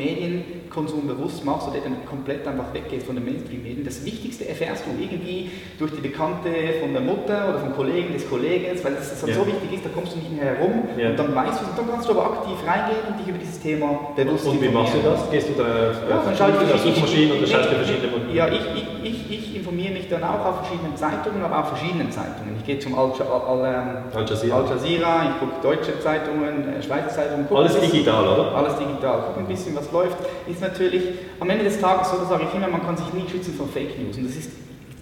Medienkonsum 0.68 1.06
bewusst 1.06 1.44
machst 1.44 1.68
oder 1.68 1.78
dann 1.80 2.04
komplett 2.06 2.46
einfach 2.46 2.72
weggehst 2.72 3.06
von 3.06 3.16
den 3.16 3.24
Mainstream-Medien, 3.24 3.84
das 3.84 4.04
Wichtigste 4.04 4.48
erfährst 4.48 4.84
du 4.86 4.90
irgendwie 5.02 5.50
durch 5.78 5.92
die 5.92 6.00
Bekannte 6.00 6.50
von 6.80 6.92
der 6.92 7.02
Mutter 7.02 7.48
oder 7.48 7.58
vom 7.58 7.74
Kollegen 7.74 8.12
des 8.12 8.28
Kollegen, 8.28 8.66
weil 8.82 8.94
das 8.94 9.22
halt 9.22 9.32
ja. 9.32 9.40
so 9.40 9.46
wichtig 9.46 9.72
ist, 9.74 9.84
da 9.84 9.90
kommst 9.94 10.14
du 10.14 10.18
nicht 10.18 10.32
mehr 10.32 10.54
herum 10.54 10.84
ja. 10.96 11.10
und 11.10 11.18
dann 11.18 11.34
weißt 11.34 11.60
du 11.60 11.66
und 11.66 11.78
dann 11.78 11.90
kannst 11.90 12.08
du 12.08 12.12
aber 12.12 12.24
aktiv 12.24 12.56
reingehen 12.66 13.04
und 13.08 13.18
dich 13.18 13.28
über 13.28 13.38
dieses 13.38 13.60
Thema 13.60 14.12
bewusst 14.14 14.46
Und 14.46 14.62
wie 14.62 14.68
machst 14.68 14.94
du 14.94 14.98
das? 15.02 15.30
Gehst 15.30 15.48
du 15.48 15.54
da 15.54 15.68
ja, 16.08 16.22
dann 16.24 16.36
schalte 16.36 16.64
ich, 16.64 16.80
Suchmaschinen 16.80 17.46
schaust 17.46 17.70
du 17.70 17.76
verschiedene 17.76 18.34
Ja, 18.34 18.48
ich, 18.48 18.60
ich, 18.76 18.86
ich, 19.02 19.30
ich 19.30 19.56
informiere 19.56 19.92
mich 19.92 20.08
dann 20.08 20.22
auch 20.22 20.44
auf 20.44 20.56
verschiedenen 20.66 20.96
Zeitungen, 20.96 21.42
aber 21.42 21.60
auch 21.60 21.68
verschiedenen 21.68 22.10
Zeitungen. 22.10 22.56
Ich 22.58 22.64
gehe 22.64 22.78
zum 22.78 22.94
Al, 22.98 23.12
Al, 23.20 23.64
Al, 23.64 24.02
Al 24.14 24.26
Jazeera. 24.26 24.64
Jazeera, 24.64 25.22
ich 25.30 25.38
gucke 25.40 25.62
deutsche 25.62 26.00
Zeitungen, 26.00 26.68
äh, 26.68 26.82
Schweizer 26.82 27.08
Zeitungen. 27.10 27.46
Alles 27.54 27.80
digital, 27.80 28.26
oder? 28.26 28.54
Alles 28.54 28.76
digital. 28.78 29.24
Guck 29.28 29.38
ein 29.38 29.46
bisschen, 29.46 29.76
was 29.76 29.90
läuft. 29.92 30.16
Ist 30.46 30.57
natürlich 30.60 31.02
am 31.40 31.50
Ende 31.50 31.64
des 31.64 31.80
Tages, 31.80 32.10
so 32.10 32.24
sage 32.24 32.44
ich 32.48 32.54
immer, 32.54 32.68
man 32.68 32.82
kann 32.82 32.96
sich 32.96 33.12
nie 33.12 33.28
schützen 33.28 33.54
vor 33.54 33.68
Fake 33.68 33.98
News. 33.98 34.16
Und 34.16 34.26
das 34.26 34.36
ist 34.36 34.50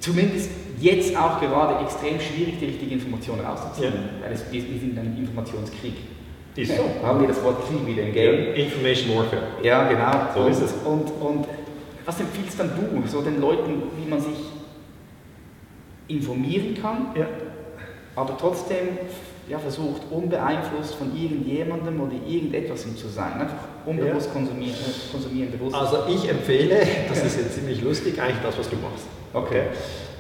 zumindest 0.01 0.51
jetzt 0.81 1.17
auch 1.17 1.41
gerade 1.41 1.85
extrem 1.85 2.21
schwierig, 2.21 2.59
die 2.61 2.67
richtige 2.67 2.95
Information 2.95 3.41
rauszuziehen. 3.41 3.95
Ja. 3.95 4.27
Weil 4.27 4.33
es, 4.33 4.45
wir 4.51 4.63
sind 4.63 4.93
in 4.93 4.99
einem 4.99 5.17
Informationskrieg. 5.17 5.95
Ist 6.57 6.75
so. 6.75 6.85
Haben 7.03 7.21
wir 7.21 7.29
das 7.29 7.43
Wort 7.43 7.67
Krieg 7.69 7.87
wieder 7.87 8.03
im 8.03 8.15
Game. 8.15 8.55
Information 8.55 9.17
Warfare. 9.17 9.43
Ja, 9.63 9.89
genau. 9.89 10.13
So 10.35 10.41
und, 10.41 10.51
ist 10.51 10.63
es. 10.63 10.73
Und, 10.85 11.11
und 11.21 11.47
was 12.07 12.21
empfiehlst 12.21 12.59
dann 12.59 12.71
du 12.71 13.07
so 13.07 13.21
den 13.21 13.41
Leuten, 13.41 13.83
wie 13.99 14.09
man 14.09 14.21
sich 14.21 14.39
informieren 16.09 16.75
kann, 16.81 17.09
ja. 17.15 17.27
aber 18.15 18.39
trotzdem 18.39 18.99
ja, 19.49 19.59
versucht, 19.59 20.03
unbeeinflusst 20.11 20.95
von 20.95 21.17
irgendjemandem 21.17 22.01
oder 22.01 22.15
irgendetwas 22.27 22.83
zu 22.97 23.09
sein. 23.09 23.35
Einfach 23.35 23.55
unbewusst 23.85 24.27
ja. 24.27 24.33
konsumieren, 24.33 24.75
äh, 24.75 25.13
konsumieren, 25.13 25.53
bewusst. 25.53 25.75
Also 25.77 25.99
ich 26.09 26.29
empfehle, 26.29 26.81
das 27.09 27.23
ist 27.25 27.39
jetzt 27.39 27.55
ziemlich 27.55 27.83
lustig, 27.83 28.21
eigentlich 28.21 28.43
das, 28.43 28.59
was 28.59 28.69
du 28.69 28.77
machst. 28.77 29.07
Okay. 29.33 29.63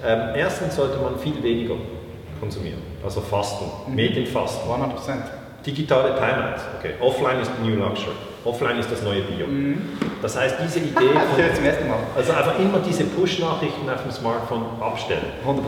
Ähm, 0.04 0.34
erstens 0.36 0.76
sollte 0.76 0.98
man 0.98 1.18
viel 1.18 1.42
weniger 1.42 1.74
konsumieren, 2.38 2.82
also 3.02 3.20
fasten, 3.20 3.64
mhm. 3.88 3.94
Medienfasten. 3.94 4.70
100%. 4.70 4.94
Digitale 5.64 6.14
Timeouts, 6.14 6.62
okay. 6.78 6.94
Offline 7.00 7.40
ist 7.40 7.50
the 7.56 7.68
new 7.68 7.76
luxury. 7.76 8.14
Offline 8.46 8.78
ist 8.78 8.90
das 8.90 9.02
neue 9.02 9.22
Bio. 9.22 9.46
Mhm. 9.46 9.82
Das 10.22 10.38
heißt, 10.38 10.56
diese 10.62 10.78
Idee. 10.78 10.94
Von, 10.94 11.54
zum 11.54 11.64
ersten 11.64 11.88
Mal. 11.88 11.98
Also 12.14 12.32
einfach 12.32 12.58
immer 12.58 12.78
diese 12.78 13.04
Push-Nachrichten 13.04 13.88
auf 13.90 14.02
dem 14.02 14.12
Smartphone 14.12 14.64
abstellen. 14.80 15.26
100%. 15.44 15.58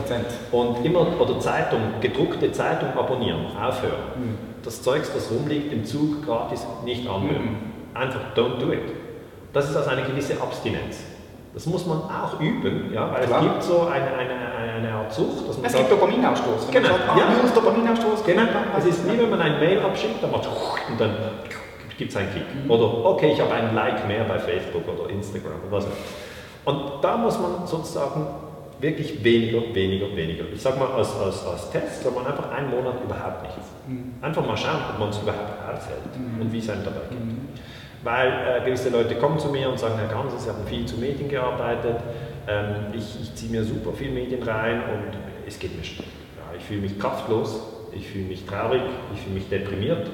Und 0.51 0.85
immer, 0.85 1.19
oder 1.19 1.39
Zeitung, 1.39 1.81
gedruckte 1.99 2.51
Zeitung 2.51 2.89
abonnieren, 2.97 3.45
aufhören. 3.57 4.03
Mhm. 4.15 4.37
Das 4.63 4.81
Zeugs, 4.81 5.11
das 5.13 5.29
rumliegt 5.31 5.71
im 5.73 5.85
Zug 5.85 6.25
gratis, 6.25 6.65
nicht 6.85 7.07
anhören. 7.07 7.43
Mhm. 7.43 7.97
Einfach 7.97 8.21
don't 8.35 8.59
do 8.59 8.71
it. 8.71 8.93
Das 9.53 9.69
ist 9.69 9.75
also 9.75 9.89
eine 9.89 10.03
gewisse 10.03 10.41
Abstinenz. 10.41 10.97
Das 11.53 11.65
muss 11.65 11.85
man 11.85 11.97
auch 11.97 12.39
üben, 12.39 12.93
ja, 12.93 13.11
weil 13.11 13.25
Klar. 13.25 13.39
es 13.39 13.45
gibt 13.45 13.63
so 13.63 13.81
eine, 13.81 14.05
eine, 14.05 14.75
eine 14.77 14.93
Art 14.93 15.11
Sucht. 15.11 15.49
Dass 15.49 15.57
man 15.57 15.65
es 15.65 15.71
sagt, 15.71 15.89
gibt 15.89 15.99
Dopaminausstoß. 15.99 16.69
Genau. 16.71 16.87
Sagt, 16.89 17.09
ah, 17.09 17.17
ja. 17.17 17.49
Dopaminausstoß. 17.55 18.23
Genau. 18.23 18.43
Es 18.77 18.85
ist 18.85 19.11
wie 19.11 19.17
wenn 19.17 19.29
man 19.29 19.41
ein 19.41 19.59
Mail 19.59 19.79
abschickt, 19.79 20.21
dann 20.21 20.31
macht 20.31 20.47
und 20.47 21.01
dann 21.01 21.15
gibt 21.99 22.11
es 22.11 22.17
einen 22.17 22.33
Kick. 22.33 22.43
Oder 22.67 23.05
okay, 23.05 23.33
ich 23.33 23.41
habe 23.41 23.53
einen 23.53 23.75
Like 23.75 24.07
mehr 24.07 24.23
bei 24.23 24.39
Facebook 24.39 24.87
oder 24.87 25.09
Instagram 25.09 25.59
oder 25.67 25.77
was 25.77 25.85
Und 26.65 27.03
da 27.03 27.17
muss 27.17 27.37
man 27.37 27.67
sozusagen 27.67 28.25
wirklich 28.79 29.21
weniger, 29.23 29.61
weniger, 29.75 30.15
weniger. 30.15 30.45
Ich 30.53 30.61
sage 30.61 30.79
mal 30.79 30.87
als, 30.93 31.13
als, 31.17 31.45
als 31.45 31.69
Test 31.69 32.01
soll 32.01 32.13
man 32.13 32.25
einfach 32.25 32.49
einen 32.51 32.69
Monat 32.69 33.03
überhaupt 33.03 33.43
nichts. 33.43 33.67
Mhm. 33.85 34.13
Einfach 34.21 34.45
mal 34.45 34.55
schauen, 34.55 34.79
ob 34.93 34.99
man 34.99 35.09
es 35.09 35.17
überhaupt 35.21 35.59
aushält 35.67 36.17
mhm. 36.17 36.41
und 36.41 36.53
wie 36.53 36.59
es 36.59 36.69
einem 36.69 36.85
dabei 36.85 37.01
geht. 37.09 37.19
Mhm. 37.19 37.49
Weil 38.01 38.29
äh, 38.29 38.65
gewisse 38.65 38.89
Leute 38.89 39.15
kommen 39.15 39.37
zu 39.37 39.49
mir 39.49 39.69
und 39.69 39.77
sagen, 39.77 39.95
Herr 39.97 40.07
Ganz, 40.07 40.41
Sie 40.41 40.49
haben 40.49 40.65
viel 40.65 40.85
zu 40.85 40.95
Medien 40.97 41.27
gearbeitet, 41.27 41.97
ähm, 42.47 42.93
ich, 42.93 43.21
ich 43.21 43.35
ziehe 43.35 43.51
mir 43.51 43.65
super 43.65 43.91
viel 43.91 44.11
Medien 44.11 44.41
rein 44.43 44.81
und 44.93 45.17
es 45.45 45.59
geht 45.59 45.75
mir 45.75 45.83
schlecht. 45.83 46.09
Ja, 46.37 46.57
ich 46.57 46.63
fühle 46.63 46.79
mich 46.79 46.97
kraftlos, 46.97 47.59
ich 47.91 48.07
fühle 48.07 48.25
mich 48.25 48.45
traurig, 48.45 48.81
ich 49.13 49.19
fühle 49.19 49.35
mich 49.35 49.49
deprimiert 49.49 50.07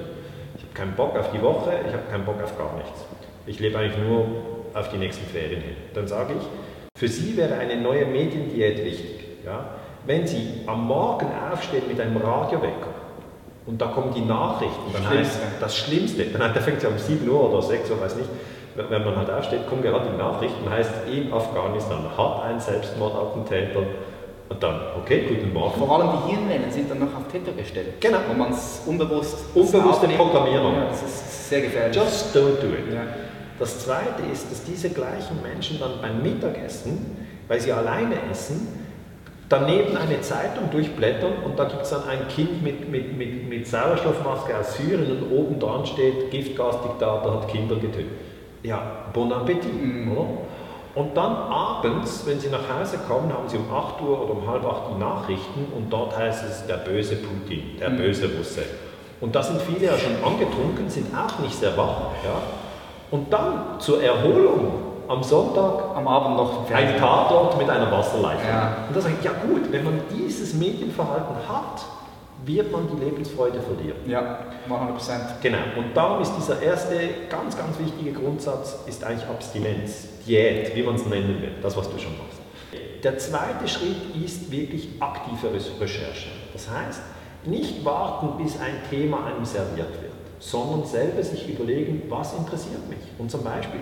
keinen 0.76 0.94
Bock 0.94 1.18
auf 1.18 1.32
die 1.32 1.42
Woche, 1.42 1.72
ich 1.88 1.94
habe 1.94 2.04
keinen 2.12 2.26
Bock 2.26 2.44
auf 2.44 2.56
gar 2.58 2.76
nichts. 2.76 3.06
Ich 3.48 3.60
lebe 3.60 3.78
eigentlich 3.80 3.98
nur 3.98 4.28
auf 4.74 4.90
die 4.90 4.98
nächsten 4.98 5.26
Ferien 5.26 5.62
hin. 5.62 5.76
Dann 5.94 6.08
sage 6.08 6.34
ich, 6.40 7.00
für 7.00 7.08
Sie 7.08 7.36
wäre 7.38 7.56
eine 7.56 7.78
neue 7.78 8.06
Mediendiät 8.06 8.84
wichtig. 8.84 9.26
Ja? 9.46 9.66
Wenn 10.06 10.28
Sie 10.28 10.62
am 10.68 10.86
Morgen 10.86 11.28
aufstehen 11.52 11.84
mit 11.88 12.00
einem 12.00 12.18
Radiowecker 12.18 12.94
und 13.66 13.82
da 13.82 13.88
kommen 13.88 14.14
die 14.14 14.22
Nachrichten, 14.22 14.94
dann 14.94 15.10
heißt 15.10 15.40
das 15.60 15.78
Schlimmste, 15.78 16.26
dann 16.26 16.54
da 16.54 16.60
fängt 16.60 16.84
es 16.84 16.86
um 16.86 16.98
7 16.98 17.28
Uhr 17.28 17.50
oder 17.52 17.62
6 17.62 17.90
Uhr, 17.90 18.02
weiß 18.02 18.16
nicht, 18.18 18.30
wenn 18.76 19.04
man 19.06 19.16
halt 19.16 19.30
aufsteht, 19.30 19.68
kommen 19.68 19.82
gerade 19.82 20.10
die 20.12 20.18
Nachrichten, 20.18 20.70
heißt 20.70 21.08
in 21.12 21.32
Afghanistan 21.32 22.06
hat 22.18 22.44
ein 22.44 22.60
Selbstmordattentäter 22.60 23.82
und 24.48 24.62
dann, 24.62 24.80
okay, 25.02 25.26
guten 25.28 25.52
Morgen. 25.54 25.80
Vor 25.80 25.92
allem 25.92 26.10
die 26.12 26.32
Hirnwellen 26.34 26.72
sind 26.72 26.90
dann 26.90 27.00
noch 27.00 27.16
auf 27.16 27.28
Täter 27.32 27.52
gestellt. 27.52 28.00
Genau. 28.00 28.20
Wo 28.28 28.34
man 28.34 28.52
es 28.52 28.84
unbewusst. 28.86 29.46
Unbewusste. 29.56 30.08
Programmierung. 30.10 30.76
Ja, 30.76 30.86
das 30.86 31.02
ist 31.02 31.50
sehr 31.50 31.62
gefährlich. 31.62 31.96
Just 31.96 32.36
don't 32.36 32.62
do 32.62 32.68
it. 32.68 32.94
Ja. 32.94 33.02
Das 33.58 33.80
Zweite 33.80 34.22
ist, 34.32 34.52
dass 34.52 34.64
diese 34.64 34.90
gleichen 34.90 35.42
Menschen 35.42 35.80
dann 35.80 36.02
beim 36.02 36.22
Mittagessen, 36.22 37.28
weil 37.48 37.60
sie 37.60 37.72
alleine 37.72 38.16
essen, 38.30 38.68
daneben 39.50 39.96
eine 39.98 40.22
Zeitung 40.22 40.70
durchblättern 40.72 41.34
und 41.46 41.58
da 41.58 41.66
gibt 41.66 41.84
es 41.84 41.90
dann 41.90 42.04
ein 42.08 42.28
Kind 42.28 42.62
mit, 42.62 42.90
mit, 42.90 43.18
mit, 43.18 43.48
mit 43.48 43.68
Sauerstoffmaske 43.68 44.58
aus 44.58 44.76
Syrien 44.76 45.22
und 45.22 45.32
oben 45.32 45.60
dran 45.60 45.86
steht, 45.86 46.32
Giftgasdiktator 46.32 47.42
hat 47.42 47.48
Kinder 47.48 47.76
getötet. 47.76 48.12
Ja, 48.64 49.06
bon 49.14 49.32
Appetit, 49.32 49.72
oder? 50.12 50.28
Und 50.96 51.16
dann 51.16 51.36
abends, 51.36 52.24
wenn 52.26 52.40
sie 52.40 52.48
nach 52.48 52.64
Hause 52.74 53.00
kommen, 53.06 53.32
haben 53.32 53.50
sie 53.50 53.58
um 53.58 53.66
8 53.72 54.02
Uhr 54.02 54.24
oder 54.24 54.32
um 54.32 54.48
halb 54.48 54.66
8 54.66 54.96
die 54.96 55.00
Nachrichten 55.00 55.68
und 55.76 55.92
dort 55.92 56.18
heißt 56.18 56.46
es 56.46 56.66
der 56.68 56.78
böse 56.78 57.18
Putin, 57.18 57.78
der 57.78 57.90
böse 57.90 58.30
Russe. 58.38 58.64
Und 59.20 59.36
da 59.36 59.44
sind 59.44 59.62
viele 59.62 59.88
ja 59.88 59.98
schon 59.98 60.16
angetrunken, 60.24 60.90
sind 60.90 61.08
auch 61.14 61.40
nicht 61.40 61.56
sehr 61.56 61.76
wach. 61.76 61.98
Ja? 62.24 62.42
Und 63.12 63.32
dann 63.32 63.80
zur 63.80 64.02
Erholung 64.02 64.72
am 65.08 65.22
Sonntag 65.22 65.96
Am 65.96 66.08
Abend 66.08 66.38
noch 66.38 66.70
ein. 66.72 66.98
Tatort 66.98 67.58
mit 67.58 67.70
einer 67.70 67.92
Wasserleitung. 67.92 68.48
Ja. 68.48 68.78
Und 68.88 68.96
da 68.96 69.02
sage 69.02 69.16
ich, 69.20 69.26
ja 69.26 69.32
gut, 69.32 69.72
wenn 69.72 69.84
man 69.84 70.02
dieses 70.12 70.54
Medienverhalten 70.54 71.36
hat, 71.48 71.86
wird 72.46 72.72
man 72.72 72.88
die 72.88 73.04
Lebensfreude 73.04 73.60
verlieren. 73.60 73.98
Ja, 74.08 74.40
100%. 74.70 75.42
Genau, 75.42 75.58
und 75.78 75.96
darum 75.96 76.22
ist 76.22 76.34
dieser 76.38 76.62
erste 76.62 76.96
ganz, 77.30 77.58
ganz 77.58 77.78
wichtige 77.80 78.14
Grundsatz 78.14 78.78
ist 78.88 79.04
eigentlich 79.04 79.28
Abstinenz, 79.28 80.08
Diät, 80.26 80.76
wie 80.76 80.84
man 80.84 80.96
es 80.96 81.06
nennen 81.06 81.42
will, 81.42 81.52
das, 81.62 81.76
was 81.76 81.90
du 81.90 81.98
schon 81.98 82.18
machst. 82.18 82.40
Der 83.04 83.18
zweite 83.18 83.68
Schritt 83.68 84.16
ist 84.24 84.52
wirklich 84.52 84.90
aktive 85.00 85.48
Re- 85.54 85.82
Recherche. 85.82 86.30
Das 86.54 86.70
heißt, 86.70 87.02
nicht 87.46 87.86
warten, 87.86 88.42
bis 88.44 88.60
ein 88.60 88.76
Thema 88.90 89.26
einem 89.28 89.46
serviert 89.46 89.92
wird, 90.02 90.14
sondern 90.40 90.84
selber 90.86 91.22
sich 91.22 91.48
überlegen, 91.48 92.04
was 92.10 92.34
interessiert 92.34 92.88
mich. 92.90 92.98
Und 93.20 93.30
zum 93.30 93.44
Beispiel, 93.44 93.80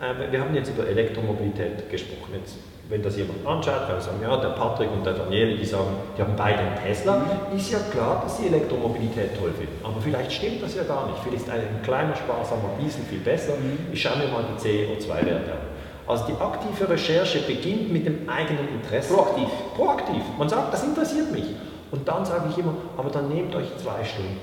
äh, 0.00 0.30
wir 0.30 0.40
haben 0.40 0.54
jetzt 0.54 0.68
über 0.68 0.86
Elektromobilität 0.86 1.88
gesprochen. 1.90 2.34
Jetzt, 2.34 2.56
wenn 2.88 3.02
das 3.02 3.16
jemand 3.16 3.44
anschaut, 3.44 3.86
kann 3.86 3.96
er 3.96 4.00
sagen, 4.00 4.18
ja, 4.22 4.36
der 4.36 4.50
Patrick 4.50 4.90
und 4.92 5.04
der 5.04 5.14
Daniele, 5.14 5.56
die 5.56 5.64
sagen, 5.64 5.90
die 6.16 6.22
haben 6.22 6.34
beide 6.36 6.58
einen 6.58 6.76
Tesla. 6.76 7.20
Ist 7.54 7.72
ja 7.72 7.78
klar, 7.90 8.22
dass 8.22 8.38
sie 8.38 8.46
Elektromobilität 8.46 9.36
toll 9.38 9.52
finden. 9.52 9.84
Aber 9.84 10.00
vielleicht 10.00 10.32
stimmt 10.32 10.62
das 10.62 10.76
ja 10.76 10.84
gar 10.84 11.08
nicht. 11.08 11.18
Vielleicht 11.24 11.42
ist 11.42 11.50
ein 11.50 11.82
kleiner 11.82 12.14
sparsamer 12.14 12.70
Diesel 12.80 13.02
viel 13.04 13.18
besser. 13.18 13.54
Ich 13.92 14.00
schaue 14.00 14.18
mir 14.18 14.28
mal 14.28 14.44
die 14.44 14.68
CO2-Werte 14.68 15.52
an. 15.52 15.58
Also 16.06 16.26
die 16.26 16.40
aktive 16.40 16.88
Recherche 16.88 17.40
beginnt 17.40 17.92
mit 17.92 18.06
dem 18.06 18.28
eigenen 18.28 18.68
Interesse. 18.68 19.12
Proaktiv. 19.12 19.48
Proaktiv. 19.74 20.22
Man 20.38 20.48
sagt, 20.48 20.72
das 20.72 20.84
interessiert 20.84 21.32
mich. 21.32 21.46
Und 21.90 22.06
dann 22.06 22.24
sage 22.24 22.44
ich 22.50 22.58
immer, 22.58 22.74
aber 22.96 23.10
dann 23.10 23.28
nehmt 23.28 23.54
euch 23.56 23.66
zwei 23.78 24.04
Stunden. 24.04 24.38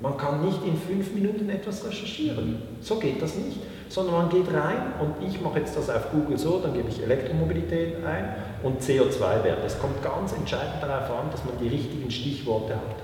Man 0.00 0.16
kann 0.16 0.44
nicht 0.44 0.64
in 0.64 0.76
fünf 0.76 1.12
Minuten 1.12 1.50
etwas 1.50 1.84
recherchieren. 1.84 2.62
So 2.80 2.96
geht 2.96 3.20
das 3.20 3.34
nicht. 3.34 3.58
Sondern 3.88 4.14
man 4.14 4.28
geht 4.28 4.46
rein 4.52 4.92
und 5.00 5.26
ich 5.26 5.40
mache 5.40 5.60
jetzt 5.60 5.76
das 5.76 5.88
auf 5.88 6.10
Google 6.12 6.36
so, 6.38 6.60
dann 6.60 6.74
gebe 6.74 6.88
ich 6.88 7.02
Elektromobilität 7.02 8.04
ein 8.04 8.34
und 8.62 8.82
CO2-Wert. 8.82 9.58
Es 9.64 9.78
kommt 9.78 10.02
ganz 10.02 10.32
entscheidend 10.34 10.82
darauf 10.82 11.10
an, 11.18 11.30
dass 11.30 11.44
man 11.44 11.54
die 11.62 11.68
richtigen 11.68 12.10
Stichworte 12.10 12.74
hat. 12.74 12.96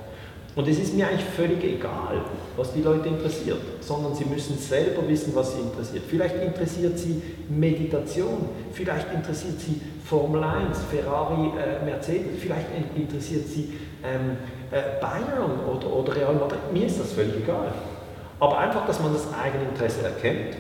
Und 0.57 0.69
es 0.69 0.79
ist 0.79 0.95
mir 0.95 1.09
eigentlich 1.09 1.25
völlig 1.25 1.65
egal, 1.65 2.21
was 2.57 2.73
die 2.75 2.83
Leute 2.83 3.09
interessiert, 3.09 3.59
sondern 3.81 4.15
sie 4.15 4.25
müssen 4.27 4.57
selber 4.57 5.09
wissen, 5.09 5.35
was 5.35 5.55
sie 5.55 5.61
interessiert. 5.63 6.05
Vielleicht 6.09 6.37
interessiert 6.37 6.97
sie 6.97 7.21
Meditation, 7.49 8.49
vielleicht 8.73 9.13
interessiert 9.13 9.59
sie 9.59 9.81
Formel 10.05 10.45
1, 10.45 10.79
Ferrari, 10.93 11.51
äh, 11.59 11.85
Mercedes, 11.85 12.39
vielleicht 12.41 12.67
in- 12.77 13.03
interessiert 13.03 13.49
sie 13.49 13.73
ähm, 14.05 14.37
äh, 14.71 15.01
Bayern 15.01 15.59
oder, 15.67 15.93
oder 15.93 16.15
Real 16.15 16.35
Madrid. 16.35 16.61
Mir 16.73 16.87
ist 16.87 17.01
das 17.01 17.13
völlig 17.13 17.37
egal. 17.43 17.73
Aber 18.39 18.59
einfach, 18.59 18.87
dass 18.87 19.01
man 19.01 19.13
das 19.13 19.27
eigene 19.35 19.65
Interesse 19.71 20.05
erkennt 20.05 20.57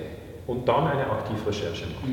und 0.46 0.68
dann 0.68 0.86
eine 0.86 1.10
Aktivrecherche 1.10 1.86
macht. 1.86 2.10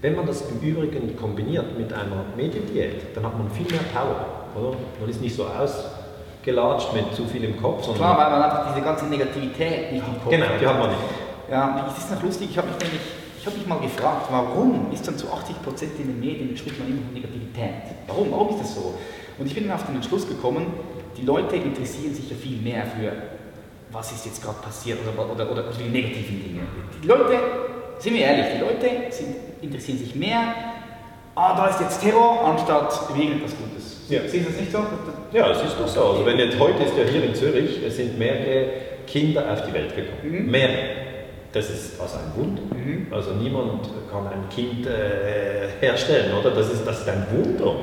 Wenn 0.00 0.14
man 0.14 0.26
das 0.26 0.42
im 0.50 0.60
Übrigen 0.60 1.16
kombiniert 1.16 1.76
mit 1.76 1.92
einer 1.92 2.24
Mediendiät, 2.36 3.16
dann 3.16 3.24
hat 3.24 3.36
man 3.36 3.50
viel 3.50 3.66
mehr 3.66 3.82
Power. 3.92 4.24
Oder? 4.54 4.76
Man 5.00 5.10
ist 5.10 5.20
nicht 5.20 5.34
so 5.34 5.44
ausgelatscht 5.44 6.94
mit 6.94 7.14
zu 7.14 7.24
viel 7.24 7.44
im 7.44 7.60
Kopf, 7.60 7.84
sondern 7.84 8.02
Klar, 8.02 8.18
weil 8.18 8.38
man 8.38 8.42
einfach 8.42 8.72
diese 8.72 8.84
ganze 8.84 9.06
Negativität 9.06 9.92
nicht 9.92 10.04
im 10.06 10.22
Kopf 10.22 10.30
genau, 10.30 10.46
die 10.60 10.66
hat 10.66 10.78
man 10.78 10.90
nicht. 10.90 11.00
Ja, 11.50 11.86
es 11.90 12.04
ist 12.04 12.12
noch 12.12 12.22
lustig, 12.22 12.48
ich 12.50 12.58
habe 12.58 12.68
mich 12.68 12.78
nämlich, 12.78 13.00
ich 13.40 13.46
habe 13.46 13.56
mich 13.56 13.66
mal 13.66 13.80
gefragt, 13.80 14.26
warum 14.30 14.92
ist 14.92 15.06
dann 15.08 15.16
zu 15.16 15.26
80% 15.26 15.82
in 15.98 16.08
den 16.08 16.20
Medien 16.20 16.56
spricht 16.56 16.78
man 16.78 16.88
immer 16.88 17.02
von 17.02 17.14
Negativität? 17.14 17.96
Warum? 18.06 18.30
Warum 18.30 18.50
ist 18.50 18.60
das 18.60 18.74
so? 18.74 18.94
Und 19.38 19.46
ich 19.46 19.54
bin 19.54 19.66
dann 19.66 19.74
auf 19.74 19.86
den 19.86 19.96
Entschluss 19.96 20.28
gekommen, 20.28 20.66
die 21.16 21.24
Leute 21.24 21.56
interessieren 21.56 22.14
sich 22.14 22.30
ja 22.30 22.36
viel 22.36 22.60
mehr 22.60 22.84
für, 22.86 23.12
was 23.92 24.12
ist 24.12 24.26
jetzt 24.26 24.42
gerade 24.42 24.58
passiert 24.60 24.98
oder, 25.02 25.30
oder, 25.30 25.50
oder 25.50 25.64
die 25.78 25.88
negativen 25.88 26.42
Dinge. 26.42 26.60
Die 27.02 27.06
Leute, 27.06 27.38
sind 27.98 28.14
wir 28.14 28.20
ehrlich, 28.20 28.46
die 28.54 28.60
Leute 28.60 29.12
sind, 29.12 29.36
interessieren 29.62 29.98
sich 29.98 30.14
mehr, 30.14 30.54
ah, 31.34 31.56
da 31.56 31.68
ist 31.68 31.80
jetzt 31.80 32.00
Terror, 32.02 32.44
anstatt 32.44 32.92
irgendetwas 33.16 33.54
Gutes. 33.56 34.06
Ja. 34.08 34.20
Siehst 34.26 34.46
du 34.46 34.50
das 34.50 34.60
nicht 34.60 34.72
so? 34.72 34.78
Ja, 35.32 35.50
es 35.50 35.62
ist 35.62 35.76
doch 35.78 35.86
so. 35.86 36.02
Also 36.02 36.26
wenn 36.26 36.38
jetzt 36.38 36.58
heute 36.58 36.82
ist 36.82 36.96
ja 36.96 37.04
hier 37.04 37.24
in 37.24 37.34
Zürich, 37.34 37.82
es 37.86 37.96
sind 37.96 38.18
mehrere 38.18 38.68
Kinder 39.06 39.52
auf 39.52 39.62
die 39.66 39.72
Welt 39.72 39.94
gekommen. 39.94 40.44
Mhm. 40.44 40.50
Mehrere. 40.50 41.08
Das 41.52 41.70
ist 41.70 42.00
also 42.00 42.18
ein 42.18 42.32
Wunder. 42.36 42.62
Also 43.10 43.32
niemand 43.32 43.88
kann 44.10 44.26
ein 44.26 44.48
Kind 44.50 44.86
äh, 44.86 45.68
herstellen, 45.80 46.32
oder? 46.38 46.50
Das 46.50 46.70
ist, 46.70 46.86
das 46.86 47.00
ist 47.00 47.08
ein 47.08 47.26
Wunder. 47.30 47.74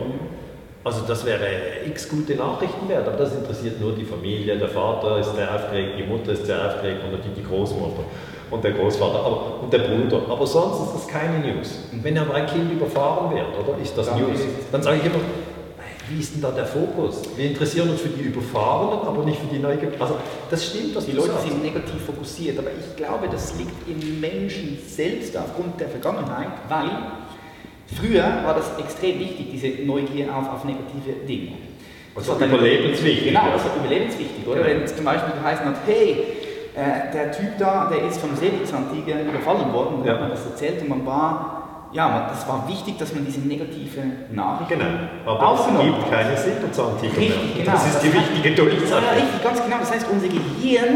Also 0.86 1.02
das 1.08 1.26
wäre 1.26 1.48
x 1.88 2.08
gute 2.08 2.36
Nachrichten 2.36 2.88
wert, 2.88 3.08
aber 3.08 3.18
das 3.18 3.34
interessiert 3.34 3.82
nur 3.82 3.94
die 3.94 4.06
Familie. 4.06 4.56
Der 4.56 4.70
Vater 4.70 5.18
ist 5.18 5.36
sehr 5.36 5.56
aufgeregt, 5.56 5.94
die 5.98 6.04
Mutter 6.04 6.32
ist 6.34 6.46
sehr 6.46 6.64
aufgeregt 6.64 7.00
und 7.04 7.18
die, 7.26 7.42
die 7.42 7.44
Großmutter 7.44 8.04
und 8.52 8.64
der 8.64 8.72
Großvater 8.74 9.20
aber, 9.20 9.62
und 9.64 9.74
der 9.74 9.80
Bruder. 9.80 10.22
Aber 10.30 10.46
sonst 10.46 10.86
ist 10.86 10.94
das 10.94 11.08
keine 11.08 11.40
News. 11.40 11.80
Wenn 12.04 12.16
aber 12.20 12.36
ein 12.36 12.46
Kind 12.46 12.72
überfahren 12.72 13.34
wird, 13.36 13.48
oder? 13.58 13.82
Ist 13.82 13.98
das 13.98 14.06
Dann 14.06 14.20
News? 14.20 14.40
Dann 14.72 14.84
sage 14.84 14.98
ich 14.98 15.06
immer, 15.06 15.20
wie 16.08 16.20
ist 16.20 16.36
denn 16.36 16.42
da 16.44 16.52
der 16.52 16.68
Fokus? 16.68 17.24
Wir 17.36 17.50
interessieren 17.50 17.90
uns 17.90 18.02
für 18.02 18.10
die 18.10 18.22
Überfahrenen, 18.22 19.08
aber 19.08 19.24
nicht 19.24 19.40
für 19.40 19.48
die 19.48 19.58
Neugeborenen. 19.58 20.00
Also 20.00 20.18
das 20.52 20.66
stimmt, 20.68 20.96
was 20.96 21.08
Die 21.08 21.14
Leute 21.14 21.32
sagst. 21.32 21.48
sind 21.48 21.64
negativ 21.64 22.06
fokussiert, 22.06 22.60
aber 22.60 22.70
ich 22.70 22.96
glaube, 22.96 23.28
das 23.32 23.56
liegt 23.58 23.90
im 23.90 24.22
Menschen 24.22 24.78
selbst 24.88 25.36
aufgrund 25.36 25.80
der 25.80 25.90
Vergangenheit, 25.90 26.50
weil 26.70 26.92
früher 27.96 28.24
war 28.46 28.54
das 28.56 28.72
extrem 28.80 29.20
wichtig, 29.20 29.48
diese 29.52 29.84
Neugier 29.86 30.36
auf, 30.36 30.50
auf 30.54 30.64
negative 30.66 31.26
Dinge. 31.28 31.54
Also 32.16 32.34
hat 32.34 32.42
dann- 32.42 32.50
überlebenswichtig, 32.54 33.28
Genau, 33.28 33.46
ja. 33.48 33.54
das 33.54 33.64
hat 33.66 33.76
überlebenswichtig, 33.78 34.48
oder? 34.48 34.56
Genau. 34.64 34.68
Wenn 34.70 34.82
es 34.84 34.96
zum 34.96 35.06
Beispiel 35.06 35.34
geheißen 35.34 35.66
hat, 35.66 35.76
hey, 35.86 36.24
äh, 36.76 37.12
der 37.14 37.32
Typ 37.32 37.58
da, 37.60 37.90
der 37.92 38.08
ist 38.10 38.20
vom 38.20 38.36
Säbelzahntiger 38.36 39.22
überfallen 39.22 39.72
worden, 39.74 39.98
dann 40.00 40.08
Ja. 40.08 40.14
hat 40.14 40.22
man 40.22 40.30
das 40.32 40.46
erzählt 40.46 40.82
und 40.82 40.90
man 40.90 41.06
war, 41.06 41.90
ja, 41.92 42.28
das 42.30 42.48
war 42.48 42.68
wichtig, 42.68 42.98
dass 42.98 43.14
man 43.14 43.26
diese 43.26 43.40
negative 43.40 44.02
Nachricht 44.32 44.70
Genau, 44.72 44.86
aber 45.26 45.56
es 45.56 45.66
gibt 45.86 46.10
keine 46.12 46.36
Silberzahnttiger 46.38 47.14
mehr. 47.14 47.22
Richtig, 47.30 47.56
genau. 47.58 47.72
Das 47.72 47.86
ist 47.88 48.02
die 48.04 48.08
heißt- 48.08 48.14
wichtige 48.16 48.50
Ja, 48.50 48.56
Durchsage. 48.56 49.06
richtig, 49.16 49.44
ganz 49.44 49.64
genau. 49.64 49.78
Das 49.80 49.92
heißt, 49.92 50.08
unser 50.12 50.28
Gehirn 50.28 50.96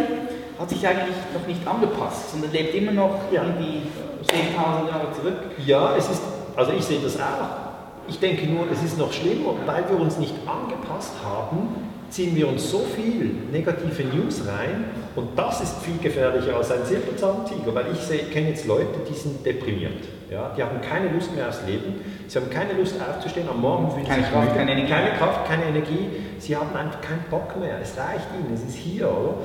hat 0.59 0.69
sich 0.69 0.85
eigentlich 0.87 1.15
noch 1.33 1.47
nicht 1.47 1.65
angepasst, 1.65 2.31
sondern 2.31 2.51
lebt 2.51 2.75
immer 2.75 2.91
noch 2.91 3.15
Ja. 3.31 3.43
irgendwie 3.43 3.81
10.000 4.27 4.87
Jahre 4.89 5.07
zurück. 5.15 5.35
Ja, 5.65 5.95
es 5.97 6.09
ist, 6.09 6.21
also 6.59 6.73
ich 6.73 6.83
sehe 6.83 6.99
das 6.99 7.15
auch. 7.17 7.69
Ich 8.07 8.19
denke 8.19 8.45
nur, 8.47 8.65
es 8.71 8.83
ist 8.83 8.97
noch 8.97 9.13
schlimmer, 9.13 9.53
weil 9.65 9.83
wir 9.89 9.99
uns 9.99 10.17
nicht 10.17 10.33
angepasst 10.45 11.13
haben, 11.23 11.69
ziehen 12.09 12.35
wir 12.35 12.47
uns 12.47 12.69
so 12.71 12.79
viel 12.79 13.31
negative 13.51 14.03
News 14.03 14.41
rein 14.47 14.85
und 15.15 15.37
das 15.37 15.61
ist 15.61 15.77
viel 15.83 15.97
gefährlicher 16.01 16.55
als 16.57 16.71
ein 16.71 16.83
Silberzahntiger, 16.83 17.73
weil 17.75 17.85
ich 17.93 17.99
sehe, 17.99 18.23
kenne 18.23 18.49
jetzt 18.49 18.65
Leute, 18.65 18.87
die 19.07 19.13
sind 19.13 19.45
deprimiert. 19.45 20.03
Ja, 20.31 20.51
die 20.57 20.63
haben 20.63 20.81
keine 20.81 21.09
Lust 21.11 21.35
mehr 21.35 21.47
aufs 21.49 21.61
Leben, 21.67 22.01
sie 22.27 22.39
haben 22.39 22.49
keine 22.49 22.73
Lust 22.73 22.95
aufzustehen, 22.99 23.47
am 23.47 23.61
Morgen 23.61 23.91
fühlen 23.91 24.05
sie 24.05 24.09
Keine 24.11 24.23
sich 24.23 24.31
Kraft, 24.31 24.55
keine 24.55 24.71
Energie. 24.71 24.89
keine 24.91 25.11
Kraft, 25.17 25.47
keine 25.47 25.65
Energie, 25.65 26.09
sie 26.39 26.55
haben 26.57 26.75
einfach 26.75 27.01
keinen 27.01 27.25
Bock 27.29 27.59
mehr, 27.59 27.77
es 27.81 27.95
reicht 27.95 28.27
ihnen, 28.37 28.53
es 28.53 28.63
ist 28.63 28.75
hier, 28.75 29.05
oder? 29.07 29.35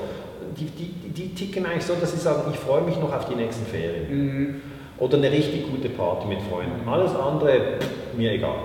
Die, 0.57 0.65
die, 0.65 1.09
die 1.09 1.35
ticken 1.35 1.65
eigentlich 1.67 1.85
so, 1.85 1.93
dass 1.95 2.11
sie 2.13 2.19
sagen, 2.19 2.51
ich 2.51 2.59
freue 2.59 2.81
mich 2.81 2.97
noch 2.97 3.13
auf 3.13 3.27
die 3.27 3.35
nächsten 3.35 3.65
Ferien. 3.67 4.61
Oder 4.97 5.17
eine 5.17 5.31
richtig 5.31 5.69
gute 5.69 5.89
Party 5.89 6.27
mit 6.27 6.39
Freunden. 6.41 6.87
Alles 6.87 7.13
andere, 7.15 7.79
mir 8.15 8.31
egal. 8.31 8.59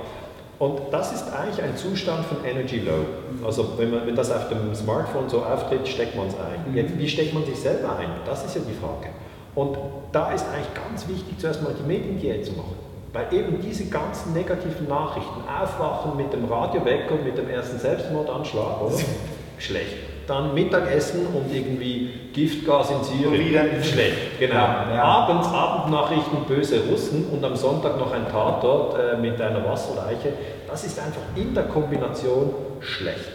Und 0.61 0.79
das 0.91 1.13
ist 1.13 1.33
eigentlich 1.33 1.63
ein 1.63 1.77
Zustand 1.77 2.25
von 2.27 2.45
Energy 2.45 2.81
Low. 2.81 3.07
Also 3.45 3.79
wenn, 3.79 3.91
man, 3.91 4.07
wenn 4.07 4.15
das 4.15 4.31
auf 4.31 4.49
dem 4.51 4.75
Smartphone 4.75 5.29
so 5.29 5.43
auftritt, 5.43 5.89
steckt 5.89 6.15
man 6.15 6.29
es 6.29 6.35
ein. 6.35 6.77
Jetzt, 6.77 6.99
wie 6.99 7.09
steckt 7.09 7.33
man 7.33 7.45
sich 7.47 7.57
selber 7.57 7.97
ein? 7.97 8.11
Das 8.27 8.45
ist 8.45 8.55
ja 8.55 8.61
die 8.69 8.75
Frage. 8.75 9.09
Und 9.55 9.79
da 10.13 10.33
ist 10.33 10.45
eigentlich 10.55 10.75
ganz 10.75 11.09
wichtig, 11.09 11.39
zuerst 11.39 11.63
mal 11.63 11.75
die 11.77 11.87
Mediendiät 11.87 12.45
zu 12.45 12.53
machen. 12.53 12.77
Weil 13.13 13.33
eben 13.33 13.61
diese 13.61 13.87
ganzen 13.87 14.35
negativen 14.35 14.87
Nachrichten, 14.87 15.41
aufwachen 15.49 16.17
mit 16.17 16.33
dem 16.33 16.45
Radiowecker, 16.45 17.17
mit 17.25 17.37
dem 17.37 17.49
ersten 17.49 17.79
Selbstmordanschlag, 17.79 18.83
oder? 18.83 18.99
Schlecht. 19.59 20.10
Dann 20.31 20.55
Mittagessen 20.55 21.27
und 21.35 21.53
irgendwie 21.53 22.09
Giftgas 22.33 22.93
in 22.93 23.03
Syrien. 23.03 23.83
Schlecht, 23.83 24.39
genau. 24.39 24.55
Ja, 24.55 24.95
ja. 24.95 25.03
Abends 25.03 25.49
Abendnachrichten, 25.49 26.45
böse 26.47 26.85
Russen 26.89 27.27
und 27.33 27.45
am 27.45 27.57
Sonntag 27.57 27.99
noch 27.99 28.13
ein 28.13 28.29
Tatort 28.29 28.97
äh, 28.97 29.17
mit 29.17 29.41
einer 29.41 29.65
Wasserleiche. 29.65 30.35
Das 30.69 30.85
ist 30.85 31.01
einfach 31.01 31.23
in 31.35 31.53
der 31.53 31.65
Kombination 31.65 32.55
schlecht. 32.79 33.33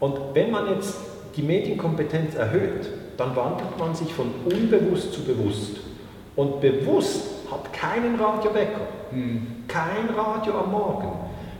Und 0.00 0.18
wenn 0.34 0.50
man 0.50 0.74
jetzt 0.74 0.96
die 1.36 1.42
Medienkompetenz 1.42 2.34
erhöht, 2.34 2.88
dann 3.16 3.36
wandelt 3.36 3.78
man 3.78 3.94
sich 3.94 4.12
von 4.12 4.32
unbewusst 4.44 5.12
zu 5.12 5.22
bewusst. 5.22 5.76
Und 6.34 6.60
bewusst 6.60 7.28
hat 7.48 7.72
keinen 7.72 8.16
Radiowecker, 8.20 8.80
hm. 9.10 9.46
kein 9.68 10.12
Radio 10.16 10.54
am 10.64 10.72
Morgen. 10.72 11.12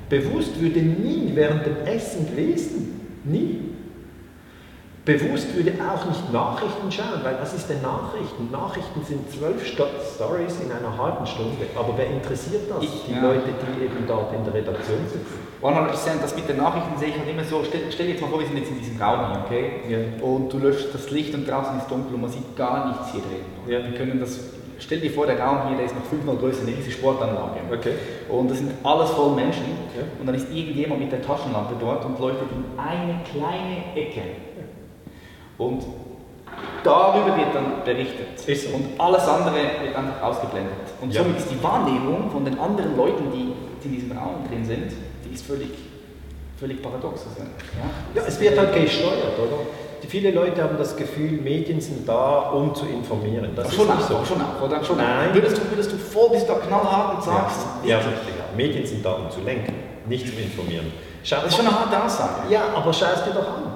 Bewusst 0.09 0.61
würde 0.61 0.81
nie 0.81 1.31
während 1.33 1.65
dem 1.65 1.77
Essen 1.87 2.35
lesen, 2.35 3.21
nie. 3.23 3.68
Bewusst 5.09 5.57
würde 5.57 5.73
auch 5.81 6.05
nicht 6.05 6.21
Nachrichten 6.35 6.93
schauen, 6.93 7.25
weil 7.25 7.41
was 7.41 7.55
ist 7.55 7.65
denn 7.71 7.81
Nachrichten? 7.81 8.51
Nachrichten 8.53 9.01
sind 9.03 9.25
zwölf 9.33 9.65
Stories 9.65 10.61
in 10.61 10.71
einer 10.71 10.93
halben 11.01 11.25
Stunde. 11.25 11.65
Aber 11.75 11.97
wer 11.97 12.11
interessiert 12.11 12.69
das? 12.69 12.85
Ich, 12.85 13.07
die 13.09 13.13
ja. 13.13 13.23
Leute, 13.23 13.49
die 13.49 13.85
eben 13.87 14.05
dort 14.07 14.35
in 14.35 14.45
der 14.45 14.53
Redaktion 14.53 15.01
sitzen. 15.09 15.25
100% 15.63 16.21
das 16.21 16.37
mit 16.37 16.47
den 16.47 16.59
Nachrichten 16.59 16.99
sehe 16.99 17.09
ich 17.09 17.19
halt 17.19 17.27
immer 17.27 17.43
so, 17.43 17.65
stell, 17.65 17.89
stell 17.89 18.05
dir 18.05 18.13
jetzt 18.13 18.21
mal 18.21 18.29
vor, 18.29 18.39
wir 18.39 18.47
sind 18.47 18.59
jetzt 18.59 18.69
in 18.69 18.79
diesem 18.81 19.01
Raum 19.01 19.33
hier, 19.33 19.41
okay? 19.47 19.65
Ja. 19.89 20.23
Und 20.23 20.53
du 20.53 20.59
löscht 20.59 20.93
das 20.93 21.11
Licht 21.11 21.33
und 21.33 21.49
draußen 21.49 21.79
ist 21.79 21.91
dunkel 21.91 22.13
und 22.13 22.21
man 22.21 22.31
sieht 22.31 22.55
gar 22.55 22.89
nichts 22.89 23.11
hier 23.13 23.23
drin. 23.23 23.49
Ja. 23.65 23.91
Wir 23.91 23.97
können 23.97 24.21
das, 24.21 24.39
stell 24.79 25.01
dir 25.01 25.11
vor, 25.11 25.25
der 25.25 25.41
Raum 25.41 25.69
hier, 25.69 25.79
der 25.79 25.87
ist 25.87 25.95
noch 25.95 26.05
fünfmal 26.05 26.37
größer, 26.37 26.67
eine 26.67 26.77
riesige 26.77 26.93
Sportanlage. 26.93 27.61
Okay. 27.73 27.95
Und 28.29 28.51
das 28.51 28.59
sind 28.59 28.73
alles 28.85 29.09
voll 29.09 29.35
Menschen. 29.35 29.65
Ja. 29.97 30.05
Und 30.21 30.27
dann 30.27 30.35
ist 30.35 30.53
irgendjemand 30.53 31.01
mit 31.01 31.11
der 31.11 31.23
Taschenlampe 31.23 31.77
dort 31.81 32.05
und 32.05 32.21
leuchtet 32.21 32.49
in 32.53 32.79
eine 32.79 33.21
kleine 33.25 33.97
Ecke 33.97 34.49
und 35.59 35.83
darüber 36.85 37.37
wird 37.37 37.55
dann 37.55 37.85
berichtet. 37.85 38.39
So. 38.39 38.75
Und 38.75 38.99
alles 38.99 39.27
andere 39.29 39.57
wird 39.57 39.97
einfach 39.97 40.23
ausgeblendet. 40.23 40.73
Und 41.01 41.13
ja. 41.13 41.23
somit 41.23 41.39
ist 41.39 41.51
die 41.51 41.63
Wahrnehmung 41.63 42.31
von 42.31 42.45
den 42.45 42.59
anderen 42.59 42.97
Leuten, 42.97 43.31
die, 43.33 43.53
in 43.87 43.95
diesem 43.95 44.13
Raum 44.17 44.47
drin 44.49 44.65
sind, 44.65 44.93
die 45.25 45.35
ist 45.35 45.47
völlig, 45.47 45.71
völlig 46.59 46.83
paradox. 46.83 47.27
Also, 47.29 47.43
ja? 47.43 48.21
ja, 48.21 48.23
es 48.27 48.41
wird 48.41 48.59
halt 48.59 48.75
gesteuert, 48.75 49.39
oder? 49.39 49.59
Viele 50.09 50.31
Leute 50.31 50.63
haben 50.63 50.79
das 50.79 50.97
Gefühl, 50.97 51.33
Medien 51.33 51.83
sind 51.83 52.09
da, 52.09 52.51
um 52.51 52.75
zu 52.75 52.87
informieren. 52.87 53.51
Das 53.55 53.75
schon 53.75 53.87
ist 53.89 53.95
nicht 53.95 54.11
auch, 54.11 54.25
so. 54.25 54.35
Schon 54.35 54.41
auch, 54.41 54.63
oder? 54.63 54.83
Schon 54.83 54.97
Nein. 54.97 55.35
Würdest 55.35 55.59
du, 55.59 55.71
würdest 55.71 55.93
du 55.93 55.97
vor, 55.99 56.33
bist 56.33 56.49
du 56.49 56.55
knallhart 56.55 57.17
und 57.17 57.25
sagst? 57.25 57.67
Ja, 57.85 57.99
ja. 57.99 57.99
Ja. 57.99 58.57
Medien 58.57 58.87
sind 58.87 59.05
da, 59.05 59.13
um 59.13 59.31
zu 59.31 59.41
lenken, 59.43 59.75
nicht 60.09 60.27
zu 60.27 60.41
informieren. 60.41 60.91
Schau, 61.23 61.37
das 61.37 61.49
ist 61.49 61.57
schon 61.57 61.67
eine 61.67 61.79
harte 61.79 62.03
Aussage. 62.03 62.51
Ja, 62.51 62.63
aber 62.75 62.91
schau 62.91 63.07
es 63.15 63.23
dir 63.25 63.33
doch 63.33 63.49
an. 63.49 63.68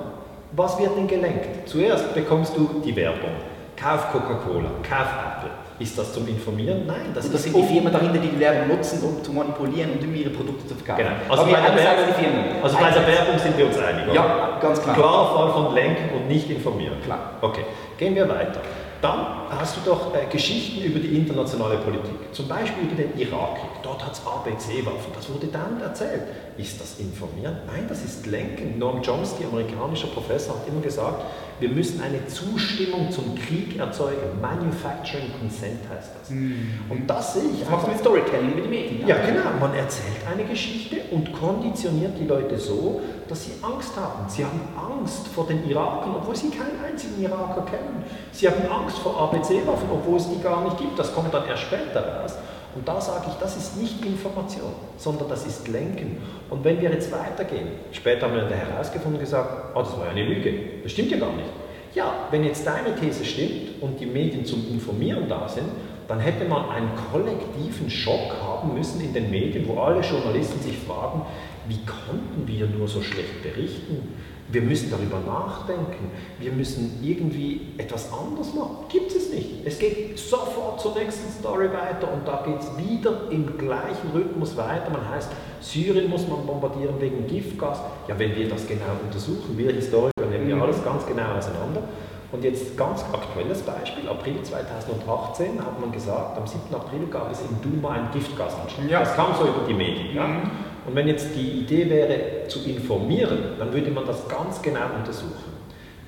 Was 0.55 0.78
wird 0.78 0.96
denn 0.96 1.07
gelenkt? 1.07 1.66
Zuerst 1.66 2.14
bekommst 2.14 2.55
du 2.57 2.82
die 2.84 2.94
Werbung. 2.94 3.30
Kauf 3.74 4.12
Coca-Cola, 4.12 4.68
kauf 4.82 5.09
Apple. 5.09 5.50
Ist 5.78 5.98
das 5.98 6.12
zum 6.12 6.28
Informieren? 6.28 6.86
Nein, 6.86 7.11
das, 7.14 7.30
das 7.30 7.42
sind 7.42 7.57
die 7.57 7.62
Firmen 7.62 7.90
dahinter, 7.92 8.18
die 8.18 8.28
die 8.28 8.38
Werbung 8.38 8.76
nutzen, 8.76 9.03
um 9.03 9.24
zu 9.24 9.32
manipulieren 9.32 9.92
und 9.92 10.05
um 10.05 10.14
ihre 10.14 10.30
Produkte 10.30 10.68
zu 10.68 10.74
verkaufen. 10.74 11.05
Genau. 11.05 11.32
Also, 11.32 11.44
bei 11.44 11.59
der, 11.59 11.74
Werbung, 11.74 12.62
also 12.62 12.76
bei 12.76 12.90
der 12.90 13.07
Werbung 13.07 13.38
sind 13.38 13.57
wir 13.57 13.66
uns 13.66 13.78
einig. 13.78 14.05
Oder? 14.05 14.14
Ja, 14.14 14.59
ganz 14.61 14.82
klar. 14.82 14.94
Klarer 14.94 15.34
Fall 15.34 15.53
von 15.53 15.74
Lenken 15.74 16.14
und 16.14 16.28
nicht 16.28 16.50
informieren. 16.50 17.00
Klar. 17.03 17.32
Okay, 17.40 17.64
gehen 17.96 18.14
wir 18.14 18.28
weiter. 18.28 18.61
Dann 19.03 19.48
hast 19.50 19.78
du 19.78 19.80
doch 19.84 20.14
äh, 20.14 20.26
Geschichten 20.30 20.80
über 20.80 21.00
die 21.00 21.16
internationale 21.16 21.78
Politik, 21.78 22.14
zum 22.30 22.46
Beispiel 22.46 22.84
über 22.84 22.94
den 22.94 23.18
Irakkrieg. 23.18 23.82
Dort 23.82 24.07
hat 24.07 24.12
es 24.12 24.24
ABC-Waffen, 24.24 25.12
das 25.12 25.28
wurde 25.28 25.48
dann 25.48 25.80
erzählt. 25.80 26.22
Ist 26.57 26.80
das 26.80 27.00
Informieren? 27.00 27.57
Nein, 27.66 27.86
das 27.88 28.05
ist 28.05 28.26
Lenken. 28.26 28.78
Noam 28.78 29.03
Chomsky, 29.03 29.44
amerikanischer 29.44 30.07
Professor, 30.07 30.55
hat 30.55 30.68
immer 30.68 30.80
gesagt, 30.80 31.24
wir 31.62 31.68
müssen 31.68 32.02
eine 32.02 32.26
Zustimmung 32.26 33.10
zum 33.12 33.36
Krieg 33.36 33.78
erzeugen. 33.78 34.40
Manufacturing 34.40 35.30
Consent 35.38 35.78
heißt 35.88 36.10
das. 36.20 36.30
Mhm. 36.30 36.80
Und 36.88 37.08
das 37.08 37.34
sehe 37.34 37.44
ich. 37.54 37.60
Das 37.60 37.70
macht 37.70 37.86
mit 37.86 37.98
Storytelling 37.98 38.56
mit 38.56 38.64
den 38.64 38.70
Medien. 38.70 39.06
Ja, 39.06 39.16
genau. 39.24 39.44
Man 39.60 39.72
erzählt 39.74 40.16
eine 40.30 40.44
Geschichte 40.44 40.96
und 41.12 41.32
konditioniert 41.32 42.18
die 42.18 42.26
Leute 42.26 42.58
so, 42.58 43.00
dass 43.28 43.44
sie 43.44 43.52
Angst 43.62 43.96
haben. 43.96 44.28
Sie 44.28 44.44
haben 44.44 44.60
Angst 44.76 45.28
vor 45.28 45.46
den 45.46 45.64
Irakern, 45.68 46.16
obwohl 46.16 46.34
sie 46.34 46.50
keinen 46.50 46.84
einzigen 46.84 47.22
Iraker 47.22 47.62
kennen. 47.62 48.04
Sie 48.32 48.48
haben 48.48 48.68
Angst 48.68 48.98
vor 48.98 49.16
ABC-Waffen, 49.20 49.88
obwohl 49.92 50.16
es 50.16 50.28
die 50.28 50.42
gar 50.42 50.64
nicht 50.64 50.78
gibt. 50.78 50.98
Das 50.98 51.14
kommt 51.14 51.32
dann 51.32 51.46
erst 51.46 51.62
später 51.62 52.22
raus. 52.22 52.34
Und 52.74 52.88
da 52.88 53.00
sage 53.00 53.26
ich, 53.28 53.34
das 53.34 53.56
ist 53.56 53.76
nicht 53.76 54.04
Information, 54.04 54.72
sondern 54.96 55.28
das 55.28 55.46
ist 55.46 55.68
Lenken. 55.68 56.18
Und 56.48 56.64
wenn 56.64 56.80
wir 56.80 56.90
jetzt 56.90 57.12
weitergehen, 57.12 57.68
später 57.92 58.26
haben 58.26 58.34
wir 58.34 58.48
herausgefunden 58.48 59.14
und 59.14 59.20
gesagt, 59.20 59.74
oh, 59.74 59.80
das 59.80 59.96
war 59.98 60.06
ja 60.06 60.10
eine 60.12 60.24
Lüge, 60.24 60.54
das 60.82 60.92
stimmt 60.92 61.10
ja 61.10 61.18
gar 61.18 61.32
nicht. 61.32 61.48
Ja, 61.94 62.28
wenn 62.30 62.44
jetzt 62.44 62.66
deine 62.66 62.96
These 62.96 63.24
stimmt 63.24 63.82
und 63.82 64.00
die 64.00 64.06
Medien 64.06 64.46
zum 64.46 64.66
Informieren 64.70 65.28
da 65.28 65.46
sind, 65.46 65.68
dann 66.08 66.20
hätte 66.20 66.46
man 66.46 66.70
einen 66.70 66.90
kollektiven 67.10 67.90
Schock 67.90 68.34
haben 68.42 68.74
müssen 68.74 69.00
in 69.02 69.12
den 69.12 69.30
Medien, 69.30 69.68
wo 69.68 69.78
alle 69.78 70.00
Journalisten 70.00 70.60
sich 70.60 70.78
fragen, 70.78 71.22
wie 71.68 71.78
konnten 71.84 72.46
wir 72.46 72.66
nur 72.66 72.88
so 72.88 73.02
schlecht 73.02 73.42
berichten? 73.42 74.14
Wir 74.53 74.61
müssen 74.61 74.90
darüber 74.90 75.18
nachdenken. 75.26 76.11
Wir 76.38 76.53
müssen 76.53 76.98
irgendwie 77.03 77.68
etwas 77.78 78.12
anders 78.12 78.53
machen. 78.53 78.84
Gibt 78.90 79.11
es 79.11 79.32
nicht. 79.32 79.66
Es 79.66 79.78
geht 79.78 80.18
sofort 80.18 80.78
zur 80.78 80.94
nächsten 80.94 81.30
Story 81.30 81.68
weiter 81.72 82.12
und 82.12 82.28
da 82.28 82.44
geht 82.44 82.61
es 82.61 82.70
wieder 82.76 83.30
im 83.30 83.57
gleichen 83.57 84.11
Rhythmus 84.12 84.55
weiter. 84.59 84.90
Man 84.90 85.09
heißt, 85.09 85.30
Syrien 85.62 86.11
muss 86.11 86.28
man 86.28 86.46
bombardieren 86.46 87.00
wegen 87.00 87.26
Giftgas. 87.26 87.78
Ja, 88.09 88.18
wenn 88.18 88.36
wir 88.36 88.46
das 88.46 88.66
genau 88.66 88.92
untersuchen, 89.03 89.57
wir 89.57 89.72
Historiker 89.72 90.26
nehmen 90.30 90.50
ja 90.50 90.57
mhm. 90.57 90.62
alles 90.62 90.84
ganz 90.84 91.07
genau 91.07 91.34
auseinander. 91.34 91.82
Und 92.30 92.44
jetzt 92.44 92.76
ganz 92.76 93.05
aktuelles 93.12 93.62
Beispiel, 93.62 94.09
April 94.09 94.42
2018 94.42 95.59
hat 95.64 95.80
man 95.80 95.92
gesagt, 95.92 96.36
am 96.36 96.46
7. 96.46 96.74
April 96.74 97.07
gab 97.11 97.30
es 97.30 97.40
in 97.40 97.61
Duma 97.62 97.90
einen 97.90 98.11
Giftgasanschlag. 98.11 98.90
Ja. 98.90 99.00
Das 99.00 99.14
kam 99.14 99.34
so 99.34 99.44
über 99.44 99.66
die 99.66 99.74
Medien. 99.74 100.14
Ja? 100.14 100.42
Und 100.86 100.96
wenn 100.96 101.06
jetzt 101.06 101.28
die 101.36 101.60
Idee 101.60 101.88
wäre, 101.88 102.48
zu 102.48 102.60
informieren, 102.68 103.38
dann 103.58 103.72
würde 103.72 103.90
man 103.90 104.04
das 104.04 104.28
ganz 104.28 104.60
genau 104.60 104.94
untersuchen. 104.98 105.52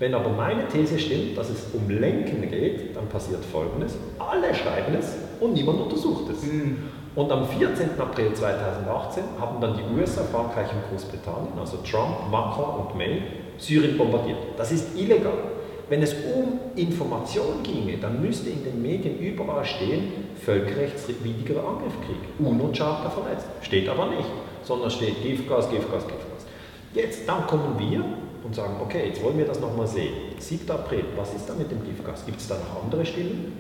Wenn 0.01 0.13
aber 0.13 0.31
meine 0.31 0.67
These 0.67 0.99
stimmt, 0.99 1.39
dass 1.39 1.51
es 1.51 1.67
um 1.73 1.89
Lenken 1.89 2.51
geht, 2.51 2.97
dann 2.97 3.07
passiert 3.09 3.45
Folgendes. 3.45 3.97
Alle 4.19 4.53
schreiben 4.53 4.97
es 4.99 5.17
und 5.39 5.55
niemand 5.55 5.81
untersucht 5.81 6.31
es. 6.33 6.43
Mhm. 6.43 6.79
Und 7.15 7.31
am 7.31 7.47
14. 7.47 7.91
April 7.97 8.33
2018 8.35 9.23
haben 9.39 9.61
dann 9.61 9.77
die 9.77 10.01
USA, 10.01 10.23
Frankreich 10.25 10.67
und 10.73 10.91
Großbritannien, 10.91 11.57
also 11.61 11.77
Trump, 11.89 12.29
Macron 12.29 12.87
und 12.87 12.99
May, 12.99 13.23
Syrien 13.57 13.97
bombardiert. 13.97 14.39
Das 14.57 14.73
ist 14.73 14.99
illegal. 14.99 15.39
Wenn 15.89 16.03
es 16.03 16.13
um 16.15 16.59
Information 16.75 17.63
ginge, 17.63 17.99
dann 17.99 18.21
müsste 18.21 18.51
in 18.51 18.65
den 18.65 18.83
Medien 18.83 19.21
überall 19.21 19.65
stehen, 19.65 20.13
völkerrechtswidriger 20.45 21.61
Angriffskrieg, 21.61 22.17
UNO-Charta 22.41 23.11
verletzt. 23.11 23.47
Steht 23.63 23.89
aber 23.89 24.07
nicht 24.07 24.27
sondern 24.65 24.91
steht 24.91 25.23
Giftgas, 25.23 25.71
Giftgas, 25.71 26.07
Giftgas. 26.07 26.47
Jetzt, 26.95 27.29
dann 27.29 27.47
kommen 27.47 27.77
wir 27.79 28.05
und 28.45 28.55
sagen, 28.55 28.77
okay, 28.81 29.09
jetzt 29.09 29.23
wollen 29.23 29.39
wir 29.39 29.47
das 29.47 29.61
nochmal 29.61 29.87
sehen. 29.87 30.13
7. 30.39 30.71
April, 30.71 31.05
was 31.17 31.35
ist 31.35 31.49
da 31.49 31.55
mit 31.55 31.71
dem 31.71 31.83
Giftgas? 31.85 32.25
Gibt 32.27 32.41
es 32.41 32.49
da 32.49 32.57
noch 32.57 32.85
andere 32.85 33.05
Stimmen? 33.05 33.53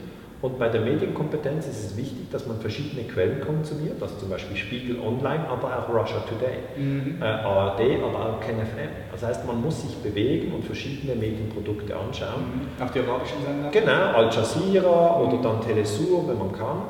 Und 0.44 0.58
bei 0.58 0.68
der 0.68 0.82
Medienkompetenz 0.82 1.66
ist 1.66 1.84
es 1.84 1.96
wichtig, 1.96 2.30
dass 2.30 2.46
man 2.46 2.60
verschiedene 2.60 3.04
Quellen 3.04 3.40
konsumiert, 3.40 4.02
also 4.02 4.14
zum 4.16 4.28
Beispiel 4.28 4.54
Spiegel 4.54 4.98
Online, 5.00 5.48
aber 5.48 5.68
auch 5.68 5.88
Russia 5.88 6.18
Today, 6.28 6.58
mhm. 6.76 7.16
äh, 7.18 7.24
ARD, 7.24 7.80
aber 8.02 8.26
auch 8.26 8.40
KenFM. 8.40 8.90
Das 9.10 9.22
heißt, 9.22 9.46
man 9.46 9.62
muss 9.62 9.80
sich 9.80 9.94
bewegen 10.02 10.52
und 10.52 10.62
verschiedene 10.62 11.14
Medienprodukte 11.14 11.96
anschauen. 11.96 12.68
Mhm. 12.76 12.84
Auch 12.84 12.90
die 12.90 13.00
arabischen 13.00 13.38
Sender? 13.42 13.70
Genau, 13.70 14.18
Al 14.18 14.26
Jazeera 14.26 15.18
mhm. 15.18 15.26
oder 15.26 15.42
dann 15.42 15.60
Telesur, 15.62 16.28
wenn 16.28 16.36
man 16.36 16.52
kann. 16.52 16.82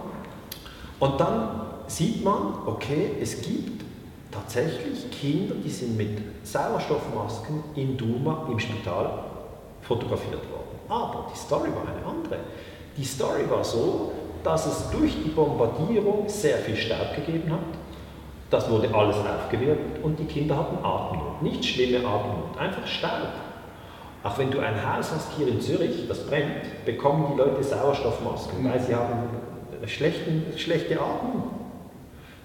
Und 0.98 1.20
dann 1.20 1.60
sieht 1.86 2.24
man, 2.24 2.54
okay, 2.66 3.12
es 3.22 3.40
gibt 3.40 3.84
tatsächlich 4.35 5.11
Kinder, 5.11 5.55
die 5.64 5.70
sind 5.70 5.97
mit 5.97 6.18
Sauerstoffmasken 6.43 7.62
in 7.76 7.97
Duma 7.97 8.49
im 8.51 8.59
Spital 8.59 9.24
fotografiert 9.82 10.43
worden. 10.51 10.78
Aber 10.89 11.30
die 11.32 11.39
Story 11.39 11.68
war 11.74 11.82
eine 11.82 12.05
andere. 12.05 12.41
Die 12.97 13.05
Story 13.05 13.49
war 13.49 13.64
so, 13.64 14.12
dass 14.43 14.66
es 14.66 14.91
durch 14.91 15.12
die 15.24 15.30
Bombardierung 15.30 16.28
sehr 16.28 16.59
viel 16.59 16.76
Staub 16.76 17.14
gegeben 17.14 17.51
hat. 17.51 17.61
Das 18.51 18.70
wurde 18.70 18.95
alles 18.95 19.16
aufgewirkt 19.16 20.05
und 20.05 20.18
die 20.18 20.26
Kinder 20.26 20.57
hatten 20.57 20.85
Atemnot. 20.85 21.43
Nicht 21.43 21.64
schlimme 21.64 22.07
Atemnot, 22.07 22.59
einfach 22.59 22.87
Staub. 22.87 23.28
Auch 24.22 24.39
wenn 24.39 24.51
du 24.51 24.61
ein 24.61 24.74
Haus 24.74 25.11
hast 25.12 25.32
hier 25.37 25.49
in 25.49 25.61
Zürich, 25.61 26.09
das 26.09 26.26
brennt, 26.26 26.85
bekommen 26.85 27.32
die 27.32 27.39
Leute 27.39 27.62
Sauerstoffmasken, 27.62 28.64
weil 28.70 28.80
sie 28.80 28.95
haben 28.95 29.28
schlechten, 29.87 30.45
schlechte 30.57 31.01
Atmung. 31.01 31.63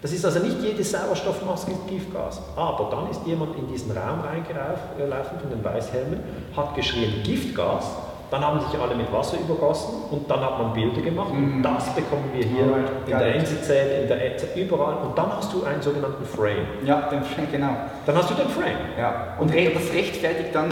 Das 0.01 0.11
ist 0.13 0.23
also 0.25 0.39
nicht 0.39 0.61
jede 0.61 0.83
Sauerstoffmaske 0.83 1.71
Giftgas. 1.89 2.41
Aber 2.55 2.87
dann 2.89 3.09
ist 3.11 3.21
jemand 3.25 3.55
in 3.57 3.67
diesen 3.67 3.91
Raum 3.91 4.21
reingelaufen 4.21 5.39
von 5.39 5.49
den 5.49 5.63
Weißhelmen, 5.63 6.19
hat 6.55 6.75
geschrien 6.75 7.21
Giftgas 7.23 7.85
dann 8.31 8.45
haben 8.45 8.59
sich 8.59 8.79
alle 8.79 8.93
mit 8.93 9.11
Wasser 9.11 9.37
übergossen 9.39 9.89
und 10.11 10.29
dann 10.29 10.39
hat 10.41 10.59
man 10.59 10.71
Bilder 10.73 11.01
gemacht 11.01 11.31
und 11.31 11.57
Mhm. 11.57 11.63
das 11.63 11.89
bekommen 11.95 12.29
wir 12.31 12.45
hier 12.45 12.61
Alright. 12.61 12.91
in 13.07 13.17
der. 13.17 13.35
NZZ, 13.37 13.69
in 14.03 14.07
der 14.07 14.35
EZ, 14.35 14.55
überall 14.55 14.97
und 15.03 15.17
dann 15.17 15.35
hast 15.35 15.51
du 15.51 15.63
einen 15.63 15.81
sogenannten 15.81 16.23
Frame. 16.25 16.67
Ja, 16.85 17.09
den, 17.09 17.23
genau. 17.51 17.71
Dann 18.05 18.15
hast 18.15 18.29
du 18.29 18.35
den 18.35 18.47
Frame. 18.49 18.77
Ja. 18.99 19.33
Und 19.39 19.51
re- 19.51 19.71
das 19.73 19.91
rechtfertigt 19.91 20.53
dann 20.53 20.69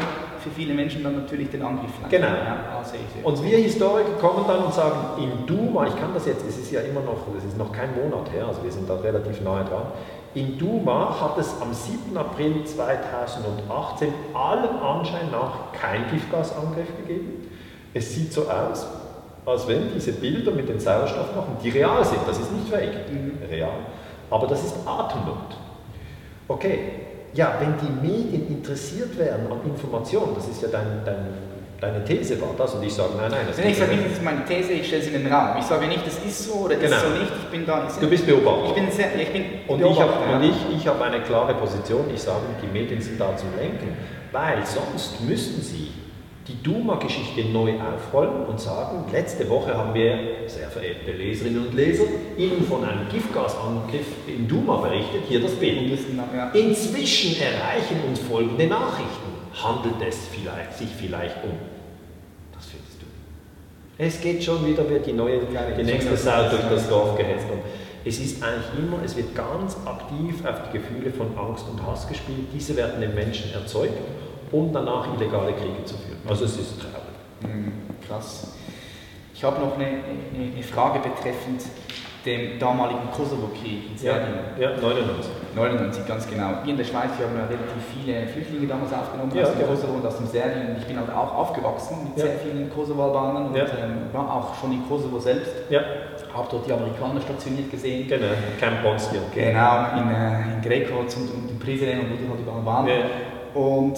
für 0.47 0.55
viele 0.55 0.73
Menschen 0.73 1.03
dann 1.03 1.15
natürlich 1.15 1.49
den 1.49 1.61
Angriff. 1.61 1.91
Genau. 2.09 2.27
Ja, 2.27 2.57
ah. 2.71 2.83
Und 3.23 3.43
wir 3.43 3.57
Historiker 3.57 4.13
kommen 4.19 4.45
dann 4.47 4.63
und 4.63 4.73
sagen, 4.73 5.21
in 5.21 5.45
Duma, 5.45 5.87
ich 5.87 5.95
kann 5.95 6.13
das 6.13 6.25
jetzt, 6.25 6.45
es 6.47 6.57
ist 6.57 6.71
ja 6.71 6.81
immer 6.81 7.01
noch, 7.01 7.17
es 7.37 7.43
ist 7.43 7.57
noch 7.57 7.71
kein 7.71 7.89
Monat 7.95 8.31
her, 8.31 8.47
also 8.47 8.63
wir 8.63 8.71
sind 8.71 8.89
da 8.89 8.95
relativ 8.95 9.41
nahe 9.41 9.65
dran, 9.65 9.87
in 10.33 10.57
Duma 10.57 11.15
hat 11.19 11.37
es 11.37 11.55
am 11.61 11.73
7. 11.73 12.15
April 12.15 12.63
2018 12.63 14.13
allem 14.33 14.77
Anschein 14.81 15.31
nach 15.31 15.71
kein 15.73 16.09
Giftgasangriff 16.11 16.95
gegeben. 16.97 17.49
Es 17.93 18.13
sieht 18.13 18.31
so 18.31 18.43
aus, 18.43 18.87
als 19.45 19.67
wenn 19.67 19.93
diese 19.93 20.11
Bilder 20.11 20.51
mit 20.51 20.69
den 20.69 20.79
Sauerstoffmachen, 20.79 21.53
die 21.63 21.69
real 21.69 22.03
sind, 22.05 22.19
das 22.27 22.37
ist 22.37 22.51
nicht 22.51 22.69
fake, 22.69 22.93
real, 23.49 23.71
aber 24.29 24.47
das 24.47 24.63
ist 24.63 24.75
Atemnot. 24.85 25.57
Okay, 26.47 26.79
ja, 27.37 27.53
wenn 27.59 27.75
die 27.77 28.07
Medien 28.07 28.47
interessiert 28.47 29.17
wären 29.17 29.45
an 29.51 29.59
Informationen, 29.63 30.33
das 30.35 30.47
ist 30.47 30.61
ja 30.61 30.69
dein, 30.69 31.01
dein, 31.05 31.27
deine 31.79 32.03
These 32.03 32.41
war 32.41 32.49
das, 32.57 32.73
und 32.73 32.83
ich 32.83 32.93
sage, 32.93 33.11
nein, 33.17 33.29
nein, 33.31 33.45
das 33.47 33.57
Nein, 33.57 33.67
ich 33.69 33.73
geht 33.77 33.85
sage 33.85 33.95
nicht. 33.95 34.05
das 34.09 34.13
ist 34.17 34.23
meine 34.23 34.43
These, 34.45 34.73
ich 34.73 34.87
stelle 34.87 35.03
sie 35.03 35.11
in 35.13 35.23
den 35.23 35.31
Raum. 35.31 35.55
Ich 35.59 35.65
sage 35.65 35.85
nicht, 35.87 36.05
das 36.05 36.17
ist 36.25 36.45
so 36.45 36.53
oder 36.65 36.75
das 36.75 36.83
Genau. 36.83 36.95
ist 36.97 37.03
so 37.03 37.09
nicht. 37.09 37.31
Ich 37.43 37.49
bin 37.51 37.65
da. 37.65 37.87
Ich, 37.87 37.93
Du 37.99 38.09
bist 38.09 38.25
Beobachter. 38.25 38.65
Ich 38.69 38.73
bin 38.73 38.91
sehr, 38.91 39.15
ich 39.21 39.29
bin 39.31 39.43
Und 39.67 39.79
ich 39.79 39.85
habe 40.01 40.11
Beobachter, 40.11 40.35
und 40.35 40.43
ich, 40.43 40.57
ich 40.77 40.87
hab 40.87 40.99
eine 41.01 41.21
klare 41.21 41.53
Position, 41.53 42.05
ich 42.13 42.21
sage, 42.21 42.41
die 42.61 42.67
Medien 42.73 42.99
sind 42.99 43.21
da 43.21 43.37
zum 43.37 43.49
Lenken, 43.55 43.95
weil 44.31 44.65
sonst 44.65 45.21
müssten 45.21 45.61
sie 45.61 45.91
die 46.47 46.63
Duma-Geschichte 46.63 47.43
neu 47.45 47.73
aufrollen 47.81 48.45
und 48.45 48.59
sagen, 48.59 49.03
letzte 49.11 49.49
Woche 49.49 49.75
haben 49.75 49.93
wir, 49.93 50.17
sehr 50.47 50.69
verehrte 50.69 51.11
Leserinnen 51.11 51.67
und 51.67 51.73
Leser, 51.73 52.05
Ihnen 52.37 52.63
von 52.63 52.85
einem 52.85 53.09
Giftgasangriff 53.09 54.05
in 54.27 54.47
Duma 54.47 54.77
berichtet, 54.77 55.23
hier 55.27 55.41
das 55.41 55.51
Bild. 55.51 55.91
Inzwischen 56.53 57.41
erreichen 57.41 57.97
uns 58.07 58.19
folgende 58.19 58.67
Nachrichten. 58.67 59.27
Handelt 59.61 59.95
es 60.07 60.27
vielleicht, 60.31 60.77
sich 60.77 60.89
vielleicht 60.97 61.43
um? 61.43 61.57
Das 62.53 62.65
findest 62.67 63.01
du. 63.01 63.05
Es 63.97 64.21
geht 64.21 64.43
schon 64.43 64.65
wieder, 64.65 64.89
wird 64.89 65.05
die 65.05 65.13
neue, 65.13 65.41
die 65.77 65.83
nächste 65.83 66.15
Sau 66.15 66.49
durch 66.49 66.63
das 66.69 66.87
Dorf 66.87 67.17
gehetzt. 67.17 67.47
Und 67.51 67.59
es 68.05 68.19
ist 68.19 68.41
eigentlich 68.41 68.67
immer, 68.77 69.03
es 69.03 69.17
wird 69.17 69.35
ganz 69.35 69.75
aktiv 69.85 70.45
auf 70.45 70.69
die 70.69 70.77
Gefühle 70.77 71.11
von 71.11 71.37
Angst 71.37 71.65
und 71.69 71.85
Hass 71.85 72.07
gespielt. 72.07 72.47
Diese 72.53 72.77
werden 72.77 73.01
den 73.01 73.15
Menschen 73.15 73.51
erzeugt, 73.53 73.97
um 74.51 74.71
danach 74.73 75.07
illegale 75.15 75.53
Kriege 75.53 75.83
zu 75.85 75.95
führen. 75.97 76.19
Also 76.27 76.45
es 76.45 76.57
ist 76.57 76.79
traurig. 76.79 76.93
Hm, 77.43 77.71
Krass. 78.07 78.53
Ich 79.33 79.43
habe 79.43 79.59
noch 79.59 79.75
eine, 79.75 79.85
eine, 79.85 80.63
Frage 80.63 80.99
betreffend 80.99 81.61
dem 82.25 82.57
damaligen 82.59 83.09
Kosovo-Krieg 83.11 83.91
in 83.91 84.05
Ja, 84.05 84.15
Serbien. 84.15 84.35
ja 84.59 84.69
99. 84.81 85.31
99, 85.55 86.07
ganz 86.07 86.27
genau. 86.27 86.49
Wir 86.63 86.71
in 86.71 86.77
der 86.77 86.83
Schweiz, 86.83 87.11
wir 87.17 87.27
haben 87.27 87.37
ja 87.37 87.45
relativ 87.45 87.83
viele 87.93 88.27
Flüchtlinge 88.27 88.67
damals 88.67 88.91
aufgenommen 88.91 89.31
Ja, 89.35 89.43
aus 89.43 89.51
dem 89.51 89.61
ja. 89.61 89.67
Kosovo 89.67 89.93
und 89.93 90.05
aus 90.05 90.17
dem 90.17 90.27
Serbien. 90.27 90.75
Ich 90.79 90.85
bin 90.85 90.97
halt 90.97 91.09
auch 91.11 91.33
aufgewachsen 91.35 91.97
mit 92.09 92.17
Ja. 92.17 92.25
sehr 92.25 92.39
vielen 92.39 92.69
Kosovo-Albanern 92.73 93.47
und 93.47 93.55
Ja. 93.55 93.63
ähm, 93.65 94.09
war 94.11 94.33
auch 94.33 94.55
schon 94.59 94.71
in 94.73 94.87
Kosovo 94.89 95.19
selbst. 95.19 95.51
Ja, 95.69 95.81
Habe 96.33 96.47
dort 96.51 96.67
die 96.67 96.73
Amerikaner 96.73 97.21
stationiert 97.21 97.69
gesehen. 97.71 98.07
genau. 98.07 98.25
Camp 98.59 98.81
Bonsky. 98.83 99.17
Genau, 99.33 99.85
in, 99.97 100.09
äh, 100.11 100.53
in 100.55 100.61
Greco 100.63 100.99
und, 100.99 101.15
und 101.15 101.49
in 101.51 101.59
Prizren 101.59 101.99
und 101.99 102.09
wo 102.29 102.35
die 102.35 102.51
halt 102.51 102.65
waren. 102.65 102.87
Ja. 102.87 102.93
Und 103.53 103.97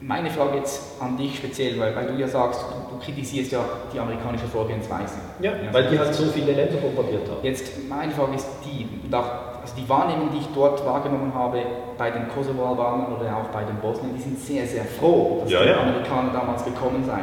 meine 0.00 0.30
Frage 0.30 0.58
jetzt 0.58 1.00
an 1.00 1.16
dich 1.16 1.36
speziell, 1.36 1.78
weil, 1.80 1.94
weil 1.96 2.06
du 2.06 2.14
ja 2.14 2.28
sagst, 2.28 2.60
du, 2.62 2.94
du 2.96 3.02
kritisierst 3.02 3.52
ja 3.52 3.60
die 3.92 3.98
amerikanische 3.98 4.46
Vorgehensweise. 4.46 5.16
Ja, 5.40 5.52
weil 5.72 5.88
die 5.88 5.98
halt 5.98 6.14
so 6.14 6.24
viele 6.26 6.52
Länder 6.52 6.76
bombardiert 6.76 7.28
haben. 7.28 7.38
Jetzt, 7.42 7.88
meine 7.88 8.12
Frage 8.12 8.34
ist 8.34 8.46
die, 8.64 8.86
auch, 9.14 9.60
also 9.62 9.74
die 9.76 9.88
Wahrnehmung, 9.88 10.28
die 10.32 10.38
ich 10.38 10.48
dort 10.54 10.84
wahrgenommen 10.84 11.32
habe, 11.34 11.62
bei 11.96 12.10
den 12.10 12.28
Kosovo-Albanern 12.28 13.14
oder 13.16 13.36
auch 13.36 13.48
bei 13.48 13.64
den 13.64 13.76
Bosnien, 13.76 14.14
die 14.14 14.20
sind 14.20 14.38
sehr, 14.38 14.66
sehr 14.66 14.84
froh, 14.84 15.40
dass 15.42 15.50
Ja, 15.50 15.62
die 15.62 15.68
ja. 15.70 15.80
Amerikaner 15.80 16.30
damals 16.32 16.64
gekommen 16.64 17.02
sind. 17.02 17.16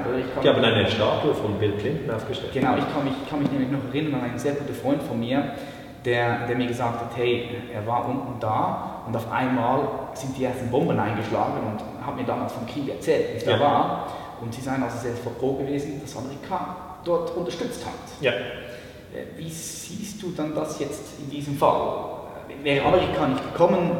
Die 0.43 0.49
haben 0.49 0.63
eine 0.63 0.88
Statue 0.89 1.34
von 1.36 1.53
Bill 1.59 1.74
Clinton 1.74 2.09
aufgestellt. 2.09 2.53
Genau, 2.53 2.76
ich 2.76 2.93
kann 2.93 3.03
mich, 3.03 3.13
kann 3.30 3.39
mich 3.39 3.51
nämlich 3.51 3.69
noch 3.69 3.86
erinnern 3.93 4.15
an 4.21 4.30
einen 4.32 4.39
sehr 4.39 4.53
guten 4.53 4.74
Freund 4.74 5.03
von 5.03 5.19
mir, 5.19 5.53
der, 6.05 6.47
der 6.47 6.57
mir 6.57 6.67
gesagt 6.67 6.99
hat, 6.99 7.11
hey, 7.15 7.49
er 7.74 7.86
war 7.88 8.07
unten 8.09 8.39
da 8.39 9.03
und 9.07 9.15
auf 9.15 9.32
einmal 9.32 9.80
sind 10.13 10.36
die 10.38 10.43
ersten 10.43 10.69
Bomben 10.69 10.99
eingeschlagen 10.99 11.59
und 11.71 11.92
hat 12.06 12.16
mir 12.16 12.24
damals 12.24 12.54
vom 12.54 12.66
Krieg 12.68 12.89
erzählt, 12.89 13.34
wie 13.34 13.38
es 13.38 13.45
Ja. 13.45 13.58
da 13.58 13.60
war. 13.64 14.08
Und 14.41 14.54
sie 14.54 14.62
seien 14.62 14.84
also 14.84 14.97
sehr 14.97 15.14
froh 15.16 15.54
gewesen, 15.54 16.01
dass 16.01 16.18
Amerika 16.18 16.76
dort 17.06 17.36
unterstützt 17.36 17.86
hat. 17.86 17.93
Ja. 18.22 18.32
Äh, 18.32 19.38
Wie 19.38 19.49
siehst 19.49 20.22
du 20.22 20.32
dann 20.32 20.54
das 20.56 20.80
jetzt 20.80 21.20
in 21.20 21.30
diesem 21.30 21.58
Fall? 21.58 21.82
Äh, 22.49 22.64
Wäre 22.64 22.86
Amerika 22.88 23.28
nicht 23.28 23.43
gekommen, 23.54 23.91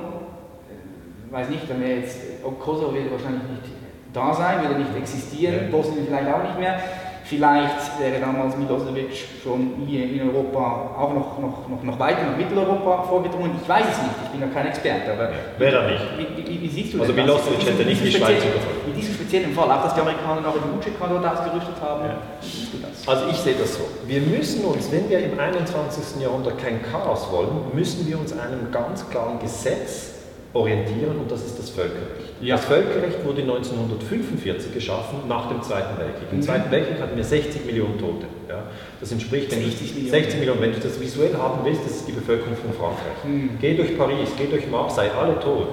äh, 0.70 1.34
weiß 1.34 1.49
nicht, 1.49 1.70
dann 1.70 1.80
wäre 1.82 1.99
jetzt, 2.01 2.18
Kosovo 2.60 2.93
würde 2.93 3.12
wahrscheinlich 3.12 3.43
nicht 3.43 3.74
da 4.14 4.34
sein, 4.34 4.62
würde 4.62 4.80
nicht 4.80 4.95
existieren, 4.95 5.66
Ja. 5.66 5.72
Bosnien 5.72 6.06
vielleicht 6.08 6.34
auch 6.34 6.43
nicht 6.43 6.60
mehr. 6.60 6.80
Vielleicht 7.26 7.99
wäre 7.99 8.19
damals 8.19 8.57
Milosevic 8.57 9.09
schon 9.41 9.84
hier 9.88 10.03
in 10.03 10.30
Europa 10.30 10.91
auch 10.97 11.13
noch, 11.13 11.39
noch, 11.39 11.69
noch, 11.69 11.82
noch 11.84 11.99
weiter 11.99 12.24
nach 12.30 12.38
Mitteleuropa 12.38 13.03
vorgedrungen. 13.03 13.51
Ich 13.61 13.67
weiß 13.67 13.86
es 13.91 13.97
nicht, 13.97 14.15
ich 14.26 14.30
bin 14.32 14.41
ja 14.41 14.47
kein 14.53 14.67
Experte, 14.67 15.13
aber 15.13 15.30
Wäre 15.57 15.78
er 15.78 15.91
nicht. 15.91 16.03
wie, 16.38 16.49
wie, 16.51 16.61
wie 16.61 16.67
siehst 16.67 16.93
du 16.93 17.01
Also 17.01 17.13
denn 17.13 17.26
Milosevic 17.26 17.59
das? 17.59 17.69
hätte 17.69 17.86
nicht 17.86 18.03
die 18.03 18.11
Schweiz 18.11 18.43
überfallen. 18.43 18.82
In 18.88 18.95
diesem 18.95 19.13
speziellen 19.15 19.53
Fall, 19.53 19.71
auch 19.71 19.84
dass 19.84 19.95
die 19.95 20.01
Amerikaner 20.01 20.41
noch 20.41 20.55
in 20.55 20.78
Utscheka 20.78 21.07
dort 21.07 21.26
ausgerüstet 21.26 21.76
haben. 21.82 22.05
Ja. 22.05 22.15
Wie 22.41 22.45
siehst 22.49 22.74
du 22.74 22.78
das? 22.80 23.07
Also 23.07 23.28
ich 23.32 23.38
sehe 23.38 23.55
das 23.55 23.74
so. 23.76 23.82
Wir 24.05 24.21
müssen 24.21 24.65
uns, 24.65 24.91
wenn 24.91 25.09
wir 25.09 25.19
im 25.19 25.39
21. 25.39 26.21
Jahrhundert 26.21 26.57
kein 26.57 26.82
Chaos 26.84 27.32
wollen, 27.32 27.49
müssen 27.74 28.05
wir 28.07 28.19
uns 28.19 28.34
einem 28.34 28.69
ganz 28.71 29.09
klaren 29.09 29.39
Gesetz 29.39 30.11
orientieren 30.53 31.17
und 31.19 31.32
das 31.32 31.43
ist 31.43 31.57
das 31.57 31.69
Völkerrecht. 31.69 32.22
Ja. 32.43 32.55
Das 32.57 32.65
Völkerrecht 32.65 33.23
wurde 33.25 33.41
1945 33.41 34.73
geschaffen 34.73 35.19
nach 35.27 35.47
dem 35.49 35.61
Zweiten 35.61 35.97
Weltkrieg. 35.97 36.27
Im 36.31 36.37
Mhm. 36.37 36.41
Zweiten 36.41 36.71
Weltkrieg 36.71 36.99
hatten 37.01 37.15
wir 37.15 37.23
60 37.23 37.65
Millionen 37.65 37.97
Tote. 37.97 38.25
Ja. 38.49 38.63
Das 38.99 39.11
entspricht, 39.11 39.51
wenn 39.51 39.61
60 39.61 39.89
du, 39.89 39.93
Millionen. 39.95 40.09
60 40.11 40.39
Millionen. 40.39 40.61
Wenn 40.61 40.73
du 40.73 40.79
das 40.79 40.99
visuell 40.99 41.33
haben 41.35 41.59
willst, 41.63 41.85
das 41.85 41.91
ist 41.97 42.07
die 42.07 42.11
Bevölkerung 42.11 42.55
von 42.55 42.73
Frankreich. 42.73 43.23
Mhm. 43.25 43.49
Geh 43.61 43.75
durch 43.75 43.97
Paris, 43.97 44.29
geh 44.37 44.47
durch 44.47 44.69
Marseille, 44.69 45.09
alle 45.19 45.39
tot. 45.39 45.67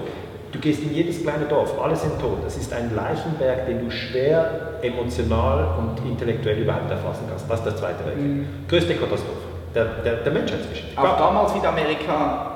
Du 0.52 0.58
gehst 0.58 0.82
in 0.82 0.92
jedes 0.94 1.22
kleine 1.22 1.44
Dorf, 1.44 1.80
alle 1.80 1.94
sind 1.94 2.20
tot. 2.20 2.38
Das 2.44 2.56
ist 2.56 2.72
ein 2.72 2.94
Leichenberg, 2.94 3.66
den 3.66 3.84
du 3.84 3.90
schwer 3.90 4.78
emotional 4.82 5.76
und 5.78 6.08
intellektuell 6.08 6.58
überhaupt 6.58 6.90
erfassen 6.90 7.24
kannst. 7.28 7.48
Das 7.48 7.58
ist 7.60 7.64
der 7.66 7.76
Zweite 7.76 8.04
Weltkrieg. 8.04 8.26
Mhm. 8.26 8.46
Größte 8.68 8.94
Katastrophe 8.94 9.50
der, 9.74 9.84
der, 10.04 10.14
der 10.16 10.32
Menschheitsgeschichte. 10.32 10.98
Auch 11.00 11.16
damals 11.18 11.54
wieder 11.54 11.68
Amerika 11.68 12.50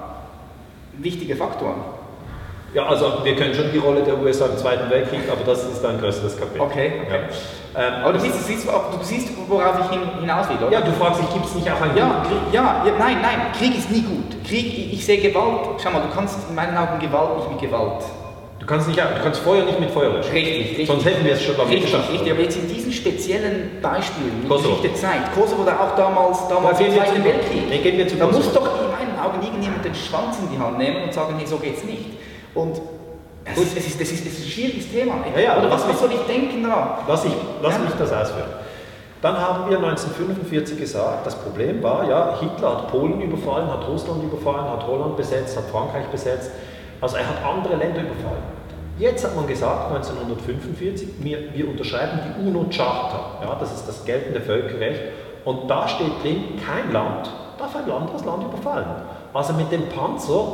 ein 0.96 1.04
wichtiger 1.04 1.36
Faktor. 1.36 1.93
Ja, 2.74 2.86
also 2.86 3.18
wir 3.22 3.36
können 3.36 3.54
schon 3.54 3.70
die 3.72 3.78
Rolle 3.78 4.02
der 4.02 4.18
USA 4.20 4.46
im 4.46 4.56
Zweiten 4.58 4.90
Weltkrieg, 4.90 5.20
aber 5.30 5.44
das 5.44 5.62
ist 5.64 5.84
ein 5.84 5.98
größeres 6.00 6.36
Kapitel. 6.36 6.60
Okay, 6.60 6.92
okay. 7.06 7.20
Ja. 7.74 7.80
Ähm, 7.88 7.94
Aber 8.04 8.12
du 8.12 8.20
siehst, 8.20 8.34
du 8.34 8.42
siehst, 8.42 8.66
du 8.66 9.04
siehst 9.04 9.28
worauf 9.48 9.74
ich 9.84 9.90
hin, 9.90 10.00
hinaus 10.20 10.48
will, 10.48 10.56
oder? 10.62 10.70
ja, 10.72 10.80
du 10.80 10.92
fragst 10.92 11.20
dich, 11.22 11.32
gibt 11.32 11.46
es 11.46 11.54
nicht 11.54 11.70
auch 11.70 11.80
ein 11.80 11.96
Ja, 11.96 12.22
Krieg, 12.26 12.38
ja, 12.52 12.84
ja, 12.86 12.92
nein, 12.98 13.18
nein, 13.22 13.38
Krieg 13.58 13.76
ist 13.78 13.90
nie 13.90 14.02
gut. 14.02 14.44
Krieg, 14.46 14.66
ich, 14.66 14.92
ich 14.94 15.04
sehe 15.06 15.18
Gewalt, 15.18 15.80
schau 15.82 15.90
mal, 15.90 16.00
du 16.02 16.08
kannst 16.14 16.38
in 16.48 16.54
meinen 16.54 16.76
Augen 16.76 16.98
Gewalt 17.00 17.38
nicht 17.38 17.50
mit 17.50 17.60
Gewalt. 17.70 18.02
Du 18.60 18.66
kannst, 18.66 18.86
nicht, 18.88 18.98
du 18.98 19.22
kannst 19.22 19.40
Feuer 19.40 19.64
nicht 19.64 19.78
mit 19.78 19.90
Feuer 19.90 20.10
löschen. 20.14 20.32
Richtig, 20.32 20.68
richtig. 20.70 20.86
Sonst 20.86 21.04
hätten 21.04 21.24
wir 21.24 21.32
es 21.34 21.42
schon 21.42 21.54
Richtig, 21.56 21.82
geschafft. 21.82 22.10
richtig, 22.12 22.30
aber 22.32 22.40
jetzt 22.42 22.56
in 22.56 22.68
diesen 22.68 22.92
speziellen 22.92 23.70
Beispielen, 23.82 24.40
die 24.42 24.48
Kosovo. 24.48 24.76
Geschichte 24.76 24.94
zeigt, 25.00 25.34
Kosovo 25.34 25.62
oder 25.62 25.78
auch 25.80 25.94
damals, 25.96 26.48
damals 26.48 26.80
im 26.80 26.92
Zweiten 26.92 27.22
Weltkrieg, 27.24 27.82
gehen 27.82 27.98
wir 27.98 28.08
zu 28.08 28.16
da 28.16 28.26
Kosovo. 28.26 28.44
muss 28.44 28.52
doch 28.54 28.66
in 28.80 28.90
meinen 28.90 29.18
Augen 29.18 29.42
irgendjemand 29.44 29.84
den 29.84 29.94
Schwanz 29.94 30.38
in 30.38 30.50
die 30.50 30.58
Hand 30.58 30.78
nehmen 30.78 31.02
und 31.04 31.12
sagen, 31.12 31.34
nee, 31.36 31.44
so 31.44 31.56
geht's 31.58 31.84
nicht. 31.84 32.06
Und 32.54 32.80
es, 33.44 33.54
Gut. 33.56 33.66
es, 33.76 33.86
ist, 33.86 34.00
das 34.00 34.08
ist, 34.10 34.26
es 34.26 34.32
ist 34.38 34.44
ein 34.46 34.50
schwieriges 34.50 34.90
Thema. 34.90 35.14
Ja, 35.34 35.40
ja, 35.40 35.58
oder 35.58 35.70
was, 35.70 35.82
was 35.82 35.90
was 35.90 36.00
soll 36.00 36.12
ich 36.12 36.20
denken 36.20 36.62
da? 36.62 36.98
Lass, 37.06 37.24
ich, 37.24 37.32
lass 37.62 37.72
Ja. 37.74 37.78
mich 37.80 37.90
das 37.98 38.12
ausführen. 38.12 38.48
Dann 39.20 39.38
haben 39.38 39.70
wir 39.70 39.78
1945 39.78 40.78
gesagt, 40.78 41.26
das 41.26 41.34
Problem 41.36 41.82
war, 41.82 42.08
ja, 42.08 42.38
Hitler 42.38 42.70
hat 42.78 42.90
Polen 42.90 43.20
überfallen, 43.20 43.70
hat 43.70 43.86
Russland 43.88 44.22
überfallen, 44.22 44.68
hat 44.70 44.86
Holland 44.86 45.16
besetzt, 45.16 45.56
hat 45.56 45.64
Frankreich 45.70 46.06
besetzt. 46.06 46.50
Also 47.00 47.16
er 47.16 47.26
hat 47.28 47.36
andere 47.44 47.76
Länder 47.76 48.02
überfallen. 48.02 48.42
Jetzt 48.98 49.24
hat 49.24 49.34
man 49.34 49.46
gesagt, 49.46 49.92
1945, 49.92 51.08
wir, 51.20 51.38
wir 51.54 51.68
unterschreiben 51.68 52.20
die 52.38 52.48
UNO-Charta. 52.48 53.38
Ja, 53.42 53.56
das 53.58 53.72
ist 53.72 53.88
das 53.88 54.04
geltende 54.04 54.40
Völkerrecht. 54.40 55.00
Und 55.44 55.68
da 55.68 55.88
steht 55.88 56.22
drin, 56.22 56.60
kein 56.64 56.92
Land 56.92 57.30
darf 57.58 57.74
ein 57.76 57.90
anderes 57.90 58.24
Land 58.24 58.44
überfallen. 58.44 58.86
Also 59.32 59.52
mit 59.54 59.70
dem 59.72 59.88
Panzer 59.88 60.44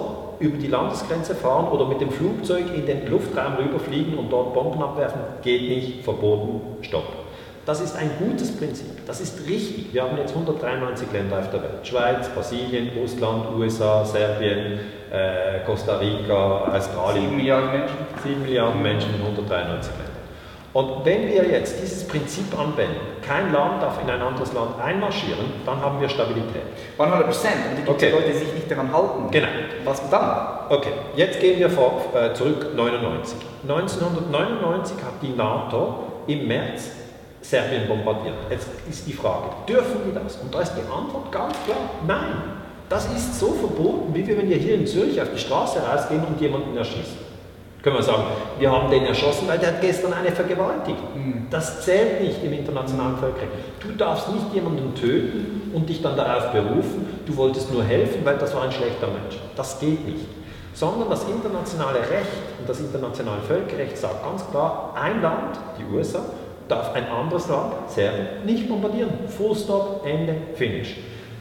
über 0.40 0.56
die 0.56 0.66
Landesgrenze 0.66 1.34
fahren 1.34 1.68
oder 1.68 1.86
mit 1.86 2.00
dem 2.00 2.10
Flugzeug 2.10 2.74
in 2.74 2.86
den 2.86 3.08
Luftraum 3.08 3.54
rüberfliegen 3.54 4.18
und 4.18 4.30
dort 4.30 4.54
Bomben 4.54 4.82
abwerfen, 4.82 5.20
geht 5.42 5.68
nicht, 5.68 6.02
verboten, 6.02 6.82
stopp. 6.82 7.04
Das 7.66 7.80
ist 7.80 7.94
ein 7.94 8.10
gutes 8.18 8.56
Prinzip, 8.56 9.06
das 9.06 9.20
ist 9.20 9.46
richtig. 9.46 9.92
Wir 9.92 10.02
haben 10.02 10.16
jetzt 10.16 10.34
193 10.34 11.12
Länder 11.12 11.38
auf 11.38 11.50
der 11.50 11.62
Welt. 11.62 11.86
Schweiz, 11.86 12.28
Brasilien, 12.30 12.90
Russland, 12.98 13.44
USA, 13.54 14.04
Serbien, 14.04 14.80
äh, 15.12 15.60
Costa 15.66 15.98
Rica, 15.98 16.74
Australien. 16.74 17.24
Sieben 17.24 17.36
Milliarden 17.36 17.70
Menschen. 17.70 17.96
7 18.24 18.42
Milliarden 18.42 18.82
Menschen 18.82 19.14
in 19.14 19.20
193 19.20 19.92
Ländern. 19.92 20.09
Und 20.72 21.04
wenn 21.04 21.26
wir 21.26 21.44
jetzt 21.46 21.82
dieses 21.82 22.06
Prinzip 22.06 22.56
anwenden, 22.56 23.00
kein 23.26 23.52
Land 23.52 23.82
darf 23.82 24.00
in 24.02 24.08
ein 24.08 24.22
anderes 24.22 24.52
Land 24.52 24.80
einmarschieren, 24.80 25.46
dann 25.66 25.80
haben 25.80 26.00
wir 26.00 26.08
Stabilität. 26.08 26.62
100 26.96 27.26
Prozent. 27.26 27.54
Und 27.70 27.72
die 27.72 27.82
gibt 27.82 27.88
Okay. 27.88 28.10
Leute, 28.12 28.30
die 28.30 28.38
sich 28.38 28.54
nicht 28.54 28.70
daran 28.70 28.92
halten. 28.92 29.30
Genau. 29.32 29.48
Was 29.84 30.08
dann? 30.10 30.46
Okay, 30.68 30.92
jetzt 31.16 31.40
gehen 31.40 31.58
wir 31.58 31.70
vor, 31.70 32.02
äh, 32.14 32.32
zurück 32.34 32.68
99. 32.76 33.36
1999 33.66 34.96
hat 34.98 35.14
die 35.20 35.30
NATO 35.30 36.04
im 36.28 36.46
März 36.46 36.92
Serbien 37.42 37.88
bombardiert. 37.88 38.34
Jetzt 38.50 38.68
ist 38.88 39.08
die 39.08 39.12
Frage, 39.12 39.46
dürfen 39.66 40.02
die 40.06 40.14
das? 40.14 40.36
Und 40.36 40.54
da 40.54 40.60
ist 40.60 40.74
die 40.74 40.82
Antwort 40.82 41.32
ganz 41.32 41.54
klar, 41.64 41.78
nein. 42.06 42.60
Das 42.88 43.06
ist 43.06 43.38
so 43.38 43.52
verboten, 43.52 44.14
wie 44.14 44.26
wenn 44.26 44.48
wir 44.48 44.56
hier 44.56 44.74
in 44.74 44.86
Zürich 44.86 45.20
auf 45.20 45.28
die 45.32 45.38
Straße 45.38 45.80
rausgehen 45.80 46.24
und 46.24 46.40
jemanden 46.40 46.76
erschießen. 46.76 47.29
Können 47.82 47.96
wir 47.96 48.02
sagen, 48.02 48.24
wir 48.58 48.70
haben 48.70 48.90
den 48.90 49.06
erschossen, 49.06 49.48
weil 49.48 49.58
der 49.58 49.68
hat 49.68 49.80
gestern 49.80 50.12
eine 50.12 50.30
vergewaltigt. 50.30 50.98
Das 51.48 51.82
zählt 51.82 52.20
nicht 52.20 52.44
im 52.44 52.52
internationalen 52.52 53.16
Völkerrecht. 53.16 53.50
Du 53.80 53.92
darfst 53.92 54.28
nicht 54.28 54.52
jemanden 54.54 54.94
töten 54.94 55.70
und 55.72 55.88
dich 55.88 56.02
dann 56.02 56.14
darauf 56.14 56.52
berufen, 56.52 57.06
du 57.24 57.36
wolltest 57.36 57.72
nur 57.72 57.82
helfen, 57.82 58.20
weil 58.24 58.36
das 58.36 58.54
war 58.54 58.64
ein 58.64 58.72
schlechter 58.72 59.06
Mensch. 59.06 59.38
Das 59.56 59.80
geht 59.80 60.06
nicht. 60.06 60.26
Sondern 60.74 61.08
das 61.08 61.24
internationale 61.24 62.00
Recht 62.00 62.42
und 62.58 62.68
das 62.68 62.80
internationale 62.80 63.40
Völkerrecht 63.42 63.96
sagt 63.96 64.24
ganz 64.24 64.48
klar, 64.50 64.94
ein 65.00 65.22
Land, 65.22 65.58
die 65.78 65.94
USA, 65.94 66.20
darf 66.68 66.94
ein 66.94 67.08
anderes 67.08 67.48
Land, 67.48 67.72
Serbien, 67.88 68.44
nicht 68.44 68.68
bombardieren. 68.68 69.10
Full 69.26 69.56
stop, 69.56 70.06
Ende, 70.06 70.36
finish. 70.54 70.96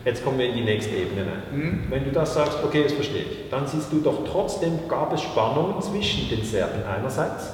Jetzt 0.10 0.24
kommen 0.24 0.40
wir 0.40 0.48
in 0.48 0.56
die 0.56 0.64
nächste 0.64 0.96
Ebene 0.96 1.22
rein. 1.22 1.86
Wenn 1.88 2.04
du 2.04 2.10
das 2.10 2.34
sagst, 2.34 2.58
okay, 2.66 2.82
das 2.82 2.94
verstehe 2.94 3.22
ich, 3.22 3.50
dann 3.52 3.68
siehst 3.68 3.92
du 3.92 4.00
doch 4.00 4.26
trotzdem 4.26 4.88
gab 4.88 5.14
es 5.14 5.22
Spannungen 5.22 5.80
zwischen 5.84 6.28
den 6.30 6.44
Serben 6.44 6.82
einerseits 6.84 7.52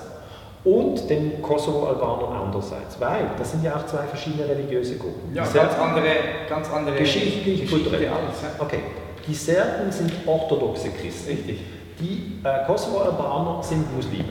und 0.64 1.10
den 1.10 1.42
Kosovo-Albanern 1.42 2.44
andererseits, 2.46 2.98
weil 3.02 3.32
das 3.38 3.52
sind 3.52 3.66
ja 3.66 3.76
auch 3.76 3.86
zwei 3.86 4.04
verschiedene 4.04 4.48
religiöse 4.48 4.98
Gruppen. 4.98 5.36
Ja, 5.36 5.44
ganz 5.44 5.78
andere, 5.78 6.08
ganz 6.48 6.72
andere 6.72 6.96
Geschichtlich, 6.96 7.64
Geschichte, 7.64 7.90
kulturell. 7.90 8.08
alles. 8.08 8.38
Okay. 8.58 8.80
Die 9.28 9.34
Serben 9.36 9.92
sind 9.92 10.14
orthodoxe 10.26 10.92
Christen. 10.92 11.32
Richtig. 11.32 11.60
Die 12.00 12.40
äh, 12.42 12.66
Kosovo-Albaner 12.66 13.62
sind 13.64 13.94
Muslime. 13.94 14.24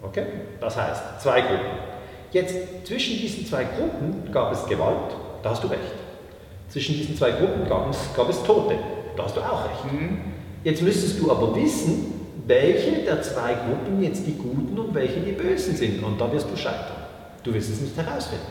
Okay? 0.00 0.24
Das 0.62 0.78
heißt, 0.78 1.20
zwei 1.20 1.42
Gruppen. 1.42 1.66
Jetzt 2.32 2.86
zwischen 2.86 3.18
diesen 3.18 3.44
zwei 3.44 3.64
Gruppen 3.64 4.32
gab 4.32 4.50
es 4.50 4.64
Gewalt, 4.64 5.14
da 5.42 5.50
hast 5.50 5.62
du 5.62 5.68
recht. 5.68 5.99
Zwischen 6.70 6.94
diesen 6.94 7.16
zwei 7.16 7.32
Gruppen 7.32 7.68
gab 7.68 7.90
es, 7.90 7.98
gab 8.16 8.30
es 8.30 8.42
Tote, 8.44 8.76
da 9.16 9.24
hast 9.24 9.36
du 9.36 9.40
auch 9.40 9.64
recht. 9.64 9.94
Jetzt 10.62 10.82
müsstest 10.82 11.20
du 11.20 11.30
aber 11.30 11.54
wissen, 11.56 12.14
welche 12.46 13.02
der 13.04 13.20
zwei 13.22 13.54
Gruppen 13.54 14.02
jetzt 14.02 14.26
die 14.26 14.34
Guten 14.34 14.78
und 14.78 14.94
welche 14.94 15.20
die 15.20 15.32
Bösen 15.32 15.74
sind. 15.74 16.02
Und 16.02 16.20
da 16.20 16.32
wirst 16.32 16.48
du 16.50 16.56
scheitern. 16.56 16.96
Du 17.42 17.52
wirst 17.52 17.70
es 17.70 17.80
nicht 17.80 17.96
herausfinden. 17.96 18.46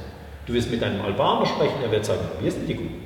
Du 0.46 0.54
wirst 0.54 0.70
mit 0.70 0.84
einem 0.84 1.02
Albaner 1.02 1.46
sprechen, 1.46 1.76
er 1.84 1.92
wird 1.92 2.06
sagen, 2.06 2.22
wir 2.42 2.52
sind 2.52 2.68
die 2.68 2.74
Guten. 2.74 3.06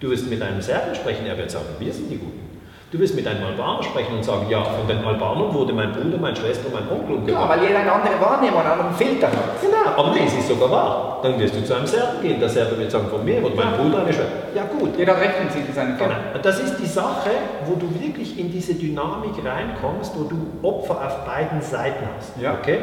Du 0.00 0.10
wirst 0.10 0.30
mit 0.30 0.40
einem 0.40 0.62
Serben 0.62 0.94
sprechen, 0.94 1.26
er 1.26 1.36
wird 1.36 1.50
sagen, 1.50 1.66
wir 1.78 1.92
sind 1.92 2.10
die 2.10 2.18
Guten. 2.18 2.43
Du 2.90 3.00
wirst 3.00 3.16
mit 3.16 3.26
einem 3.26 3.42
Albaner 3.44 3.82
sprechen 3.82 4.14
und 4.14 4.24
sagen, 4.24 4.46
ja, 4.48 4.62
von 4.62 4.86
den 4.86 5.04
Albanern 5.04 5.52
wurde 5.52 5.72
mein 5.72 5.90
Bruder, 5.90 6.16
meine 6.16 6.36
Schwester, 6.36 6.68
mein 6.72 6.88
Onkel 6.88 7.14
Ja, 7.14 7.18
umgebracht. 7.18 7.48
weil 7.50 7.62
jeder 7.66 7.78
eine 7.80 7.92
andere 7.92 8.20
Wahrnehmung, 8.20 8.60
einen 8.60 8.70
anderen 8.70 8.94
Filter 8.94 9.26
hat. 9.26 9.60
Genau, 9.60 9.98
aber 10.00 10.14
nee, 10.14 10.20
es 10.26 10.34
ist 10.34 10.46
sogar 10.48 10.70
wahr. 10.70 11.18
Dann 11.22 11.38
wirst 11.40 11.56
du 11.56 11.64
zu 11.64 11.74
einem 11.74 11.86
Serben 11.86 12.22
gehen. 12.22 12.38
Der 12.38 12.48
Serbe 12.48 12.78
wird 12.78 12.90
sagen, 12.92 13.08
von 13.08 13.24
mir 13.24 13.44
und 13.44 13.56
mein 13.56 13.72
Bruder 13.72 13.98
eine 14.02 14.12
Schwester. 14.12 14.30
Ja 14.54 14.64
gut, 14.64 14.96
Jeder 14.96 15.16
in 15.20 15.50
sich 15.50 15.66
in 15.68 15.74
seinem 15.74 15.96
Fall. 15.98 16.08
Genau. 16.08 16.20
Und 16.34 16.44
Das 16.44 16.60
ist 16.60 16.76
die 16.78 16.86
Sache, 16.86 17.30
wo 17.66 17.74
du 17.74 17.88
wirklich 18.00 18.38
in 18.38 18.52
diese 18.52 18.74
Dynamik 18.74 19.32
reinkommst, 19.44 20.12
wo 20.16 20.24
du 20.24 20.36
Opfer 20.62 20.94
auf 21.04 21.24
beiden 21.24 21.60
Seiten 21.62 22.04
hast. 22.16 22.40
Ja. 22.40 22.54
Okay? 22.60 22.78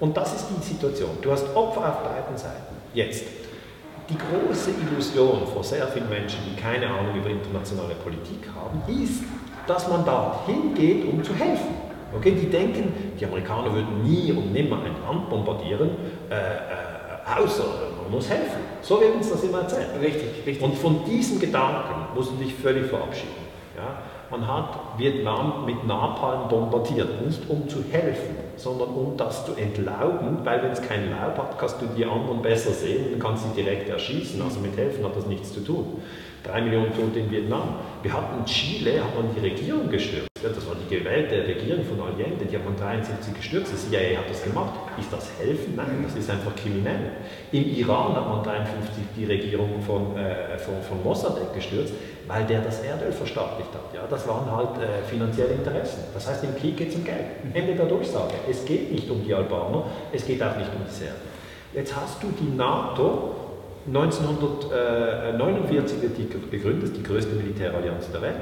Und 0.00 0.14
das 0.16 0.34
ist 0.34 0.46
die 0.50 0.62
Situation. 0.62 1.10
Du 1.22 1.30
hast 1.32 1.44
Opfer 1.56 1.80
auf 1.80 2.02
beiden 2.02 2.36
Seiten. 2.36 2.74
Jetzt. 2.92 3.24
Die 4.08 4.16
große 4.18 4.70
Illusion 4.70 5.46
vor 5.46 5.64
sehr 5.64 5.86
vielen 5.88 6.10
Menschen, 6.10 6.40
die 6.46 6.60
keine 6.60 6.86
Ahnung 6.86 7.16
über 7.16 7.30
internationale 7.30 7.94
Politik 7.94 8.50
haben, 8.54 8.82
ist, 9.02 9.22
dass 9.66 9.88
man 9.88 10.04
da 10.04 10.42
hingeht, 10.46 11.10
um 11.10 11.24
zu 11.24 11.34
helfen. 11.34 11.74
Okay? 12.14 12.32
Die 12.32 12.50
denken, 12.50 12.92
die 13.18 13.24
Amerikaner 13.24 13.72
würden 13.72 14.02
nie 14.02 14.30
und 14.32 14.52
nimmer 14.52 14.76
ein 14.84 14.94
Land 15.06 15.30
bombardieren, 15.30 15.90
äh, 16.28 16.34
äh, 16.34 17.42
außer 17.42 17.64
man 18.02 18.10
muss 18.10 18.28
helfen. 18.28 18.60
So 18.82 19.00
wird 19.00 19.14
uns 19.14 19.30
das 19.30 19.42
immer 19.42 19.60
erzählt. 19.60 19.88
Richtig, 19.98 20.46
richtig. 20.46 20.62
Und 20.62 20.76
von 20.76 21.02
diesem 21.06 21.40
Gedanken 21.40 22.14
musst 22.14 22.32
du 22.32 22.36
dich 22.36 22.54
völlig 22.54 22.86
verabschieden. 22.86 23.32
Ja? 23.74 24.02
Man 24.30 24.46
hat 24.46 24.98
Vietnam 24.98 25.64
mit 25.64 25.86
Napalm 25.86 26.48
bombardiert, 26.48 27.24
nicht 27.24 27.48
um 27.48 27.66
zu 27.70 27.82
helfen, 27.90 28.36
sondern 28.56 28.88
um 28.88 29.16
das 29.16 29.46
zu 29.46 29.54
entlauben, 29.54 30.38
weil 30.44 30.62
wenn 30.62 30.72
es 30.72 30.82
kein 30.82 31.10
Laub 31.10 31.36
hat, 31.38 31.58
kannst 31.58 31.80
du 31.80 31.86
die 31.86 32.04
anderen 32.04 32.42
besser 32.42 32.72
sehen 32.72 33.14
und 33.14 33.20
kannst 33.20 33.44
sie 33.44 33.62
direkt 33.62 33.88
erschießen. 33.88 34.40
Also 34.42 34.60
mit 34.60 34.76
helfen 34.76 35.04
hat 35.04 35.16
das 35.16 35.26
nichts 35.26 35.52
zu 35.52 35.60
tun. 35.60 36.02
Drei 36.42 36.60
Millionen 36.60 36.92
Tote 36.94 37.20
in 37.20 37.30
Vietnam. 37.30 37.76
Wir 38.02 38.12
hatten 38.12 38.44
Chile, 38.44 39.02
hat 39.02 39.14
man 39.16 39.34
die 39.34 39.40
Regierung 39.40 39.88
gestürzt. 39.88 40.28
Das 40.42 40.66
war 40.66 40.74
die 40.76 40.94
gewählte 40.94 41.36
Regierung 41.46 41.82
von 41.84 41.98
Allende, 42.02 42.44
die 42.44 42.54
hat 42.54 42.64
man 42.66 42.76
73 42.76 43.34
gestürzt. 43.34 43.72
Das 43.72 43.88
CIA 43.88 44.18
hat 44.18 44.28
das 44.28 44.44
gemacht. 44.44 44.74
Ist 45.00 45.10
das 45.10 45.30
helfen? 45.40 45.72
Nein, 45.74 46.04
das 46.04 46.14
ist 46.14 46.28
einfach 46.28 46.54
kriminell. 46.54 47.12
Im 47.50 47.64
Iran 47.64 48.14
hat 48.14 48.28
man 48.28 48.42
53 48.42 49.04
die 49.16 49.24
Regierung 49.24 49.80
von, 49.80 50.16
äh, 50.18 50.58
von, 50.58 50.74
von 50.82 51.02
Mossadegh 51.02 51.54
gestürzt, 51.54 51.94
weil 52.26 52.44
der 52.44 52.60
das 52.60 52.80
Erdöl 52.80 53.12
verstaatlicht 53.12 53.70
hat. 53.72 53.94
Ja, 53.94 54.02
das 54.08 54.26
waren 54.26 54.50
halt 54.50 54.78
äh, 54.78 55.02
finanzielle 55.08 55.54
Interessen. 55.54 56.04
Das 56.14 56.28
heißt, 56.28 56.42
im 56.44 56.56
Krieg 56.56 56.76
geht 56.76 56.90
es 56.90 56.96
um 56.96 57.04
Geld. 57.04 57.24
Ende 57.52 57.74
der 57.74 57.86
Durchsage. 57.86 58.34
Es 58.50 58.64
geht 58.64 58.92
nicht 58.92 59.10
um 59.10 59.24
die 59.24 59.34
Albaner, 59.34 59.84
es 60.12 60.26
geht 60.26 60.42
auch 60.42 60.56
nicht 60.56 60.70
um 60.74 60.82
die 60.88 60.94
Serben. 60.94 61.20
Jetzt 61.74 61.94
hast 61.96 62.22
du 62.22 62.28
die 62.28 62.56
NATO 62.56 63.34
1949 63.86 66.00
wird 66.00 66.16
die 66.16 66.26
gegründet, 66.50 66.96
die 66.96 67.02
größte 67.02 67.34
Militärallianz 67.34 68.10
der 68.10 68.22
Welt. 68.22 68.40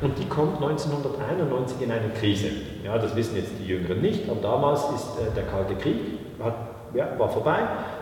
Und 0.00 0.16
die 0.18 0.26
kommt 0.26 0.62
1991 0.62 1.80
in 1.80 1.90
eine 1.90 2.10
Krise. 2.10 2.46
Ja, 2.84 2.96
das 2.98 3.16
wissen 3.16 3.34
jetzt 3.36 3.50
die 3.58 3.66
Jüngeren 3.66 4.00
nicht, 4.00 4.28
aber 4.28 4.40
damals 4.40 4.84
ist 4.94 5.18
äh, 5.18 5.32
der 5.34 5.42
Kalte 5.44 5.74
Krieg, 5.74 5.96
hat, 6.42 6.54
ja, 6.94 7.18
war 7.18 7.28
vorbei. 7.28 7.58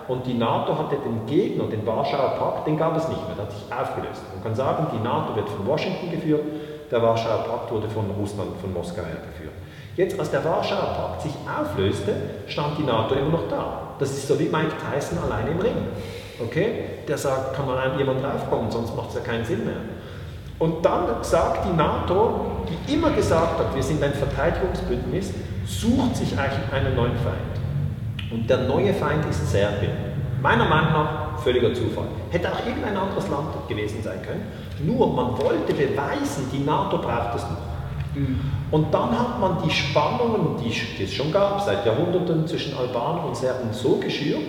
Und 0.09 0.27
die 0.27 0.35
NATO 0.35 0.77
hatte 0.77 0.97
den 0.97 1.27
Gegner, 1.27 1.65
den 1.65 1.87
Warschauer 1.87 2.37
Pakt, 2.39 2.67
den 2.67 2.77
gab 2.77 2.97
es 2.97 3.09
nicht 3.09 3.27
mehr, 3.27 3.37
der 3.37 3.45
hat 3.45 3.53
sich 3.53 3.65
aufgelöst. 3.73 4.23
Man 4.35 4.43
kann 4.43 4.55
sagen, 4.55 4.87
die 4.93 5.03
NATO 5.03 5.37
wird 5.37 5.49
von 5.49 5.67
Washington 5.67 6.11
geführt, 6.11 6.45
der 6.91 7.03
Warschauer 7.03 7.45
Pakt 7.45 7.71
wurde 7.71 7.89
von 7.89 8.11
Russland, 8.19 8.51
von 8.61 8.73
Moskau 8.73 9.03
her 9.03 9.23
geführt. 9.33 9.55
Jetzt, 9.97 10.19
als 10.19 10.31
der 10.31 10.45
Warschauer 10.45 10.95
Pakt 10.95 11.23
sich 11.23 11.33
auflöste, 11.47 12.15
stand 12.47 12.79
die 12.79 12.83
NATO 12.83 13.15
immer 13.15 13.31
noch 13.31 13.49
da. 13.49 13.95
Das 13.99 14.11
ist 14.11 14.27
so 14.27 14.39
wie 14.39 14.45
Mike 14.45 14.73
Tyson 14.91 15.19
alleine 15.19 15.51
im 15.51 15.61
Ring. 15.61 15.77
Okay? 16.41 16.85
Der 17.07 17.19
sagt, 17.19 17.55
kann 17.55 17.67
man 17.67 17.79
an 17.79 17.99
jemand 17.99 18.23
draufkommen, 18.23 18.71
sonst 18.71 18.97
macht 18.97 19.11
es 19.11 19.17
ja 19.17 19.21
keinen 19.21 19.45
Sinn 19.45 19.65
mehr. 19.65 19.77
Und 20.59 20.85
dann 20.85 21.23
sagt 21.23 21.67
die 21.67 21.77
NATO, 21.77 22.41
die 22.69 22.95
immer 22.95 23.11
gesagt 23.11 23.59
hat, 23.59 23.75
wir 23.75 23.83
sind 23.83 24.03
ein 24.03 24.15
Verteidigungsbündnis, 24.15 25.35
sucht 25.67 26.17
sich 26.17 26.39
eigentlich 26.39 26.73
einen 26.73 26.95
neuen 26.95 27.17
Feind. 27.17 27.52
Und 28.33 28.49
der 28.49 28.59
neue 28.59 28.95
Feind 28.95 29.25
ist 29.29 29.51
Serbien. 29.51 29.93
Meiner 30.41 30.65
Meinung 30.65 30.93
nach 30.93 31.39
völliger 31.39 31.73
Zufall. 31.75 32.07
Hätte 32.31 32.51
auch 32.51 32.67
irgendein 32.67 32.97
anderes 32.97 33.29
Land 33.29 33.49
gewesen 33.69 34.03
sein 34.03 34.23
können. 34.23 34.47
Nur 34.85 35.07
man 35.15 35.39
wollte 35.39 35.75
beweisen, 35.75 36.49
die 36.53 36.65
NATO 36.65 36.99
braucht 36.99 37.37
es 37.37 37.43
noch. 37.43 37.73
Und 38.71 38.93
dann 38.93 39.19
hat 39.19 39.41
man 39.41 39.63
die 39.63 39.71
Spannungen, 39.71 40.57
die 40.63 40.71
die 40.71 41.05
es 41.05 41.15
schon 41.15 41.33
gab, 41.33 41.61
seit 41.61 41.85
Jahrhunderten 41.87 42.47
zwischen 42.47 42.77
Albanern 42.77 43.27
und 43.27 43.37
Serben 43.37 43.73
so 43.73 43.97
geschürt, 43.97 44.41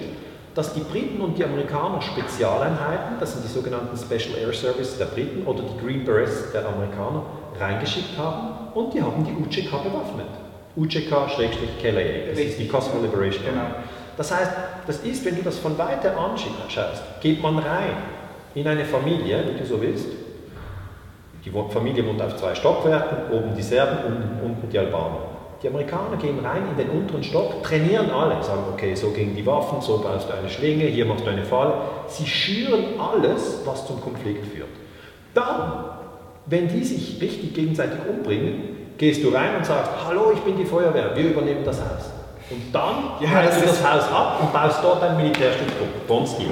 dass 0.54 0.74
die 0.74 0.82
Briten 0.82 1.22
und 1.22 1.38
die 1.38 1.44
Amerikaner 1.44 2.02
Spezialeinheiten, 2.02 3.18
das 3.20 3.34
sind 3.34 3.44
die 3.44 3.52
sogenannten 3.52 3.98
Special 3.98 4.38
Air 4.38 4.54
Service 4.54 4.98
der 4.98 5.06
Briten 5.06 5.46
oder 5.48 5.64
die 5.64 5.86
Green 5.86 6.06
Berets 6.06 6.52
der 6.52 6.68
Amerikaner, 6.68 7.24
reingeschickt 7.60 8.18
haben 8.18 8.70
und 8.74 8.94
die 8.94 9.02
haben 9.02 9.24
die 9.24 9.32
UCK 9.32 9.72
bewaffnet. 9.84 10.43
UCK-KLA, 10.76 12.30
das 12.30 12.40
ist 12.40 12.60
die 12.60 12.68
Kosovo 12.68 13.02
Liberation 13.02 13.46
Army. 13.46 13.60
Genau. 13.60 13.76
Das 14.18 14.32
heißt, 14.36 14.52
das 14.86 15.00
ist, 15.00 15.26
wenn 15.26 15.36
du 15.36 15.42
das 15.42 15.58
von 15.58 15.78
weiter 15.78 16.18
anschaust, 16.18 17.04
geht 17.22 17.42
man 17.42 17.58
rein 17.58 17.96
in 18.56 18.68
eine 18.68 18.86
Familie, 18.86 19.44
wie 19.48 19.60
du 19.60 19.66
so 19.66 19.82
willst. 19.82 20.08
Die 21.44 21.52
Familie 21.52 22.06
wohnt 22.06 22.22
auf 22.22 22.38
zwei 22.38 22.56
Stockwerken, 22.56 23.32
oben 23.32 23.56
die 23.56 23.62
Serben, 23.62 23.98
unten, 24.06 24.46
unten 24.46 24.70
die 24.70 24.80
Albaner. 24.80 25.34
Die 25.62 25.68
Amerikaner 25.68 26.18
gehen 26.18 26.40
rein 26.40 26.64
in 26.72 26.78
den 26.78 26.90
unteren 26.90 27.24
Stock, 27.24 27.64
trainieren 27.64 28.10
alle, 28.12 28.42
sagen, 28.44 28.64
okay, 28.74 28.96
so 28.96 29.12
gehen 29.12 29.36
die 29.36 29.46
Waffen, 29.46 29.82
so 29.82 30.00
baust 30.00 30.30
du 30.30 30.34
eine 30.34 30.50
Schlinge, 30.50 30.86
hier 30.86 31.06
machst 31.06 31.26
du 31.26 31.30
eine 31.30 31.46
Falle. 31.46 31.74
Sie 32.08 32.26
schüren 32.26 33.00
alles, 33.00 33.62
was 33.66 33.88
zum 33.88 34.02
Konflikt 34.02 34.46
führt. 34.48 34.68
Dann, 35.34 35.86
wenn 36.46 36.68
die 36.68 36.84
sich 36.84 37.22
richtig 37.22 37.54
gegenseitig 37.54 38.00
umbringen, 38.10 38.73
gehst 39.04 39.22
du 39.22 39.30
rein 39.30 39.58
und 39.58 39.66
sagst, 39.66 39.92
hallo, 40.08 40.32
ich 40.34 40.40
bin 40.40 40.56
die 40.56 40.64
Feuerwehr, 40.64 41.14
wir 41.14 41.26
übernehmen 41.32 41.64
das 41.66 41.78
Haus. 41.82 42.06
Und 42.50 42.74
dann 42.74 43.20
Ja, 43.20 43.44
das 43.44 43.60
du 43.60 43.66
das 43.66 43.84
Haus 43.84 44.04
ab 44.10 44.38
und 44.42 44.54
baust 44.54 44.80
dort 44.82 45.04
ein 45.04 45.18
Militärstützpunkt, 45.18 46.08
Bonstil. 46.08 46.52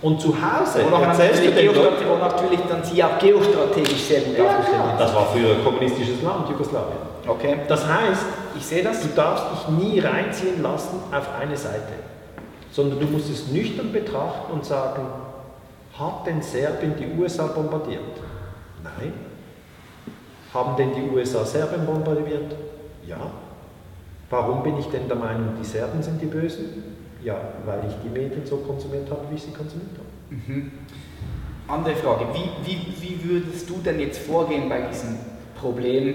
Und 0.00 0.20
zu 0.20 0.34
Hause 0.34 0.82
noch 0.90 1.00
erzählst 1.00 1.44
du 1.44 1.50
natürlich 1.50 1.72
den 1.72 1.80
Leuten, 1.80 2.04
wo 2.10 2.16
natürlich 2.16 2.58
dann 2.68 2.82
sie 2.82 3.04
auch 3.04 3.16
geostrategisch 3.20 4.02
sehr 4.02 4.22
gut 4.22 4.36
ja, 4.36 4.46
aufgestellt 4.46 4.82
klar. 4.82 4.96
Das 4.98 5.14
war 5.14 5.26
früher 5.26 5.54
ein 5.54 5.64
kommunistisches 5.64 6.20
Land, 6.22 6.48
Jugoslawien. 6.50 6.98
Okay. 7.28 7.56
Das 7.68 7.86
heißt, 7.86 8.26
Ich 8.56 8.66
sehe 8.66 8.82
das. 8.82 9.00
du 9.02 9.08
darfst 9.14 9.44
dich 9.52 9.68
nie 9.68 10.00
reinziehen 10.00 10.60
lassen 10.60 10.98
auf 11.12 11.28
eine 11.40 11.56
Seite. 11.56 11.94
sondern 12.72 12.98
du 12.98 13.06
musst 13.06 13.30
es 13.30 13.46
nüchtern 13.48 13.92
betrachten 13.92 14.52
und 14.52 14.64
sagen, 14.64 15.02
hat 15.96 16.26
denn 16.26 16.42
Serbien 16.42 16.94
die 16.98 17.20
USA 17.20 17.46
bombardiert? 17.46 18.00
Nein. 18.82 19.12
Haben 20.52 20.76
denn 20.76 20.90
die 20.94 21.14
USA 21.14 21.44
Serbien 21.44 21.86
bombardiert? 21.86 22.54
Ja. 23.06 23.30
Warum 24.28 24.62
bin 24.62 24.78
ich 24.78 24.86
denn 24.86 25.08
der 25.08 25.16
Meinung, 25.16 25.54
die 25.60 25.64
Serben 25.64 26.02
sind 26.02 26.20
die 26.20 26.26
Bösen? 26.26 26.82
Ja, 27.22 27.36
weil 27.64 27.80
ich 27.88 27.94
die 28.02 28.08
Medien 28.08 28.44
so 28.44 28.56
konsumiert 28.58 29.10
habe, 29.10 29.20
wie 29.30 29.36
ich 29.36 29.42
sie 29.42 29.52
konsumiert 29.52 29.92
habe. 29.92 30.08
Mhm. 30.30 30.72
Andere 31.68 31.94
Frage, 31.94 32.26
wie, 32.34 32.50
wie, 32.66 32.94
wie 33.00 33.24
würdest 33.24 33.68
du 33.70 33.74
denn 33.84 34.00
jetzt 34.00 34.18
vorgehen 34.18 34.68
bei 34.68 34.80
diesem 34.82 35.16
Problem 35.54 36.14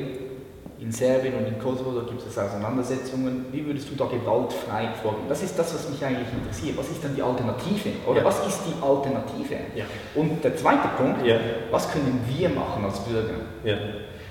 in 0.79 0.91
Serbien 0.91 1.33
und 1.35 1.47
in 1.47 1.57
Kosovo, 1.57 1.91
da 1.91 2.07
gibt 2.07 2.21
es 2.21 2.37
Auseinandersetzungen, 2.37 3.45
wie 3.51 3.65
würdest 3.65 3.89
du 3.89 3.95
da 3.95 4.05
gewaltfrei 4.05 4.89
vorgehen? 5.01 5.27
Das 5.27 5.41
ist 5.41 5.57
das, 5.57 5.73
was 5.73 5.89
mich 5.89 6.03
eigentlich 6.03 6.27
interessiert. 6.31 6.77
Was 6.77 6.89
ist 6.89 7.03
dann 7.03 7.15
die 7.15 7.21
Alternative? 7.21 7.89
Oder 8.05 8.19
ja. 8.19 8.25
was 8.25 8.45
ist 8.45 8.61
die 8.67 8.83
Alternative? 8.83 9.55
Ja. 9.75 9.85
Und 10.13 10.43
der 10.43 10.55
zweite 10.55 10.87
Punkt, 10.97 11.25
ja. 11.25 11.37
was 11.71 11.91
können 11.91 12.19
wir 12.27 12.49
machen 12.49 12.83
als 12.83 12.99
Bürger, 12.99 13.39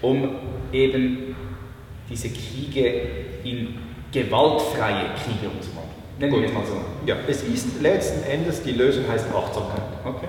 um 0.06 0.36
eben 0.72 1.36
diese 2.08 2.28
Kriege 2.28 3.00
in 3.44 3.78
gewaltfreie 4.12 5.10
Kriege 5.24 5.50
umzuwandeln? 5.52 5.96
Nennen 6.18 6.40
wir 6.40 6.48
es 6.48 6.54
mal 6.54 6.64
so. 6.64 6.76
Ja, 7.04 7.16
es 7.26 7.42
ist 7.42 7.80
letzten 7.82 8.22
Endes, 8.30 8.62
die 8.62 8.72
Lösung 8.72 9.04
heißt 9.08 9.26
Achtsamkeit. 9.34 9.82
Okay. 10.04 10.28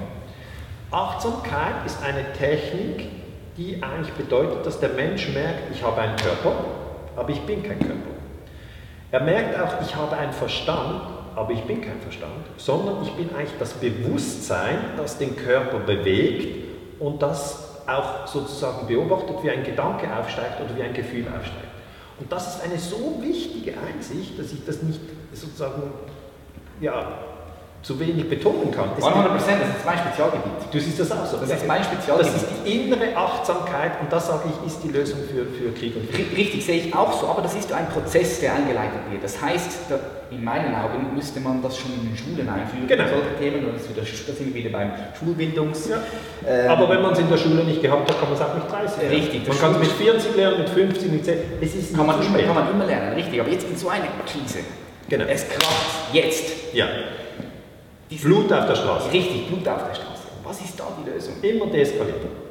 Achtsamkeit 0.92 1.86
ist 1.86 2.04
eine 2.04 2.34
Technik, 2.34 3.10
die 3.58 3.82
eigentlich 3.82 4.14
bedeutet, 4.14 4.66
dass 4.66 4.80
der 4.80 4.90
Mensch 4.90 5.30
merkt, 5.30 5.72
ich 5.74 5.82
habe 5.84 6.02
einen 6.02 6.16
Körper, 6.18 6.66
aber 7.16 7.30
ich 7.30 7.42
bin 7.42 7.64
kein 7.64 7.80
Körper. 7.80 7.96
Er 9.12 9.22
merkt 9.22 9.60
auch, 9.60 9.82
ich 9.82 9.96
habe 9.96 10.18
einen 10.18 10.34
Verstand, 10.34 11.02
aber 11.36 11.52
ich 11.52 11.62
bin 11.62 11.82
kein 11.82 12.00
Verstand, 12.02 12.34
sondern 12.58 13.04
ich 13.04 13.12
bin 13.12 13.30
eigentlich 13.36 13.58
das 13.60 13.74
Bewusstsein, 13.74 14.78
das 14.98 15.18
den 15.18 15.36
Körper 15.36 15.80
bewegt 15.80 16.66
und 17.00 17.22
das 17.22 17.67
auch 17.88 18.28
sozusagen 18.28 18.86
beobachtet, 18.88 19.38
wie 19.44 19.50
ein 19.50 19.64
Gedanke 19.64 20.08
aufsteigt 20.16 20.60
oder 20.62 20.76
wie 20.76 20.84
ein 20.84 20.94
Gefühl 20.94 21.26
aufsteigt. 21.28 21.68
Und 22.20 22.32
das 22.32 22.56
ist 22.56 22.64
eine 22.64 22.78
so 22.78 23.18
wichtige 23.22 23.74
Einsicht, 23.80 24.38
dass 24.38 24.52
ich 24.52 24.66
das 24.66 24.82
nicht 24.82 25.00
sozusagen 25.34 25.84
ja, 26.82 27.20
zu 27.84 28.00
wenig 28.00 28.28
betonen 28.28 28.72
kann. 28.72 28.90
100 28.90 29.38
Prozent, 29.38 29.62
das 29.62 29.70
ist 29.70 29.86
mein 29.86 29.98
Spezialgebiet. 29.98 30.52
Du 30.72 30.80
siehst 30.80 31.00
das 31.00 31.12
auch 31.12 31.26
so. 31.26 31.38
Das 31.38 31.50
ist 31.50 31.68
mein 31.68 31.84
Spezialgebiet. 31.84 32.34
Das 32.34 32.44
ist 32.44 32.50
die 32.66 32.72
innere 32.72 33.16
Achtsamkeit 33.16 34.02
und 34.02 34.12
das 34.12 34.28
sage 34.28 34.50
ich, 34.50 34.68
ist 34.68 34.84
die 34.84 34.90
Lösung 34.90 35.20
für, 35.20 35.46
für 35.46 35.72
Krieg 35.72 35.96
und 35.96 36.10
Frieden. 36.10 36.36
Richtig, 36.36 36.66
sehe 36.66 36.82
ich 36.82 36.96
auch 36.96 37.14
so, 37.14 37.28
aber 37.28 37.42
das 37.42 37.56
ist 37.56 37.72
ein 37.72 37.88
Prozess, 37.90 38.40
der 38.42 38.56
eingeleitet 38.56 39.00
wird. 39.10 39.24
Das 39.24 39.42
heißt, 39.42 39.92
in 40.32 40.44
meinen 40.44 40.76
Augen 40.76 41.16
müsste 41.16 41.40
man 41.40 41.62
das 41.62 41.78
schon 41.78 41.94
in 41.94 42.10
den 42.10 42.18
Schulen 42.18 42.50
einführen, 42.50 42.88
genau. 42.88 43.04
solche 43.08 43.36
Themen, 43.40 43.66
und 43.66 43.76
das, 43.76 43.88
wieder, 43.88 44.02
das 44.02 44.38
sind 44.38 44.54
wir 44.54 44.64
wieder 44.64 44.72
beim 44.72 44.92
Schulbildungs... 45.18 45.88
Ja. 45.88 45.98
Ähm, 46.46 46.70
aber 46.70 46.90
wenn 46.90 47.02
man 47.02 47.14
es 47.14 47.20
in 47.20 47.30
der 47.30 47.38
Schule 47.38 47.64
nicht 47.64 47.82
gehabt 47.82 48.10
hat, 48.10 48.20
kann 48.20 48.30
man 48.30 48.38
es 48.38 48.44
auch 48.44 48.54
mit 48.54 48.70
30 48.70 49.02
lernen. 49.02 49.16
Richtig. 49.16 49.48
Man 49.48 49.58
kann 49.58 49.72
es 49.76 49.80
mit 49.80 49.92
40 49.92 50.36
lernen, 50.36 50.58
mit 50.58 50.70
50, 50.70 51.12
mit 51.12 51.26
10. 51.26 51.38
Es 51.62 51.76
ist 51.76 51.96
kann 51.96 52.06
man, 52.06 52.22
immer, 52.22 52.40
kann 52.40 52.56
man 52.56 52.72
immer 52.72 52.86
lernen, 52.86 53.14
richtig. 53.14 53.40
Aber 53.40 53.50
jetzt 53.50 53.70
in 53.70 53.78
so 53.78 53.88
einer 53.88 54.08
Krise, 54.26 54.60
genau. 55.08 55.26
es 55.30 55.48
kracht 55.48 56.12
jetzt. 56.12 56.74
Ja 56.74 56.88
Blut 58.16 58.52
auf 58.54 58.68
der 58.68 58.76
Straße. 58.76 59.12
Richtig, 59.12 59.48
Blut 59.48 59.68
auf 59.68 59.88
der 59.88 59.96
Straße. 59.96 60.24
Was 60.44 60.62
ist 60.62 60.80
da 60.80 60.86
die 61.04 61.10
Lösung? 61.10 61.34
Immer 61.42 61.68
deeskalieren. 61.68 62.48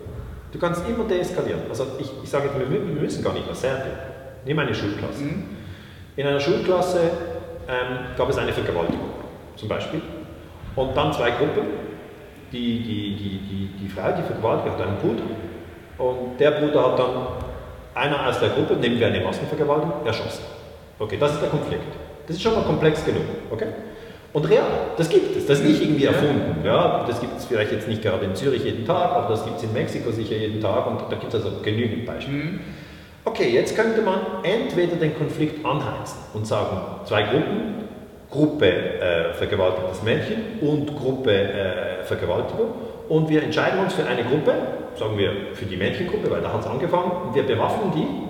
Du 0.52 0.58
kannst 0.58 0.86
immer 0.86 1.04
deeskalieren. 1.04 1.62
Also 1.68 1.86
ich, 1.98 2.10
ich 2.22 2.28
sage 2.28 2.46
jetzt, 2.46 2.58
wir, 2.58 2.70
wir 2.70 2.78
müssen 2.78 3.24
gar 3.24 3.32
nicht 3.32 3.46
nach 3.46 3.54
Serbien. 3.54 3.96
Nimm 4.44 4.58
eine 4.58 4.74
Schulklasse. 4.74 5.22
Mhm. 5.22 5.44
In 6.16 6.26
einer 6.26 6.40
Schulklasse 6.40 7.00
ähm, 7.68 8.16
gab 8.16 8.28
es 8.30 8.38
eine 8.38 8.52
Vergewaltigung, 8.52 9.10
zum 9.56 9.68
Beispiel. 9.68 10.00
Und 10.76 10.96
dann 10.96 11.12
zwei 11.12 11.30
Gruppen. 11.30 11.86
Die, 12.52 12.78
die, 12.78 13.16
die, 13.16 13.38
die, 13.38 13.70
die 13.80 13.88
Frau, 13.88 14.12
die 14.12 14.22
vergewaltigt 14.22 14.78
hat, 14.78 14.86
einen 14.86 14.98
Bruder. 14.98 15.24
Und 15.98 16.38
der 16.38 16.52
Bruder 16.52 16.92
hat 16.92 16.98
dann 16.98 17.26
einer 17.94 18.28
aus 18.28 18.38
der 18.38 18.50
Gruppe, 18.50 18.76
nehmen 18.76 19.00
wir 19.00 19.08
eine 19.08 19.20
Massenvergewaltigung, 19.20 20.06
erschossen. 20.06 20.44
Okay, 20.98 21.16
das 21.18 21.32
ist 21.32 21.42
der 21.42 21.48
Konflikt. 21.48 21.82
Das 22.26 22.36
ist 22.36 22.42
schon 22.42 22.54
mal 22.54 22.62
komplex 22.62 23.04
genug. 23.04 23.24
Okay? 23.50 23.66
Und 24.36 24.50
real, 24.50 24.66
das 24.98 25.08
gibt 25.08 25.34
es, 25.34 25.46
das 25.46 25.60
ist 25.60 25.64
nicht 25.64 25.80
irgendwie 25.80 26.04
erfunden. 26.04 26.56
Ja, 26.62 27.06
das 27.08 27.22
gibt 27.22 27.38
es 27.38 27.46
vielleicht 27.46 27.72
jetzt 27.72 27.88
nicht 27.88 28.02
gerade 28.02 28.26
in 28.26 28.34
Zürich 28.34 28.64
jeden 28.64 28.84
Tag, 28.84 29.12
aber 29.12 29.30
das 29.30 29.42
gibt 29.46 29.56
es 29.56 29.62
in 29.62 29.72
Mexiko 29.72 30.10
sicher 30.10 30.36
jeden 30.36 30.60
Tag 30.60 30.86
und 30.86 31.10
da 31.10 31.16
gibt 31.16 31.32
es 31.32 31.42
also 31.42 31.56
genügend 31.62 32.04
Beispiele. 32.04 32.44
Mhm. 32.44 32.60
Okay, 33.24 33.48
jetzt 33.48 33.74
könnte 33.74 34.02
man 34.02 34.20
entweder 34.42 34.96
den 34.96 35.16
Konflikt 35.16 35.64
anheizen 35.64 36.18
und 36.34 36.46
sagen, 36.46 36.76
zwei 37.06 37.22
Gruppen, 37.22 37.88
Gruppe 38.30 38.66
äh, 38.66 39.32
vergewaltigtes 39.32 40.02
Mädchen 40.02 40.60
und 40.60 40.94
Gruppe 40.94 41.32
äh, 41.32 42.04
Vergewaltigung 42.04 42.72
und 43.08 43.30
wir 43.30 43.42
entscheiden 43.42 43.80
uns 43.80 43.94
für 43.94 44.04
eine 44.04 44.22
Gruppe, 44.22 44.52
sagen 44.98 45.16
wir 45.16 45.30
für 45.54 45.64
die 45.64 45.78
Mädchengruppe, 45.78 46.30
weil 46.30 46.42
da 46.42 46.52
hat 46.52 46.60
es 46.60 46.66
angefangen, 46.66 47.10
und 47.28 47.34
wir 47.34 47.44
bewaffnen 47.44 47.90
die 47.94 48.25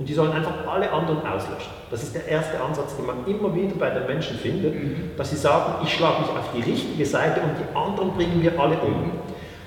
und 0.00 0.08
die 0.08 0.14
sollen 0.14 0.32
einfach 0.32 0.66
alle 0.66 0.90
anderen 0.90 1.18
auslöschen. 1.18 1.70
Das 1.90 2.02
ist 2.02 2.14
der 2.14 2.26
erste 2.26 2.58
Ansatz, 2.58 2.96
den 2.96 3.04
man 3.04 3.16
immer 3.26 3.54
wieder 3.54 3.74
bei 3.78 3.90
den 3.90 4.06
Menschen 4.06 4.38
findet, 4.38 4.74
mhm. 4.74 5.10
dass 5.18 5.28
sie 5.28 5.36
sagen, 5.36 5.74
ich 5.84 5.94
schlage 5.94 6.22
mich 6.22 6.30
auf 6.30 6.48
die 6.56 6.62
richtige 6.62 7.04
Seite 7.04 7.42
und 7.42 7.50
die 7.58 7.76
anderen 7.76 8.12
bringen 8.16 8.42
wir 8.42 8.58
alle 8.58 8.78
um. 8.78 9.12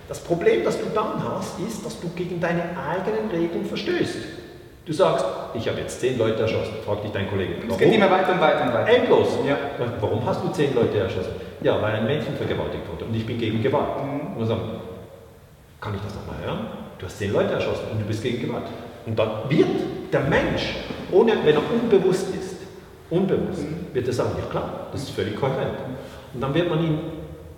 Das 0.09 0.19
Problem, 0.19 0.63
das 0.63 0.79
du 0.79 0.87
dann 0.93 1.23
hast, 1.23 1.59
ist, 1.59 1.85
dass 1.85 2.01
du 2.01 2.09
gegen 2.15 2.41
deine 2.41 2.63
eigenen 2.63 3.29
Regeln 3.31 3.63
verstößt. 3.63 4.17
Du 4.85 4.91
sagst, 4.91 5.23
ich 5.53 5.67
habe 5.69 5.79
jetzt 5.79 6.01
zehn 6.01 6.17
Leute 6.17 6.41
erschossen, 6.41 6.73
fragt 6.83 7.03
dich 7.03 7.11
dein 7.11 7.29
Kollege. 7.29 7.53
Es 7.69 7.77
geht 7.77 7.93
immer 7.93 8.09
weiter 8.09 8.33
und 8.33 8.41
weiter 8.41 8.63
und 8.63 8.73
weiter. 8.73 8.89
Endlos. 8.89 9.27
Ja. 9.47 9.55
Warum 10.01 10.25
hast 10.25 10.43
du 10.43 10.49
zehn 10.49 10.73
Leute 10.73 10.97
erschossen? 10.97 11.33
Ja, 11.61 11.79
weil 11.79 11.93
ein 11.93 12.05
Mädchen 12.05 12.35
vergewaltigt 12.35 12.83
wurde 12.91 13.05
und 13.05 13.15
ich 13.15 13.25
bin 13.25 13.37
gegen 13.37 13.61
Gewalt. 13.61 14.03
Mhm. 14.03 14.33
Und 14.33 14.39
dann 14.39 14.47
sagen, 14.47 14.61
kann 15.79 15.93
ich 15.93 16.01
das 16.01 16.15
nochmal 16.15 16.43
hören? 16.43 16.65
Du 16.97 17.05
hast 17.05 17.19
zehn 17.19 17.31
Leute 17.31 17.53
erschossen 17.53 17.85
und 17.91 18.01
du 18.01 18.05
bist 18.05 18.23
gegen 18.23 18.47
Gewalt. 18.47 18.65
Und 19.05 19.17
dann 19.17 19.49
wird 19.49 19.67
der 20.11 20.21
Mensch, 20.21 20.75
ohne, 21.11 21.33
wenn 21.43 21.55
er 21.55 21.61
unbewusst 21.71 22.33
ist, 22.35 22.57
unbewusst, 23.09 23.63
mhm. 23.63 23.93
wird 23.93 24.07
er 24.07 24.13
sagen, 24.13 24.31
ja 24.37 24.45
klar, 24.49 24.87
das 24.91 25.03
ist 25.03 25.11
völlig 25.11 25.35
kohärent. 25.35 25.77
Und 26.33 26.41
dann 26.41 26.53
wird 26.53 26.69
man 26.69 26.83
ihn 26.83 26.99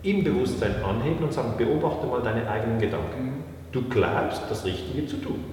im 0.04 0.24
Bewusstsein 0.24 0.76
anheben 0.84 1.24
und 1.24 1.34
sagen, 1.34 1.54
beobachte 1.58 2.06
mal 2.08 2.22
deine 2.22 2.50
eigenen 2.50 2.80
Gedanken. 2.80 3.24
Mhm. 3.24 3.43
Du 3.72 3.84
glaubst, 3.89 4.43
das 4.50 4.66
Richtige 4.66 5.06
zu 5.06 5.18
tun. 5.18 5.43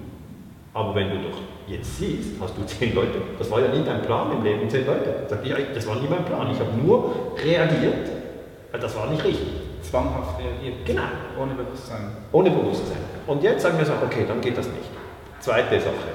Aber 0.73 0.95
wenn 0.95 1.09
du 1.09 1.15
doch 1.17 1.37
jetzt 1.67 1.99
siehst, 1.99 2.31
hast 2.39 2.57
du 2.57 2.63
zehn 2.65 2.95
Leute, 2.95 3.21
das 3.37 3.49
war 3.51 3.61
ja 3.61 3.67
nie 3.67 3.83
dein 3.85 4.01
Plan 4.01 4.31
im 4.31 4.43
Leben, 4.43 4.69
zehn 4.69 4.85
Leute. 4.85 5.25
Sag 5.27 5.45
ich, 5.45 5.53
das 5.73 5.87
war 5.87 5.95
nie 5.95 6.07
mein 6.09 6.25
Plan, 6.25 6.49
ich 6.51 6.59
habe 6.59 6.71
nur 6.83 7.13
reagiert, 7.43 8.09
weil 8.71 8.79
das 8.79 8.95
war 8.95 9.09
nicht 9.09 9.23
richtig. 9.23 9.47
Zwanghaft 9.81 10.39
reagiert. 10.39 10.85
Genau. 10.85 11.01
Ohne 11.39 11.53
Bewusstsein. 11.53 12.11
Ohne 12.31 12.49
Bewusstsein. 12.49 12.97
Und 13.27 13.43
jetzt 13.43 13.61
sagen 13.61 13.77
wir 13.77 13.85
so, 13.85 13.93
okay, 14.03 14.25
dann 14.27 14.39
geht 14.39 14.57
das 14.57 14.67
nicht. 14.67 14.92
Zweite 15.43 15.77
Sache. 15.77 16.13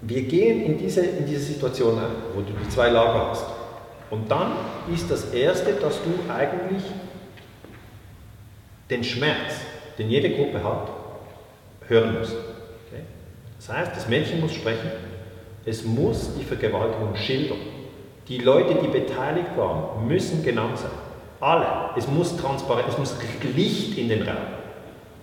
Wir 0.00 0.22
gehen 0.22 0.62
in 0.62 0.78
diese, 0.78 1.02
in 1.04 1.26
diese 1.26 1.52
Situation 1.52 1.98
ein, 1.98 2.12
wo 2.34 2.40
du 2.40 2.54
die 2.54 2.68
zwei 2.70 2.88
Lager 2.88 3.28
hast. 3.28 3.44
Und 4.08 4.30
dann 4.30 4.52
ist 4.90 5.10
das 5.10 5.34
Erste, 5.34 5.74
dass 5.74 5.98
du 6.02 6.32
eigentlich 6.32 6.82
den 8.88 9.04
Schmerz, 9.04 9.60
den 9.98 10.08
jede 10.08 10.30
Gruppe 10.30 10.64
hat, 10.64 10.88
hören 11.88 12.18
musst. 12.18 12.32
Okay? 12.32 13.02
Das 13.58 13.68
heißt, 13.68 13.94
das 13.94 14.08
Mädchen 14.08 14.40
muss 14.40 14.54
sprechen, 14.54 14.92
es 15.66 15.84
muss 15.84 16.30
die 16.38 16.44
Vergewaltigung 16.44 17.16
schildern. 17.16 17.58
Die 18.28 18.38
Leute, 18.38 18.76
die 18.76 18.88
beteiligt 18.88 19.58
waren, 19.58 20.08
müssen 20.08 20.42
genannt 20.42 20.78
sein. 20.78 20.90
Alle. 21.40 21.90
Es 21.98 22.08
muss 22.08 22.34
transparent, 22.34 22.88
es 22.88 22.96
muss 22.96 23.14
Licht 23.54 23.98
in 23.98 24.08
den 24.08 24.22
Raum. 24.22 24.38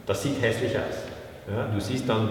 Das 0.06 0.22
sieht 0.22 0.40
hässlich 0.40 0.78
aus. 0.78 1.06
Ja, 1.52 1.66
du 1.74 1.82
siehst 1.82 2.08
dann 2.08 2.30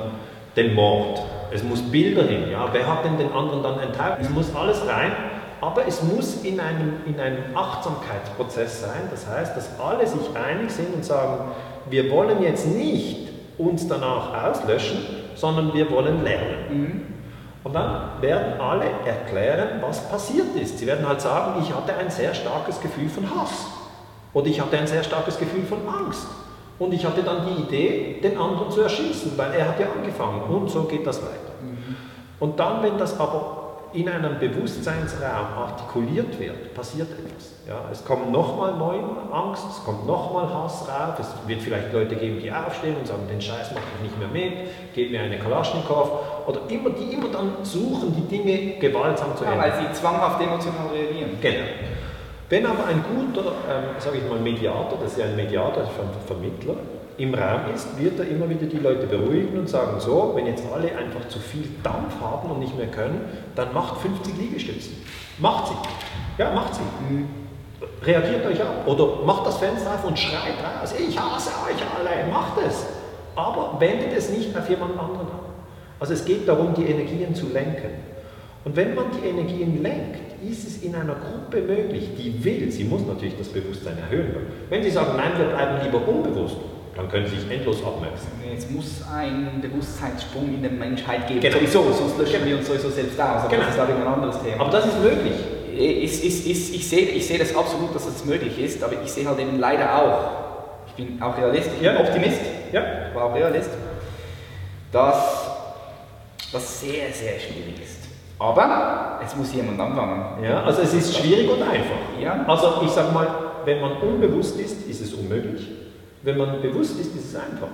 den 0.57 0.75
Mord. 0.75 1.21
Es 1.53 1.63
muss 1.63 1.83
Bilder 1.83 2.25
hin. 2.25 2.51
Ja? 2.51 2.69
Wer 2.73 2.87
hat 2.87 3.05
denn 3.05 3.19
den 3.19 3.33
anderen 3.33 3.63
dann 3.63 3.79
enthält? 3.79 4.19
Es 4.21 4.31
muss 4.31 4.55
alles 4.55 4.87
rein, 4.87 5.13
aber 5.61 5.87
es 5.87 6.03
muss 6.03 6.43
in 6.43 6.61
einem, 6.61 6.95
in 7.07 7.19
einem 7.19 7.57
Achtsamkeitsprozess 7.57 8.83
sein. 8.83 9.09
Das 9.11 9.27
heißt, 9.29 9.57
dass 9.57 9.79
alle 9.81 10.07
sich 10.07 10.35
einig 10.35 10.71
sind 10.71 10.95
und 10.95 11.05
sagen, 11.05 11.53
wir 11.89 12.11
wollen 12.11 12.43
jetzt 12.43 12.67
nicht 12.67 13.29
uns 13.59 13.87
danach 13.87 14.45
auslöschen, 14.45 14.99
sondern 15.35 15.73
wir 15.75 15.91
wollen 15.91 16.23
lernen. 16.23 16.57
Mhm. 16.71 17.03
Und 17.63 17.73
dann 17.73 18.21
werden 18.21 18.61
alle 18.61 18.85
erklären, 19.07 19.81
was 19.81 20.09
passiert 20.11 20.55
ist. 20.55 20.79
Sie 20.79 20.87
werden 20.87 21.09
halt 21.09 21.21
sagen, 21.21 21.63
ich 21.63 21.75
hatte 21.75 21.97
ein 21.97 22.11
sehr 22.11 22.35
starkes 22.35 22.81
Gefühl 22.81 23.09
von 23.09 23.25
Hass. 23.25 23.67
Oder 24.35 24.49
ich 24.49 24.61
hatte 24.61 24.77
ein 24.77 24.87
sehr 24.87 25.03
starkes 25.03 25.39
Gefühl 25.39 25.65
von 25.65 25.79
Angst. 25.89 26.27
Und 26.79 26.93
ich 26.93 27.05
hatte 27.05 27.23
dann 27.23 27.47
die 27.47 27.63
Idee, 27.63 28.21
den 28.23 28.37
anderen 28.37 28.71
zu 28.71 28.81
erschießen, 28.81 29.33
weil 29.37 29.53
er 29.53 29.69
hat 29.69 29.81
ja 29.81 29.87
angefangen. 29.97 30.43
Und 30.43 30.69
so 30.71 30.83
geht 30.85 31.07
das 31.07 31.23
weiter. 31.23 31.55
Mhm. 31.63 31.97
Und 32.41 32.59
dann, 32.59 32.83
wenn 32.83 32.99
das 32.99 33.19
aber 33.21 33.65
in 33.95 34.09
einem 34.09 34.41
Bewusstseinsraum 34.41 35.47
artikuliert 35.57 36.39
wird, 36.41 36.75
passiert 36.75 37.09
etwas. 37.13 37.53
Ja, 37.69 37.77
es 37.93 38.05
kommt 38.05 38.33
nochmal 38.33 38.77
neue 38.77 39.01
Angst, 39.33 39.63
es 39.71 39.85
kommt 39.85 40.05
nochmal 40.07 40.53
Hass 40.53 40.87
rauf, 40.89 41.19
es 41.21 41.29
wird 41.47 41.63
vielleicht 41.63 41.93
Leute 41.93 42.17
geben, 42.17 42.41
die 42.41 42.51
aufstehen 42.51 42.97
und 42.97 43.07
sagen, 43.07 43.23
den 43.31 43.41
Scheiß 43.41 43.71
mache 43.71 43.85
ich 43.97 44.11
nicht 44.11 44.19
mehr 44.19 44.29
mit, 44.29 44.69
gebt 44.95 45.13
mir 45.13 45.21
eine 45.21 45.39
Kalaschnikow. 45.39 46.09
Oder 46.47 46.61
immer, 46.69 46.91
die 46.91 47.15
immer 47.15 47.29
dann 47.29 47.53
suchen, 47.63 48.15
die 48.17 48.37
Dinge 48.37 48.79
gewaltsam 48.81 49.37
zu 49.37 49.45
ja, 49.45 49.53
ändern. 49.53 49.71
Weil 49.71 49.87
sie 49.87 49.93
zwanghaft 49.93 50.43
emotional 50.43 50.89
reagieren. 50.93 51.39
Genau. 51.41 51.65
Wenn 52.49 52.67
aber 52.67 52.87
ein 52.87 53.03
guter, 53.03 53.53
ähm, 53.69 53.85
sage 53.99 54.19
ich 54.19 54.29
mal, 54.29 54.39
Mediator, 54.39 54.99
das 55.03 55.13
ist 55.13 55.19
ja 55.19 55.25
ein 55.25 55.37
Mediator, 55.37 55.83
das 55.83 55.91
ist 55.91 55.99
ein 55.99 56.27
Vermittler, 56.27 56.77
im 57.17 57.33
Raum 57.33 57.73
ist, 57.75 57.99
wird 57.99 58.19
er 58.19 58.29
immer 58.29 58.49
wieder 58.49 58.67
die 58.67 58.79
Leute 58.79 59.07
beruhigen 59.07 59.59
und 59.59 59.69
sagen, 59.69 60.01
so, 60.01 60.33
wenn 60.35 60.47
jetzt 60.47 60.65
alle 60.73 60.89
einfach 60.97 61.29
zu 61.29 61.39
viel 61.39 61.65
Dampf 61.83 62.21
haben 62.21 62.51
und 62.51 62.59
nicht 62.59 62.77
mehr 62.77 62.89
können, 62.89 63.21
dann 63.55 63.73
macht 63.73 64.01
50 64.01 64.37
Liegestützen. 64.37 64.97
Macht 65.39 65.69
sie. 65.69 65.75
Ja, 66.43 66.51
macht 66.53 66.75
sie. 66.75 66.81
Mhm. 66.83 67.29
Reagiert 68.03 68.45
euch 68.47 68.61
ab 68.61 68.87
oder 68.87 69.25
macht 69.25 69.47
das 69.47 69.59
Fenster 69.59 69.95
auf 69.95 70.05
und 70.05 70.19
schreit 70.19 70.55
raus, 70.63 70.95
ich 70.99 71.19
hasse 71.19 71.51
euch 71.51 71.81
alle, 71.97 72.31
macht 72.31 72.59
es. 72.67 72.87
Aber 73.37 73.77
wendet 73.79 74.13
es 74.17 74.31
nicht 74.31 74.57
auf 74.57 74.69
jemand 74.69 74.93
anderen 74.93 75.27
an. 75.27 75.41
Also 76.01 76.15
es 76.15 76.25
geht 76.25 76.49
darum, 76.49 76.75
die 76.75 76.85
Energien 76.85 77.35
zu 77.35 77.49
lenken. 77.49 78.14
Und 78.65 78.77
wenn 78.77 78.95
man 78.95 79.07
die 79.11 79.29
Energien 79.29 79.83
lenkt, 79.83 80.43
ist 80.43 80.67
es 80.67 80.83
in 80.83 80.95
einer 80.95 81.15
Gruppe 81.15 81.61
möglich, 81.63 82.09
die 82.19 82.43
will, 82.43 82.71
sie 82.71 82.85
muss 82.85 83.03
natürlich 83.07 83.37
das 83.37 83.49
Bewusstsein 83.49 83.99
erhöhen. 83.99 84.35
Wenn 84.71 84.83
sie 84.83 84.91
sagen, 84.91 85.13
nein, 85.17 85.33
wir 85.37 85.47
bleiben 85.47 85.85
lieber 85.85 86.07
unbewusst, 86.09 86.57
dann 86.97 87.09
können 87.09 87.27
sie 87.27 87.37
sich 87.41 87.51
endlos 87.51 87.85
abmerken. 87.85 88.17
Es 88.57 88.71
muss 88.71 89.03
einen 89.13 89.61
Bewusstseinssprung 89.61 90.55
in 90.55 90.63
der 90.63 90.71
Menschheit 90.71 91.27
geben. 91.27 91.41
Genau. 91.41 91.57
Sowieso, 91.57 91.93
sonst 91.93 92.19
löschen 92.19 92.33
genau. 92.35 92.47
wir 92.47 92.57
uns 92.59 92.67
sowieso 92.67 92.89
selbst 92.91 93.21
aus. 93.21 93.43
Aber 93.43 93.49
genau. 93.49 93.63
das 93.63 93.71
ist 93.71 93.75
glaube 93.75 93.95
ein 93.95 94.07
anderes 94.07 94.43
Thema. 94.43 94.61
Aber 94.63 94.71
das 94.71 94.87
ist 94.87 95.03
möglich. 95.03 95.35
Ist, 95.77 96.25
ist, 96.25 96.47
ist, 96.47 96.75
ich, 96.75 96.89
sehe, 96.89 97.09
ich 97.09 97.27
sehe 97.27 97.39
das 97.39 97.55
absolut, 97.55 97.95
dass 97.95 98.05
das 98.05 98.25
möglich 98.25 98.59
ist, 98.61 98.83
aber 98.83 98.95
ich 99.03 99.11
sehe 99.11 99.27
halt 99.27 99.41
eben 99.41 99.59
leider 99.59 99.93
auch, 99.93 100.87
ich 100.87 100.93
bin 100.95 101.21
auch 101.21 101.37
Realist, 101.37 101.69
ich 101.75 101.81
bin 101.81 101.97
Optimist, 101.97 102.41
ja. 102.73 103.09
ich 103.09 103.15
war 103.15 103.25
auch 103.25 103.35
Realist, 103.35 103.71
dass 104.93 105.51
das 106.53 106.81
sehr, 106.81 107.13
sehr 107.13 107.41
schwierig 107.41 107.83
ist. 107.83 108.04
Aber 108.39 109.21
es 109.25 109.37
muss 109.37 109.55
jemand 109.55 109.81
anfangen. 109.81 110.43
Ja, 110.43 110.63
also 110.65 110.83
es 110.83 110.93
ist 110.93 111.17
schwierig 111.17 111.49
und 111.51 111.63
einfach. 111.63 112.21
Ja. 112.21 112.45
Also 112.47 112.83
ich 112.85 112.91
sage 112.91 113.13
mal, 113.13 113.27
wenn 113.65 113.81
man 113.81 113.93
unbewusst 113.99 114.59
ist, 114.59 114.87
ist 114.87 115.01
es 115.01 115.15
unmöglich. 115.15 115.69
Wenn 116.23 116.39
man 116.39 116.61
bewusst 116.61 116.99
ist, 116.99 117.15
ist 117.15 117.29
es 117.29 117.37
einfach. 117.37 117.69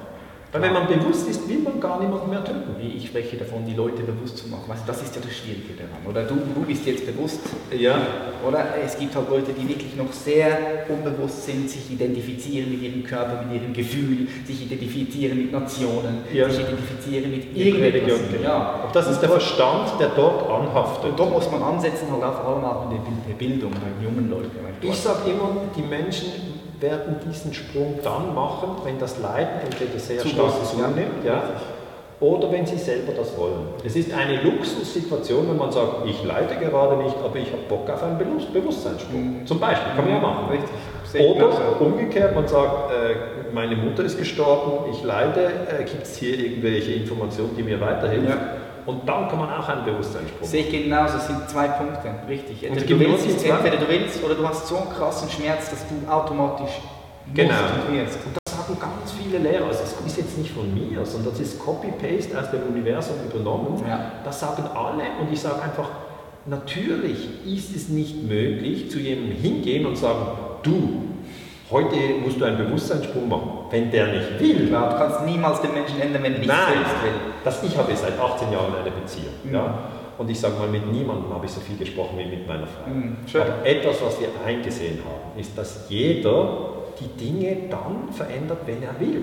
Weil 0.53 0.63
wenn 0.63 0.73
man 0.73 0.89
bewusst 0.89 1.29
ist, 1.29 1.49
will 1.49 1.61
man 1.61 1.79
gar 1.79 2.01
niemanden 2.01 2.29
mehr 2.29 2.45
töten. 2.45 2.75
Wie 2.79 2.97
ich 2.97 3.07
spreche 3.07 3.37
davon, 3.37 3.65
die 3.65 3.75
Leute 3.75 4.03
bewusst 4.03 4.39
zu 4.39 4.49
machen. 4.49 4.65
Weißt, 4.67 4.83
das 4.87 5.01
ist 5.03 5.15
ja 5.15 5.23
das 5.23 5.33
Schwierige 5.33 5.75
daran. 5.75 6.03
Oder 6.09 6.25
du, 6.25 6.35
du 6.55 6.67
bist 6.67 6.85
jetzt 6.87 7.07
bewusst. 7.07 7.41
Ja. 7.71 8.01
Oder 8.47 8.75
es 8.85 8.99
gibt 8.99 9.15
halt 9.15 9.31
Leute, 9.31 9.53
die 9.53 9.69
wirklich 9.69 9.95
noch 9.95 10.13
sehr 10.13 10.87
unbewusst 10.89 11.47
sind, 11.47 11.71
sich 11.71 11.93
identifizieren 11.93 12.71
mit 12.71 12.83
ihrem 12.83 13.05
Körper, 13.05 13.45
mit 13.45 13.63
ihrem 13.63 13.73
Gefühl, 13.73 14.27
sich 14.45 14.63
identifizieren 14.63 15.39
mit 15.39 15.53
Nationen, 15.53 16.25
ja. 16.33 16.51
sich 16.51 16.65
identifizieren 16.65 17.31
mit 17.31 17.57
irgendetwas. 17.57 18.21
Ja. 18.43 18.91
Das 18.93 19.09
ist 19.09 19.21
der 19.21 19.29
Verstand, 19.29 20.01
der 20.01 20.09
dort 20.17 20.51
anhaftet. 20.51 21.11
Und 21.11 21.19
dort 21.19 21.31
muss 21.31 21.49
man 21.51 21.63
ansetzen, 21.63 22.11
halt 22.11 22.25
auch 22.25 22.43
vor 22.43 22.57
allem 22.57 22.65
auch 22.65 22.91
in 22.91 22.99
der 23.29 23.35
Bildung 23.35 23.71
bei 23.71 24.05
jungen 24.05 24.29
Leuten. 24.29 24.51
Ich 24.83 24.97
sage 24.97 25.31
immer, 25.31 25.53
die 25.77 25.83
Menschen 25.83 26.60
werden 26.81 27.17
diesen 27.27 27.53
Sprung 27.53 27.99
dann 28.03 28.35
machen, 28.35 28.77
wenn 28.85 28.99
das 28.99 29.19
Leiden 29.19 29.61
entweder 29.65 29.99
sehr 29.99 30.19
Zu 30.19 30.29
stark 30.29 30.53
zunimmt, 30.65 31.25
ja, 31.25 31.43
oder 32.21 32.53
wenn 32.53 32.67
sie 32.67 32.77
selber 32.77 33.13
das 33.17 33.37
wollen. 33.39 33.69
Es 33.83 33.97
ist 33.97 34.13
eine 34.13 34.43
Luxussituation, 34.43 35.49
wenn 35.49 35.57
man 35.57 35.73
sagt, 35.73 36.07
ich 36.07 36.23
leide 36.23 36.55
gerade 36.57 37.03
nicht, 37.03 37.17
aber 37.25 37.37
ich 37.37 37.51
habe 37.51 37.63
Bock 37.69 37.89
auf 37.89 38.03
einen 38.03 38.19
Bewusstseinssprung. 38.19 39.41
Mhm. 39.41 39.47
Zum 39.47 39.59
Beispiel, 39.59 39.93
kann 39.97 40.05
man 40.05 40.15
ja 40.15 40.21
machen. 40.21 40.51
Richtig. 40.51 41.21
Oder 41.27 41.81
umgekehrt, 41.81 42.35
man 42.35 42.47
sagt, 42.47 42.93
äh, 42.93 43.53
meine 43.53 43.75
Mutter 43.75 44.05
ist 44.05 44.19
gestorben, 44.19 44.91
ich 44.93 45.03
leide, 45.03 45.47
äh, 45.47 45.85
gibt 45.85 46.03
es 46.03 46.17
hier 46.17 46.39
irgendwelche 46.39 46.93
Informationen, 46.93 47.57
die 47.57 47.63
mir 47.63 47.81
weiterhelfen? 47.81 48.29
Ja. 48.29 48.39
Und 48.91 49.09
dann 49.09 49.29
kann 49.29 49.39
man 49.39 49.51
auch 49.51 49.69
einen 49.69 49.85
Bewusstseinssprung 49.85 50.47
Sehe 50.47 50.65
ich 50.65 50.71
genauso, 50.71 51.19
es 51.19 51.27
sind 51.29 51.49
zwei 51.49 51.69
Punkte, 51.69 52.13
richtig. 52.29 52.65
Entweder 52.65 52.87
du, 52.87 52.99
willst, 52.99 53.45
entweder 53.45 53.77
du 53.77 53.89
willst 53.89 54.25
oder 54.25 54.35
du 54.35 54.49
hast 54.49 54.67
so 54.67 54.79
einen 54.79 54.91
krassen 54.91 55.31
Schmerz, 55.31 55.71
dass 55.71 55.85
du 55.89 56.11
automatisch 56.11 56.81
genau. 57.33 57.55
wirst. 57.89 58.19
Und 58.27 58.37
das 58.45 58.53
sagen 58.53 58.77
ganz 58.81 59.13
viele 59.13 59.39
Lehrer, 59.39 59.67
also 59.67 59.81
das 59.81 59.95
ist 60.05 60.17
jetzt 60.19 60.39
nicht 60.39 60.51
von 60.51 60.75
mir, 60.75 61.07
sondern 61.07 61.33
das 61.33 61.41
ist 61.41 61.61
Copy-Paste 61.61 62.37
aus 62.37 62.51
dem 62.51 62.63
Universum 62.65 63.15
übernommen. 63.33 63.81
Ja. 63.87 64.13
Das 64.25 64.41
sagen 64.41 64.65
alle 64.75 65.05
und 65.21 65.33
ich 65.33 65.41
sage 65.41 65.63
einfach, 65.63 65.89
natürlich 66.47 67.47
ist 67.47 67.77
es 67.77 67.89
nicht 67.89 68.25
möglich, 68.25 68.91
zu 68.91 68.99
jemandem 68.99 69.37
hingehen 69.37 69.87
und 69.87 69.97
sagen, 69.97 70.27
du, 70.65 71.10
Heute 71.71 71.97
musst 72.21 72.41
du 72.41 72.45
einen 72.45 72.59
Bewusstseinssprung 72.59 73.29
machen. 73.29 73.51
Wenn 73.71 73.91
der 73.91 74.09
nicht 74.09 74.41
will. 74.41 74.69
Klar, 74.69 74.91
du 74.91 74.97
kannst 74.97 75.25
niemals 75.25 75.61
den 75.61 75.73
Menschen 75.73 76.01
ändern, 76.01 76.23
wenn 76.23 76.33
er 76.33 76.39
nicht 76.41 76.49
Nein, 76.49 76.59
selbst 76.75 77.03
will. 77.05 77.13
Das 77.45 77.63
ich 77.63 77.77
habe 77.77 77.95
seit 77.95 78.19
18 78.19 78.53
Jahren 78.53 78.75
eine 78.75 78.91
Beziehung. 78.91 79.35
Mhm. 79.45 79.55
Ja? 79.55 79.79
Und 80.19 80.29
ich 80.29 80.41
sage 80.41 80.55
mal, 80.59 80.69
mit 80.69 80.91
niemandem 80.91 81.33
habe 81.33 81.47
ich 81.47 81.53
so 81.53 81.61
viel 81.61 81.77
gesprochen 81.77 82.19
wie 82.19 82.27
mit 82.27 82.47
meiner 82.47 82.67
Frau. 82.67 82.91
Mhm, 82.91 83.17
Aber 83.35 83.65
etwas, 83.65 84.03
was 84.03 84.21
wir 84.21 84.29
eingesehen 84.45 84.99
haben, 84.99 85.41
ist, 85.41 85.57
dass 85.57 85.87
jeder 85.89 86.71
die 86.99 87.09
Dinge 87.17 87.57
dann 87.71 88.13
verändert, 88.13 88.59
wenn 88.67 88.83
er 88.83 88.99
will. 88.99 89.23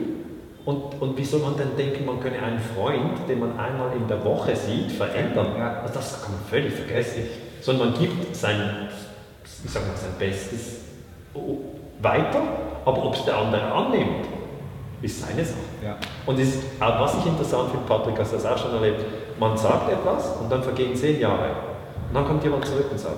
Und, 0.66 1.00
und 1.00 1.18
wie 1.18 1.24
soll 1.24 1.41
man 1.41 1.56
denn 1.56 1.76
denken, 1.78 2.06
man 2.06 2.20
könne 2.20 2.41
einen 2.41 2.60
Freund, 2.60 3.30
den 3.30 3.39
man 3.39 3.60
einmal 3.60 3.95
in 3.95 4.08
der 4.08 4.24
Woche 4.26 4.56
sieht, 4.56 4.91
verändern? 4.91 5.48
Ja. 5.58 5.82
Also 5.82 5.93
das 5.93 6.24
kann 6.24 6.32
man 6.32 6.41
völlig 6.50 6.74
vergessen. 6.74 7.24
Sondern 7.62 7.91
man 7.91 8.00
gibt 8.00 8.36
sein, 8.36 8.88
ich 9.43 9.72
sag 9.72 9.86
mal, 9.86 9.95
sein 9.95 10.12
Bestes 10.18 10.82
weiter, 12.00 12.41
aber 12.86 13.06
ob 13.06 13.16
es 13.16 13.26
der 13.26 13.38
andere 13.38 13.72
annimmt, 13.72 14.26
ist 15.02 15.22
seine 15.22 15.43
Sache. 15.45 15.60
Ja. 15.84 15.95
Und 16.26 16.39
ist, 16.39 16.64
was 16.80 17.16
ich 17.16 17.26
interessant 17.26 17.70
finde, 17.72 17.86
Patrick, 17.88 18.18
hast 18.20 18.32
du 18.32 18.38
das 18.38 18.45
auch 18.45 18.58
schon 18.58 18.74
erlebt, 18.74 19.06
man 19.39 19.56
sagt 19.56 19.91
etwas 19.91 20.38
und 20.41 20.52
dann 20.52 20.64
vergehen 20.64 20.95
zehn 20.95 21.20
Jahre 21.20 21.50
und 22.08 22.16
dann 22.16 22.26
kommt 22.26 22.43
jemand 22.43 22.66
zurück 22.66 22.88
und 22.89 23.00
sagt, 23.00 23.18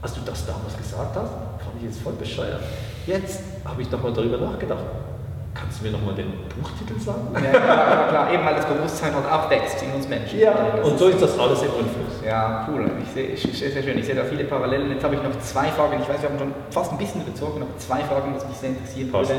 als 0.00 0.14
du 0.14 0.20
das 0.24 0.46
damals 0.46 0.76
gesagt 0.76 1.14
hast, 1.14 1.30
fand 1.30 1.76
ich 1.78 1.84
jetzt 1.84 2.00
voll 2.00 2.14
bescheuert. 2.14 2.62
Jetzt 3.06 3.42
habe 3.64 3.82
ich 3.82 3.88
doch 3.88 4.02
mal 4.02 4.12
darüber 4.12 4.38
nachgedacht. 4.38 4.84
Kannst 5.52 5.80
du 5.80 5.86
mir 5.86 5.90
nochmal 5.90 6.14
den 6.14 6.32
Buchtitel 6.48 6.98
sagen? 6.98 7.28
Ja, 7.34 7.50
klar, 7.50 8.08
klar, 8.08 8.32
eben 8.32 8.46
weil 8.46 8.54
das 8.54 8.66
Bewusstsein 8.66 9.14
halt 9.14 9.26
auch 9.26 9.50
wächst 9.50 9.82
in 9.82 9.92
uns 9.92 10.08
Menschen. 10.08 10.38
Ja, 10.38 10.52
und 10.82 10.98
so 10.98 11.08
ist 11.08 11.20
das 11.20 11.38
alles 11.38 11.60
im 11.62 11.68
Influss. 11.68 12.09
Ja, 12.24 12.68
cool. 12.70 12.90
Ich 13.02 13.10
sehe, 13.12 13.36
sehr, 13.36 13.70
sehr 13.70 13.82
schön. 13.82 13.98
Ich 13.98 14.06
sehe 14.06 14.14
da 14.14 14.24
viele 14.24 14.44
Parallelen. 14.44 14.90
Jetzt 14.90 15.04
habe 15.04 15.14
ich 15.14 15.22
noch 15.22 15.38
zwei 15.40 15.68
Fragen. 15.68 16.00
Ich 16.02 16.08
weiß, 16.08 16.22
wir 16.22 16.28
haben 16.28 16.38
schon 16.38 16.54
fast 16.70 16.92
ein 16.92 16.98
bisschen 16.98 17.22
überzogen, 17.22 17.62
aber 17.62 17.78
zwei 17.78 18.00
Fragen, 18.00 18.34
was 18.34 18.46
mich 18.46 18.56
sehr 18.56 18.70
interessieren 18.70 19.12
würde, 19.12 19.34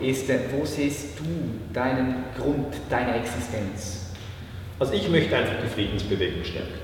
ist, 0.00 0.30
äh, 0.30 0.38
wo 0.52 0.64
siehst 0.64 1.18
du 1.18 1.24
deinen 1.72 2.24
Grund, 2.38 2.74
deine 2.88 3.16
Existenz? 3.16 4.06
Also 4.78 4.94
ich 4.94 5.08
möchte 5.10 5.36
einfach 5.36 5.54
die 5.62 5.68
Friedensbewegung 5.68 6.44
stärken. 6.44 6.80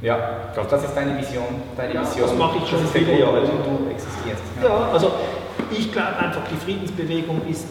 Ja, 0.00 0.52
das 0.54 0.84
ist 0.84 0.94
deine 0.94 1.18
Vision, 1.18 1.62
deine 1.76 1.94
ja, 1.94 2.00
Mission. 2.02 2.28
Das 2.28 2.38
mache 2.38 2.58
ich 2.62 2.70
schon 2.70 2.86
viele 2.86 3.18
Jahre. 3.18 3.40
du 3.40 3.90
existierst. 3.90 4.42
Ja, 4.62 4.68
ja 4.68 4.90
also 4.92 5.12
ich 5.76 5.90
glaube 5.90 6.16
einfach, 6.16 6.42
die 6.48 6.56
Friedensbewegung 6.56 7.42
ist 7.48 7.66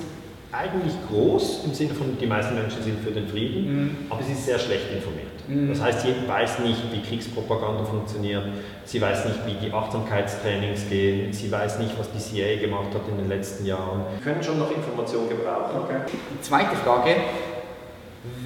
eigentlich 0.52 0.94
groß, 1.10 1.66
im 1.66 1.74
Sinne 1.74 1.94
von, 1.94 2.18
die 2.20 2.26
meisten 2.26 2.56
Menschen 2.56 2.84
sind 2.84 3.00
für 3.00 3.12
den 3.12 3.28
Frieden, 3.28 3.76
mhm. 3.76 3.98
aber 4.10 4.24
sie 4.24 4.34
ist 4.34 4.46
sehr 4.46 4.60
schlecht 4.60 4.92
informiert. 4.94 5.27
Mhm. 5.48 5.70
Das 5.70 5.82
heißt, 5.82 6.02
sie 6.02 6.14
weiß 6.28 6.60
nicht, 6.60 6.82
wie 6.92 7.02
Kriegspropaganda 7.02 7.84
funktioniert, 7.84 8.44
sie 8.86 9.02
weiß 9.02 9.26
nicht, 9.26 9.40
wie 9.46 9.66
die 9.66 9.72
Achtsamkeitstrainings 9.72 10.90
gehen, 10.90 11.32
sie 11.32 11.52
weiß 11.52 11.80
nicht, 11.80 11.98
was 11.98 12.12
die 12.12 12.20
CIA 12.20 12.60
gemacht 12.60 12.94
hat 12.94 13.08
in 13.10 13.18
den 13.18 13.30
letzten 13.30 13.66
Jahren. 13.66 14.04
Wir 14.18 14.32
können 14.32 14.44
schon 14.44 14.60
noch 14.60 14.72
Informationen 14.72 15.30
gebrauchen. 15.30 15.80
Okay. 15.84 16.02
Die 16.34 16.42
zweite 16.42 16.76
Frage, 16.76 17.16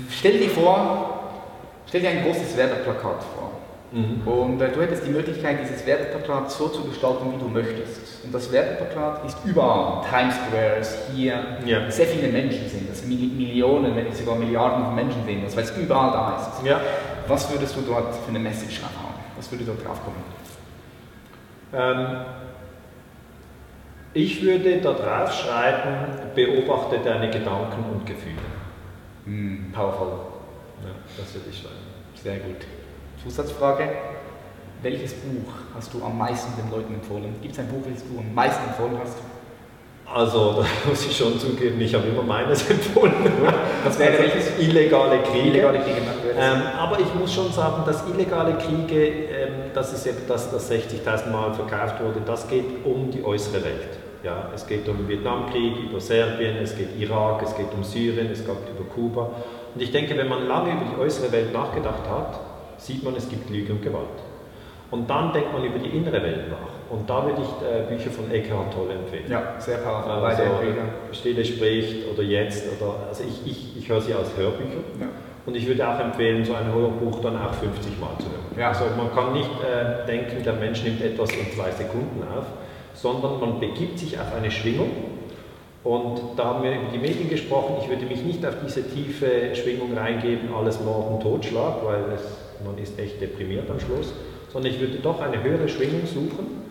stell 0.09 0.37
dir 0.37 0.49
vor, 0.49 1.31
stell 1.87 2.01
dir 2.01 2.09
ein 2.09 2.23
großes 2.23 2.55
Werbeplakat 2.55 3.23
vor. 3.35 3.40
Mhm. 3.91 4.25
Und 4.25 4.61
äh, 4.61 4.71
du 4.71 4.81
hättest 4.81 5.05
die 5.05 5.09
Möglichkeit, 5.09 5.59
dieses 5.61 5.85
Werbeplakat 5.85 6.49
so 6.49 6.69
zu 6.69 6.85
gestalten, 6.85 7.33
wie 7.33 7.37
du 7.37 7.49
möchtest. 7.49 8.23
Und 8.23 8.33
das 8.33 8.49
Werbeplakat 8.51 9.25
ist 9.25 9.37
überall. 9.43 10.05
Times 10.09 10.35
Square 10.35 10.75
ist 10.79 10.97
hier. 11.13 11.57
Ja. 11.65 11.91
Sehr 11.91 12.07
viele 12.07 12.29
Menschen 12.29 12.69
sind 12.69 12.89
das. 12.89 13.03
Millionen, 13.05 13.95
wenn 13.95 14.05
nicht 14.05 14.17
sogar 14.17 14.35
Milliarden 14.35 14.85
von 14.85 14.95
Menschen 14.95 15.25
sind 15.25 15.43
das, 15.43 15.55
weil 15.57 15.65
es 15.65 15.77
überall 15.77 16.11
da 16.11 16.37
ist. 16.37 16.65
Ja. 16.65 16.79
Was 17.27 17.51
würdest 17.51 17.75
du 17.75 17.81
dort 17.81 18.15
für 18.15 18.29
eine 18.29 18.39
Message 18.39 18.81
haben? 18.81 19.13
Was 19.35 19.51
würde 19.51 19.65
dort 19.65 19.85
draufkommen? 19.85 20.21
Ähm, 21.73 22.25
ich 24.13 24.41
würde 24.41 24.79
da 24.79 24.93
drauf 24.93 25.33
schreiben, 25.33 26.17
beobachte 26.35 26.99
deine 27.03 27.29
Gedanken 27.29 27.83
und 27.91 28.05
Gefühle. 28.05 28.35
Mm, 29.25 29.71
powerful. 29.73 30.07
Ja, 30.83 30.91
das 31.17 31.33
würde 31.33 31.49
ich 31.49 31.57
schreiben. 31.57 31.75
Sehr 32.15 32.37
gut. 32.39 32.65
Zusatzfrage. 33.23 33.89
Welches 34.81 35.13
Buch 35.13 35.53
hast 35.75 35.93
du 35.93 36.03
am 36.03 36.17
meisten 36.17 36.51
den 36.59 36.71
Leuten 36.71 36.95
empfohlen? 36.95 37.35
Gibt 37.41 37.53
es 37.53 37.59
ein 37.59 37.67
Buch, 37.67 37.81
welches 37.85 38.03
du 38.03 38.17
am 38.17 38.33
meisten 38.33 38.67
empfohlen 38.67 38.97
hast? 38.99 39.17
Also, 40.13 40.63
da 40.83 40.89
muss 40.89 41.05
ich 41.05 41.15
schon 41.15 41.39
zugeben, 41.39 41.79
ich 41.79 41.93
habe 41.93 42.07
immer 42.07 42.23
meines 42.23 42.67
empfohlen. 42.69 43.13
Was 43.83 43.99
wäre 43.99 44.17
also, 44.17 44.23
welches? 44.23 44.59
Illegale 44.59 45.21
Kriege. 45.21 45.49
Illegale 45.49 45.79
Kriege 45.79 46.01
ähm, 46.37 46.61
aber 46.79 46.99
ich 46.99 47.13
muss 47.13 47.33
schon 47.33 47.51
sagen, 47.51 47.83
dass 47.85 48.03
illegale 48.07 48.57
Kriege, 48.57 49.05
ähm, 49.05 49.53
das 49.73 49.93
ist 49.93 50.07
eben 50.07 50.19
das, 50.27 50.49
das 50.49 50.71
60.000 50.71 51.29
Mal 51.29 51.53
verkauft 51.53 52.01
wurde, 52.01 52.21
das 52.25 52.47
geht 52.47 52.85
um 52.85 53.11
die 53.11 53.23
äußere 53.23 53.63
Welt. 53.63 53.97
Ja, 54.23 54.49
es 54.53 54.65
geht 54.65 54.87
um 54.87 54.97
den 54.97 55.07
Vietnamkrieg, 55.07 55.77
über 55.89 55.99
Serbien, 55.99 56.57
es 56.57 56.75
geht 56.75 56.97
Irak, 56.99 57.41
es 57.43 57.55
geht 57.55 57.73
um 57.75 57.83
Syrien, 57.83 58.31
es 58.31 58.39
geht 58.39 58.47
über 58.47 58.89
Kuba. 58.93 59.29
Und 59.73 59.81
ich 59.81 59.91
denke, 59.91 60.17
wenn 60.17 60.29
man 60.29 60.47
lange 60.47 60.71
über 60.71 60.85
die 60.95 61.01
äußere 61.01 61.31
Welt 61.31 61.51
nachgedacht 61.53 62.07
hat, 62.09 62.39
sieht 62.81 63.03
man, 63.03 63.15
es 63.15 63.29
gibt 63.29 63.49
Lüge 63.49 63.73
und 63.73 63.81
Gewalt. 63.81 64.07
Und 64.89 65.09
dann 65.09 65.31
denkt 65.31 65.53
man 65.53 65.63
über 65.63 65.79
die 65.79 65.89
innere 65.89 66.21
Welt 66.21 66.49
nach. 66.49 66.91
Und 66.95 67.09
da 67.09 67.25
würde 67.25 67.41
ich 67.41 67.65
äh, 67.65 67.87
Bücher 67.87 68.11
von 68.11 68.29
Eckhart 68.29 68.73
Tolle 68.73 68.95
empfehlen. 68.95 69.23
Ja, 69.29 69.55
sehr 69.57 69.77
powerful. 69.77 70.11
Also, 70.11 70.43
Stille 71.13 71.45
spricht 71.45 72.09
oder 72.11 72.23
Jetzt 72.23 72.65
oder 72.77 73.07
also 73.07 73.23
ich, 73.23 73.49
ich, 73.49 73.77
ich 73.77 73.89
höre 73.89 74.01
sie 74.01 74.13
als 74.13 74.35
Hörbücher. 74.35 74.83
Ja. 74.99 75.07
Und 75.45 75.55
ich 75.55 75.65
würde 75.65 75.87
auch 75.87 75.99
empfehlen, 75.99 76.43
so 76.43 76.53
ein 76.53 76.73
Hörbuch 76.73 77.21
dann 77.21 77.37
auch 77.37 77.53
50 77.53 77.99
Mal 77.99 78.09
zu 78.19 78.25
hören. 78.25 78.59
Ja. 78.59 78.69
Also 78.69 78.85
man 78.97 79.13
kann 79.15 79.33
nicht 79.33 79.49
äh, 79.61 80.05
denken, 80.05 80.43
der 80.43 80.53
Mensch 80.53 80.83
nimmt 80.83 81.01
etwas 81.01 81.31
in 81.31 81.49
zwei 81.51 81.71
Sekunden 81.71 82.21
auf, 82.37 82.45
sondern 82.93 83.39
man 83.39 83.59
begibt 83.59 83.97
sich 83.97 84.19
auf 84.19 84.35
eine 84.35 84.51
Schwingung. 84.51 84.89
Und 85.83 86.21
da 86.37 86.45
haben 86.45 86.63
wir 86.63 86.73
über 86.73 86.91
die 86.93 86.99
Medien 86.99 87.29
gesprochen. 87.29 87.77
Ich 87.81 87.89
würde 87.89 88.05
mich 88.05 88.23
nicht 88.23 88.45
auf 88.45 88.55
diese 88.63 88.87
tiefe 88.87 89.55
Schwingung 89.55 89.97
reingeben, 89.97 90.53
alles 90.53 90.79
Mord 90.81 91.09
und 91.09 91.23
Totschlag, 91.23 91.77
weil 91.83 92.03
es, 92.13 92.21
man 92.65 92.77
ist 92.77 92.97
echt 92.99 93.21
deprimiert 93.21 93.69
am 93.69 93.79
Schluss, 93.79 94.13
sondern 94.51 94.71
ich 94.71 94.79
würde 94.79 94.97
doch 95.01 95.21
eine 95.21 95.41
höhere 95.41 95.67
Schwingung 95.67 96.05
suchen, 96.05 96.61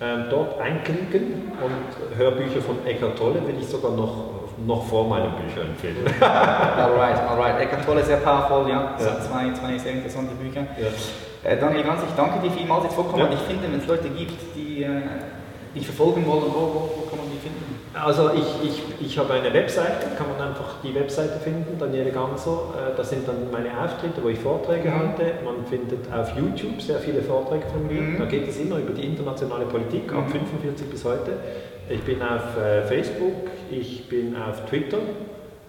äh, 0.00 0.30
dort 0.30 0.60
einklinken 0.60 1.52
und 1.62 2.18
Hörbücher 2.18 2.62
von 2.62 2.84
Eckhart 2.86 3.18
Tolle 3.18 3.46
will 3.46 3.54
ich 3.60 3.66
sogar 3.66 3.92
noch 3.92 4.40
noch 4.66 4.84
vor 4.84 5.08
meinen 5.08 5.32
Büchern 5.32 5.68
empfehlen. 5.68 6.04
alright, 6.20 7.18
alright. 7.18 7.60
Eckart 7.60 7.84
Tolle, 7.84 8.04
sehr 8.04 8.18
powerful, 8.18 8.68
ja. 8.68 8.94
ja. 8.98 9.20
Zwei, 9.20 9.52
zwei 9.52 9.78
sehr 9.78 9.92
interessante 9.92 10.34
Bücher. 10.34 10.66
Ja. 10.78 11.50
Äh, 11.50 11.58
Daniel 11.58 11.84
Ganz, 11.84 12.02
ich 12.02 12.14
danke 12.14 12.46
dir 12.46 12.50
vielmals 12.50 12.84
jetzt 12.84 12.94
vorkommen. 12.94 13.24
Ja. 13.24 13.32
Ich 13.32 13.40
finde, 13.40 13.72
wenn 13.72 13.80
es 13.80 13.86
Leute 13.86 14.08
gibt, 14.10 14.38
die 14.54 14.82
äh, 14.82 15.00
dich 15.74 15.86
verfolgen 15.86 16.26
wollen, 16.26 16.42
wo, 16.42 16.60
wo, 16.60 16.90
wo 16.96 17.08
kann 17.08 17.18
man 17.18 17.29
finden? 17.29 17.29
Also 17.92 18.30
ich, 18.30 18.68
ich, 18.68 18.82
ich 19.00 19.18
habe 19.18 19.34
eine 19.34 19.52
Webseite, 19.52 20.14
kann 20.16 20.28
man 20.28 20.48
einfach 20.48 20.76
die 20.82 20.94
Webseite 20.94 21.40
finden, 21.40 21.76
Daniele 21.78 22.12
Ganser. 22.12 22.52
Äh, 22.76 22.96
das 22.96 23.10
sind 23.10 23.26
dann 23.26 23.50
meine 23.50 23.70
Auftritte, 23.82 24.22
wo 24.22 24.28
ich 24.28 24.38
Vorträge 24.38 24.90
mhm. 24.90 24.94
halte. 24.94 25.22
Man 25.44 25.66
findet 25.66 26.12
auf 26.12 26.36
YouTube 26.36 26.80
sehr 26.80 27.00
viele 27.00 27.20
Vorträge 27.20 27.66
von 27.66 27.86
mir. 27.86 28.00
Mhm. 28.00 28.18
Da 28.18 28.26
geht 28.26 28.48
es 28.48 28.58
immer 28.58 28.78
über 28.78 28.92
die 28.92 29.04
internationale 29.04 29.64
Politik, 29.64 30.12
ab 30.12 30.30
45 30.30 30.86
mhm. 30.86 30.90
bis 30.90 31.04
heute. 31.04 31.32
Ich 31.88 32.02
bin 32.02 32.22
auf 32.22 32.56
äh, 32.56 32.82
Facebook, 32.82 33.50
ich 33.70 34.08
bin 34.08 34.36
auf 34.36 34.64
Twitter. 34.66 34.98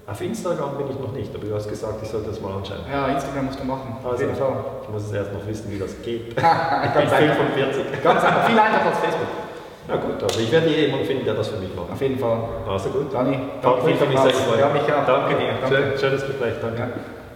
Auf 0.06 0.22
Instagram 0.22 0.78
bin 0.78 0.88
ich 0.90 1.00
noch 1.00 1.14
nicht, 1.14 1.34
aber 1.34 1.46
du 1.46 1.56
hast 1.56 1.70
gesagt, 1.70 2.04
ich 2.04 2.10
sollte 2.10 2.30
das 2.30 2.42
mal 2.42 2.58
anschauen. 2.58 2.82
Ja, 2.92 3.08
Instagram 3.08 3.46
musst 3.46 3.60
du 3.60 3.64
machen. 3.64 3.96
Also, 4.04 4.26
ich 4.26 4.90
muss 4.90 5.04
es 5.04 5.14
erst 5.14 5.34
noch 5.34 5.48
wissen, 5.48 5.72
wie 5.72 5.80
das 5.80 6.00
geht. 6.04 6.28
ich 6.30 6.34
bin 6.36 7.08
45. 7.08 8.04
Ganz 8.04 8.24
einfach, 8.24 8.46
viel 8.48 8.60
einfacher 8.60 8.90
als 8.90 9.00
Facebook. 9.00 9.51
Na 9.88 9.96
gut, 9.96 10.22
also 10.24 10.40
ich 10.40 10.52
werde 10.52 10.70
jemanden 10.70 11.06
finden, 11.06 11.26
der 11.26 11.34
das 11.34 11.50
für 11.50 11.58
mich 11.58 11.74
macht. 11.76 11.92
Auf 11.92 12.02
jeden 12.02 12.20
Fall. 12.20 12.38
Also 12.68 12.90
gut. 12.90 13.14
Dani, 13.14 13.38
danke 13.62 13.82
für 13.82 14.06
mich 14.06 14.20
sehr 14.20 14.60
Ja, 14.60 14.70
mich 14.70 14.84
auch. 14.84 15.06
Danke 15.06 15.36
dir. 15.36 15.54
Danke. 15.62 15.98
Schönes 16.00 16.26
Gespräch, 16.26 16.54
danke. 16.62 16.80
Ja. 16.80 16.88